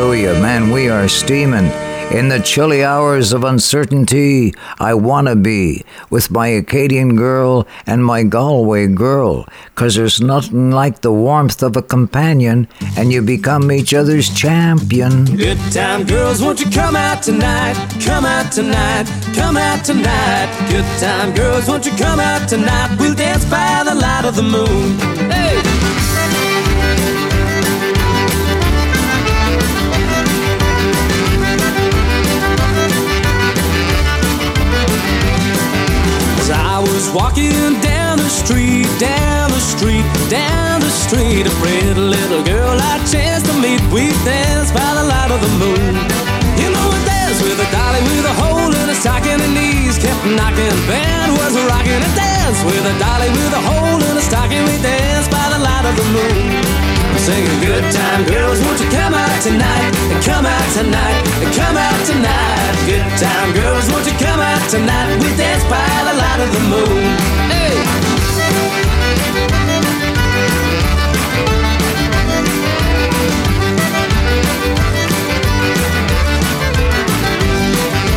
Hallelujah, 0.00 0.40
man, 0.40 0.70
we 0.70 0.88
are 0.88 1.08
steaming. 1.08 1.70
In 2.10 2.30
the 2.30 2.40
chilly 2.40 2.82
hours 2.82 3.34
of 3.34 3.44
uncertainty, 3.44 4.54
I 4.78 4.94
wanna 4.94 5.36
be 5.36 5.84
with 6.08 6.30
my 6.30 6.46
Acadian 6.46 7.16
girl 7.16 7.68
and 7.86 8.02
my 8.02 8.22
Galway 8.22 8.86
girl, 8.86 9.44
'cause 9.74 9.96
there's 9.96 10.18
nothing 10.18 10.70
like 10.70 11.02
the 11.02 11.12
warmth 11.12 11.62
of 11.62 11.76
a 11.76 11.82
companion, 11.82 12.66
and 12.96 13.12
you 13.12 13.20
become 13.20 13.70
each 13.70 13.92
other's 13.92 14.30
champion. 14.30 15.26
Good 15.26 15.60
time 15.70 16.04
girls, 16.04 16.40
won't 16.40 16.60
you 16.60 16.70
come 16.70 16.96
out 16.96 17.22
tonight? 17.22 17.76
Come 18.02 18.24
out 18.24 18.50
tonight, 18.50 19.06
come 19.34 19.58
out 19.58 19.84
tonight. 19.84 20.48
Good 20.70 20.88
time 20.98 21.34
girls, 21.34 21.68
won't 21.68 21.84
you 21.84 21.92
come 21.92 22.20
out 22.20 22.48
tonight? 22.48 22.88
We'll 22.98 23.14
dance 23.14 23.44
by 23.44 23.82
the 23.84 23.94
light 23.94 24.24
of 24.24 24.34
the 24.34 24.48
moon. 24.56 24.98
Hey! 25.30 25.79
Walking 37.14 37.80
down 37.80 38.18
the 38.18 38.28
street, 38.28 38.86
down 38.98 39.50
the 39.50 39.60
street, 39.60 40.04
down 40.28 40.80
the 40.80 40.90
street, 40.90 41.46
a 41.46 41.50
pretty 41.58 41.94
little 41.94 42.42
girl 42.42 42.78
I 42.78 43.02
chanced 43.06 43.46
to 43.46 43.54
meet. 43.58 43.80
We 43.90 44.10
danced 44.24 44.74
by 44.74 44.90
the 44.94 45.04
light 45.04 45.30
of 45.30 45.40
the 45.40 45.52
moon. 45.58 45.94
You 46.60 46.70
know, 46.70 46.86
I 46.86 47.00
danced 47.06 47.42
with 47.42 47.58
a 47.58 47.68
dolly 47.72 48.02
with 48.14 48.26
a 48.26 48.34
hole 48.38 48.70
in 48.70 48.86
her 48.88 48.94
stocking, 48.94 49.38
her 49.38 49.52
knees 49.52 49.98
kept 49.98 50.24
knocking. 50.26 50.74
Band 50.86 51.32
was 51.38 51.56
rocking, 51.66 51.98
and 51.98 52.14
danced 52.14 52.64
with 52.64 52.84
a 52.84 52.94
dolly 52.98 53.30
with 53.30 53.52
a 53.54 53.62
hole 53.62 53.98
in 53.98 54.14
her 54.14 54.22
stocking. 54.22 54.62
We 54.64 54.76
danced 54.82 55.30
by 55.30 55.46
the 55.50 55.58
light 55.58 55.86
of 55.86 55.94
the 55.96 56.06
moon. 56.14 56.99
Singing 57.18 57.60
good 57.60 57.84
time, 57.92 58.24
girls, 58.24 58.60
won't 58.60 58.80
you 58.80 58.88
come 58.90 59.14
out 59.14 59.42
tonight? 59.42 59.92
And 60.10 60.24
come 60.24 60.46
out 60.46 60.68
tonight, 60.72 61.22
and 61.42 61.54
come 61.54 61.76
out 61.76 62.00
tonight. 62.06 62.74
Good 62.86 63.04
time, 63.18 63.52
girls, 63.52 63.90
won't 63.92 64.06
you 64.06 64.16
come 64.18 64.40
out 64.40 64.70
tonight? 64.70 65.16
We 65.22 65.28
dance 65.36 65.64
by 65.64 65.84
the 66.08 66.14
light 66.16 66.40
of 66.40 66.50
the 66.50 66.62
moon. 66.72 67.02
Hey! 67.52 67.76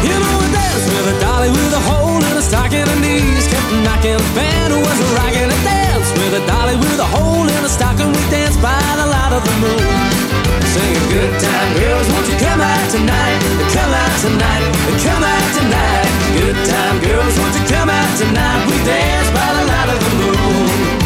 You 0.08 0.16
know 0.18 0.36
I 0.40 0.48
danced 0.56 0.88
with 0.90 1.14
a 1.14 1.20
dolly 1.20 1.50
with 1.50 1.74
a 1.74 1.84
hole 1.92 2.18
in 2.18 2.34
her 2.34 2.42
stocking, 2.42 2.88
her 2.88 3.00
knees 3.02 3.48
kept 3.48 3.72
knocking. 3.84 4.18
The 4.18 4.32
Band 4.34 4.74
was 4.74 5.00
rocking 5.18 5.52
a 5.52 5.64
dance 5.64 5.83
with 6.24 6.42
a 6.42 6.46
dolly 6.48 6.76
with 6.78 7.00
a 7.00 7.10
hole 7.16 7.44
in 7.44 7.62
her 7.64 7.68
stocking. 7.68 8.08
We 8.08 8.24
danced 8.32 8.62
by 8.62 8.80
the 8.96 9.08
light 9.08 9.34
of 9.36 9.44
the 9.44 9.56
moon. 9.60 9.88
Singing 10.72 11.08
good 11.12 11.34
time, 11.40 11.70
girls, 11.76 12.08
won't 12.12 12.28
you 12.32 12.38
come 12.40 12.62
out 12.62 12.86
tonight? 12.90 13.40
Come 13.76 13.92
out 13.92 14.16
tonight, 14.24 14.64
come 15.04 15.24
out 15.24 15.48
tonight. 15.60 16.08
Good 16.40 16.58
time, 16.66 16.96
girls, 17.04 17.34
won't 17.38 17.56
you 17.60 17.66
come 17.68 17.90
out 17.90 18.12
tonight? 18.18 18.62
We 18.68 18.78
dance 18.88 19.30
by 19.36 19.50
the 19.58 19.64
light 19.68 19.90
of 19.94 20.00
the 20.00 20.12
moon. 20.18 21.03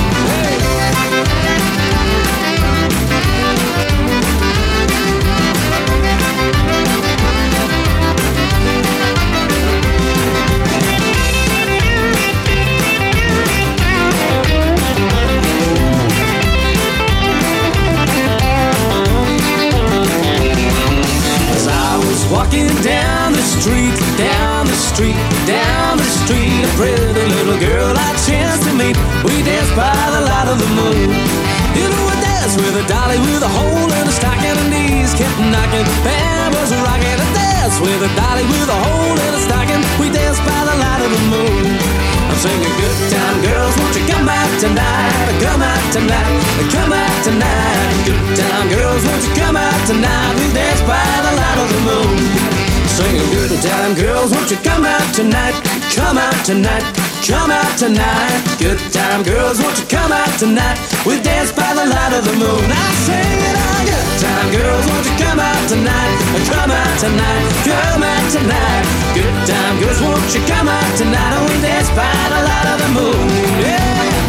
Tonight. 57.78 58.42
Good 58.58 58.80
time, 58.92 59.22
girls, 59.22 59.62
won't 59.62 59.78
you 59.78 59.86
come 59.86 60.12
out 60.12 60.34
tonight? 60.40 60.78
We 61.06 61.22
dance 61.22 61.52
by 61.52 61.74
the 61.78 61.86
light 61.86 62.14
of 62.18 62.26
the 62.26 62.34
moon. 62.34 62.66
I 62.66 62.86
sing 63.06 63.38
it 63.38 63.56
on 63.56 63.82
good 63.86 64.10
time, 64.18 64.48
girls, 64.50 64.86
won't 64.90 65.06
you 65.06 65.16
come 65.22 65.40
out 65.40 65.64
tonight? 65.70 66.14
Come 66.50 66.72
out 66.74 67.00
tonight, 67.00 67.46
come 67.70 68.04
out 68.04 68.26
tonight. 68.34 68.84
Good 69.14 69.36
time, 69.46 69.80
girls, 69.80 70.02
won't 70.02 70.26
you 70.34 70.42
come 70.50 70.68
out 70.68 70.98
tonight? 70.98 71.32
And 71.38 71.46
we 71.46 71.62
dance 71.62 71.90
by 71.94 72.10
the 72.34 72.42
light 72.50 72.68
of 72.74 72.78
the 72.82 72.90
moon. 72.98 73.30
Yeah. 73.62 74.27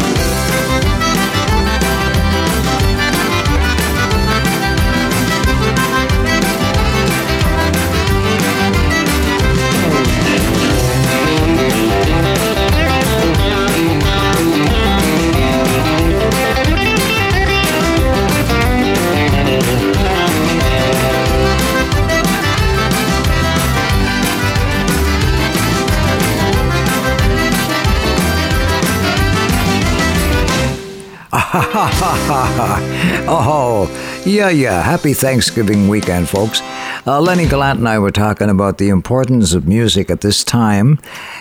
oh, 33.29 33.87
yeah, 34.25 34.49
yeah. 34.49 34.81
Happy 34.81 35.13
Thanksgiving 35.13 35.87
weekend, 35.87 36.27
folks. 36.27 36.59
Uh, 37.07 37.21
Lenny 37.21 37.47
Gallant 37.47 37.79
and 37.79 37.87
I 37.87 37.99
were 37.99 38.11
talking 38.11 38.49
about 38.49 38.79
the 38.79 38.89
importance 38.89 39.53
of 39.53 39.65
music 39.65 40.09
at 40.09 40.19
this 40.19 40.43
time, 40.43 40.99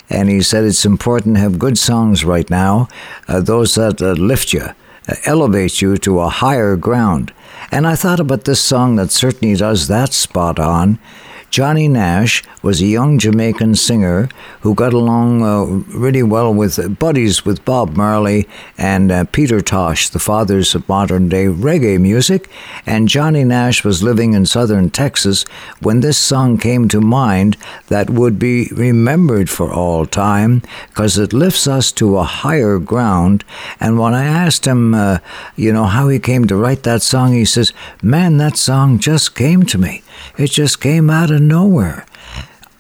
and 0.09 0.29
he 0.29 0.41
said 0.41 0.63
it's 0.63 0.85
important 0.85 1.35
to 1.35 1.41
have 1.41 1.59
good 1.59 1.77
songs 1.77 2.25
right 2.25 2.49
now, 2.49 2.87
uh, 3.27 3.41
those 3.41 3.75
that 3.75 4.01
uh, 4.01 4.13
lift 4.13 4.53
you, 4.53 4.61
uh, 4.63 5.15
elevate 5.25 5.83
you 5.83 5.99
to 5.99 6.21
a 6.21 6.29
higher 6.29 6.77
ground. 6.77 7.33
And 7.73 7.85
I 7.85 7.97
thought 7.97 8.21
about 8.21 8.45
this 8.45 8.61
song 8.61 8.95
that 8.95 9.11
certainly 9.11 9.57
does 9.57 9.89
that 9.89 10.13
spot 10.13 10.61
on. 10.61 11.01
Johnny 11.51 11.89
Nash 11.89 12.43
was 12.63 12.83
a 12.83 12.87
young 12.87 13.19
Jamaican 13.19 13.75
singer 13.77 14.29
who 14.61 14.75
got 14.75 14.93
along 14.93 15.43
uh, 15.43 15.65
really 15.97 16.23
well 16.23 16.53
with 16.53 16.79
uh, 16.79 16.89
buddies 16.89 17.45
with 17.45 17.65
Bob 17.65 17.97
Marley 17.97 18.47
and 18.77 19.11
uh, 19.11 19.25
Peter 19.25 19.63
Tosh, 19.63 20.11
the 20.11 20.19
fathers 20.19 20.75
of 20.75 20.89
modern 20.89 21.31
day 21.31 21.47
reggae 21.47 21.99
music. 21.99 22.51
And 22.85 23.09
Johnny 23.09 23.45
Nash 23.45 23.83
was 23.83 24.03
living 24.03 24.35
in 24.35 24.45
southern 24.45 24.91
Texas 24.91 25.45
when 25.81 26.01
this 26.01 26.19
song 26.19 26.59
came 26.59 26.87
to 26.89 27.01
mind 27.01 27.57
that 27.89 28.11
would 28.11 28.39
be 28.39 28.69
remembered 28.73 29.49
for 29.49 29.73
all 29.73 30.05
time 30.05 30.63
because 30.89 31.17
it 31.17 31.33
lifts 31.33 31.67
us 31.67 31.91
to 31.93 32.19
a 32.19 32.25
higher 32.25 32.79
ground. 32.79 33.45
And 33.81 33.99
when 33.99 34.13
I 34.13 34.25
asked 34.25 34.67
him, 34.67 34.95
uh, 34.95 35.19
you 35.57 35.73
know, 35.73 35.85
how 35.85 36.09
he 36.09 36.19
came 36.19 36.47
to 36.47 36.57
write 36.57 36.83
that 36.83 37.01
song, 37.01 37.33
he 37.33 37.47
says, 37.47 37.73
Man, 38.03 38.37
that 38.37 38.59
song 38.59 38.99
just 38.99 39.35
came 39.35 39.65
to 39.65 39.79
me. 39.79 40.03
It 40.37 40.51
just 40.51 40.81
came 40.81 41.11
out 41.11 41.31
of 41.31 41.41
nowhere. 41.41 42.07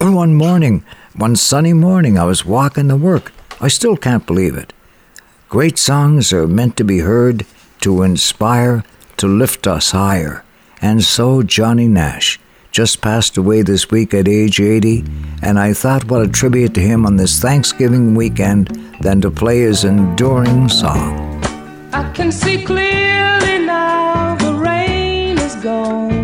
One 0.01 0.35
morning, 0.35 0.85
one 1.15 1.37
sunny 1.37 1.73
morning, 1.73 2.17
I 2.19 2.25
was 2.25 2.45
walking 2.45 2.89
to 2.89 2.97
work. 2.97 3.33
I 3.61 3.69
still 3.69 3.97
can't 3.97 4.27
believe 4.27 4.57
it. 4.57 4.73
Great 5.49 5.79
songs 5.79 6.33
are 6.33 6.47
meant 6.47 6.77
to 6.77 6.85
be 6.85 6.99
heard, 6.99 7.47
to 7.81 8.03
inspire, 8.03 8.85
to 9.17 9.27
lift 9.27 9.67
us 9.67 9.91
higher. 9.91 10.45
And 10.81 11.03
so 11.03 11.43
Johnny 11.43 11.89
Nash 11.89 12.39
just 12.71 13.01
passed 13.01 13.37
away 13.37 13.63
this 13.63 13.91
week 13.91 14.15
at 14.15 14.29
age 14.29 14.61
80, 14.61 15.05
and 15.43 15.59
I 15.59 15.73
thought 15.73 16.05
what 16.05 16.23
a 16.23 16.29
tribute 16.29 16.75
to 16.75 16.81
him 16.81 17.07
on 17.07 17.17
this 17.17 17.41
Thanksgiving 17.41 18.15
weekend 18.15 18.69
than 19.01 19.21
to 19.23 19.31
play 19.31 19.61
his 19.61 19.85
enduring 19.85 20.69
song. 20.69 21.43
I 21.93 22.11
can 22.13 22.31
see 22.31 22.63
clearly 22.65 23.67
now 23.67 24.37
the 24.37 24.55
rain 24.55 25.39
is 25.39 25.57
gone. 25.57 26.18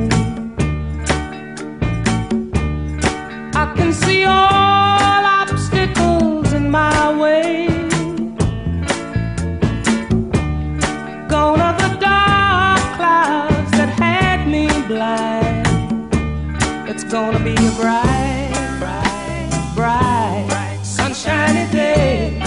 Gonna 17.14 17.38
be 17.38 17.54
a 17.54 17.70
bright, 17.80 18.50
bright, 18.80 19.72
bright, 19.76 20.80
sunshiny 20.82 21.70
day. 21.70 22.42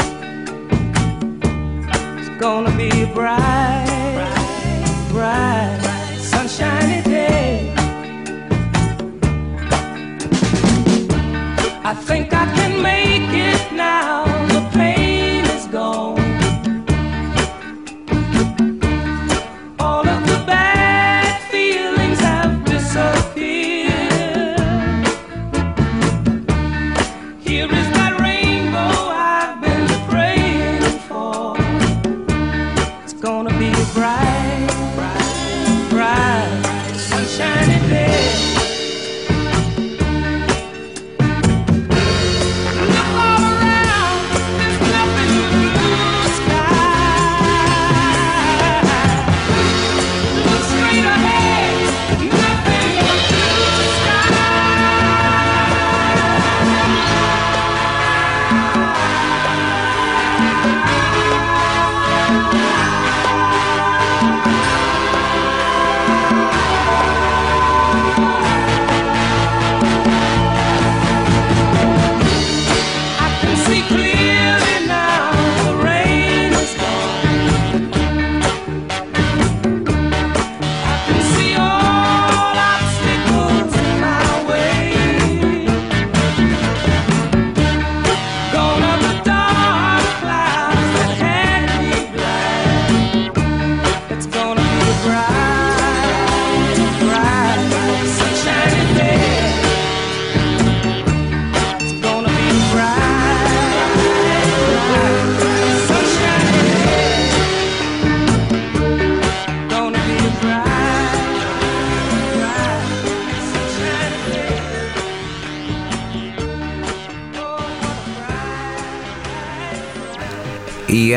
It's 2.18 2.28
gonna 2.38 2.76
be 2.76 2.90
a 3.04 3.08
bright, 3.14 4.28
bright, 5.10 5.80
sunshiny 6.20 7.02
day. 7.04 7.74
I 11.86 11.94
think 11.94 12.34
I 12.34 12.46
can 12.54 12.67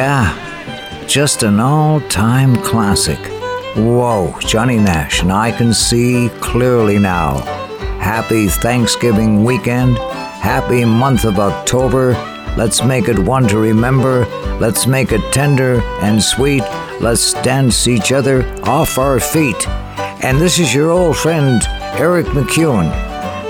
Yeah, 0.00 1.04
just 1.06 1.42
an 1.42 1.60
all 1.60 2.00
time 2.08 2.56
classic. 2.62 3.18
Whoa, 3.76 4.34
Johnny 4.40 4.78
Nash, 4.78 5.20
and 5.20 5.30
I 5.30 5.52
can 5.52 5.74
see 5.74 6.30
clearly 6.40 6.98
now. 6.98 7.40
Happy 8.00 8.46
Thanksgiving 8.46 9.44
weekend. 9.44 9.98
Happy 9.98 10.86
month 10.86 11.26
of 11.26 11.38
October. 11.38 12.12
Let's 12.56 12.82
make 12.82 13.08
it 13.08 13.18
one 13.18 13.46
to 13.48 13.58
remember. 13.58 14.24
Let's 14.58 14.86
make 14.86 15.12
it 15.12 15.34
tender 15.34 15.82
and 16.00 16.22
sweet. 16.22 16.62
Let's 17.02 17.34
dance 17.42 17.86
each 17.86 18.10
other 18.10 18.50
off 18.62 18.96
our 18.96 19.20
feet. 19.20 19.68
And 20.24 20.40
this 20.40 20.58
is 20.58 20.74
your 20.74 20.92
old 20.92 21.18
friend, 21.18 21.60
Eric 21.98 22.24
MacEwen. 22.28 22.90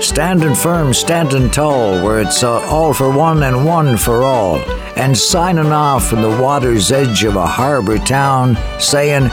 Standing 0.03 0.55
firm, 0.55 0.93
standing 0.93 1.49
tall, 1.49 2.03
where 2.03 2.19
it's 2.19 2.43
uh, 2.43 2.59
all 2.63 2.93
for 2.93 3.09
one 3.09 3.41
and 3.43 3.65
one 3.65 3.95
for 3.95 4.23
all. 4.23 4.59
And 5.01 5.17
signing 5.17 5.71
off 5.71 6.07
from 6.07 6.21
the 6.21 6.29
water's 6.29 6.91
edge 6.91 7.23
of 7.23 7.35
a 7.35 7.47
harbor 7.47 7.97
town, 7.97 8.55
saying, 8.79 9.29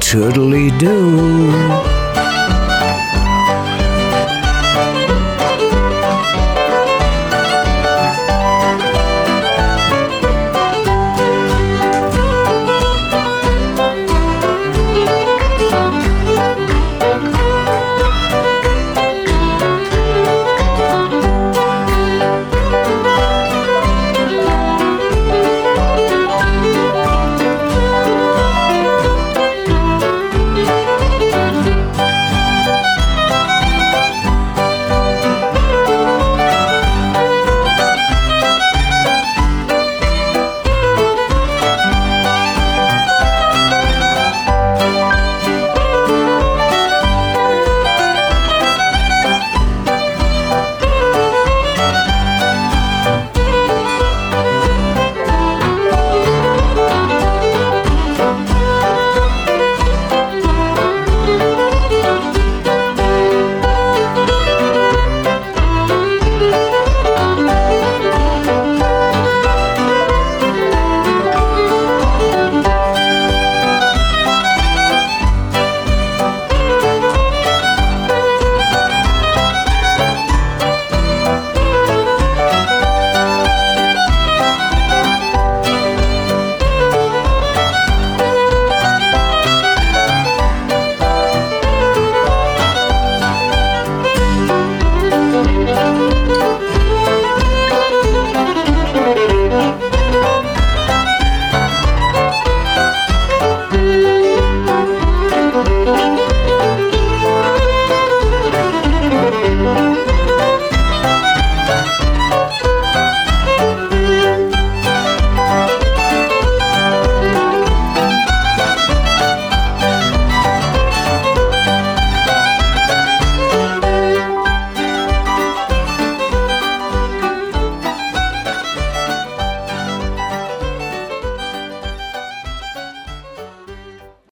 Toodly 0.00 0.76
doo. 0.80 1.95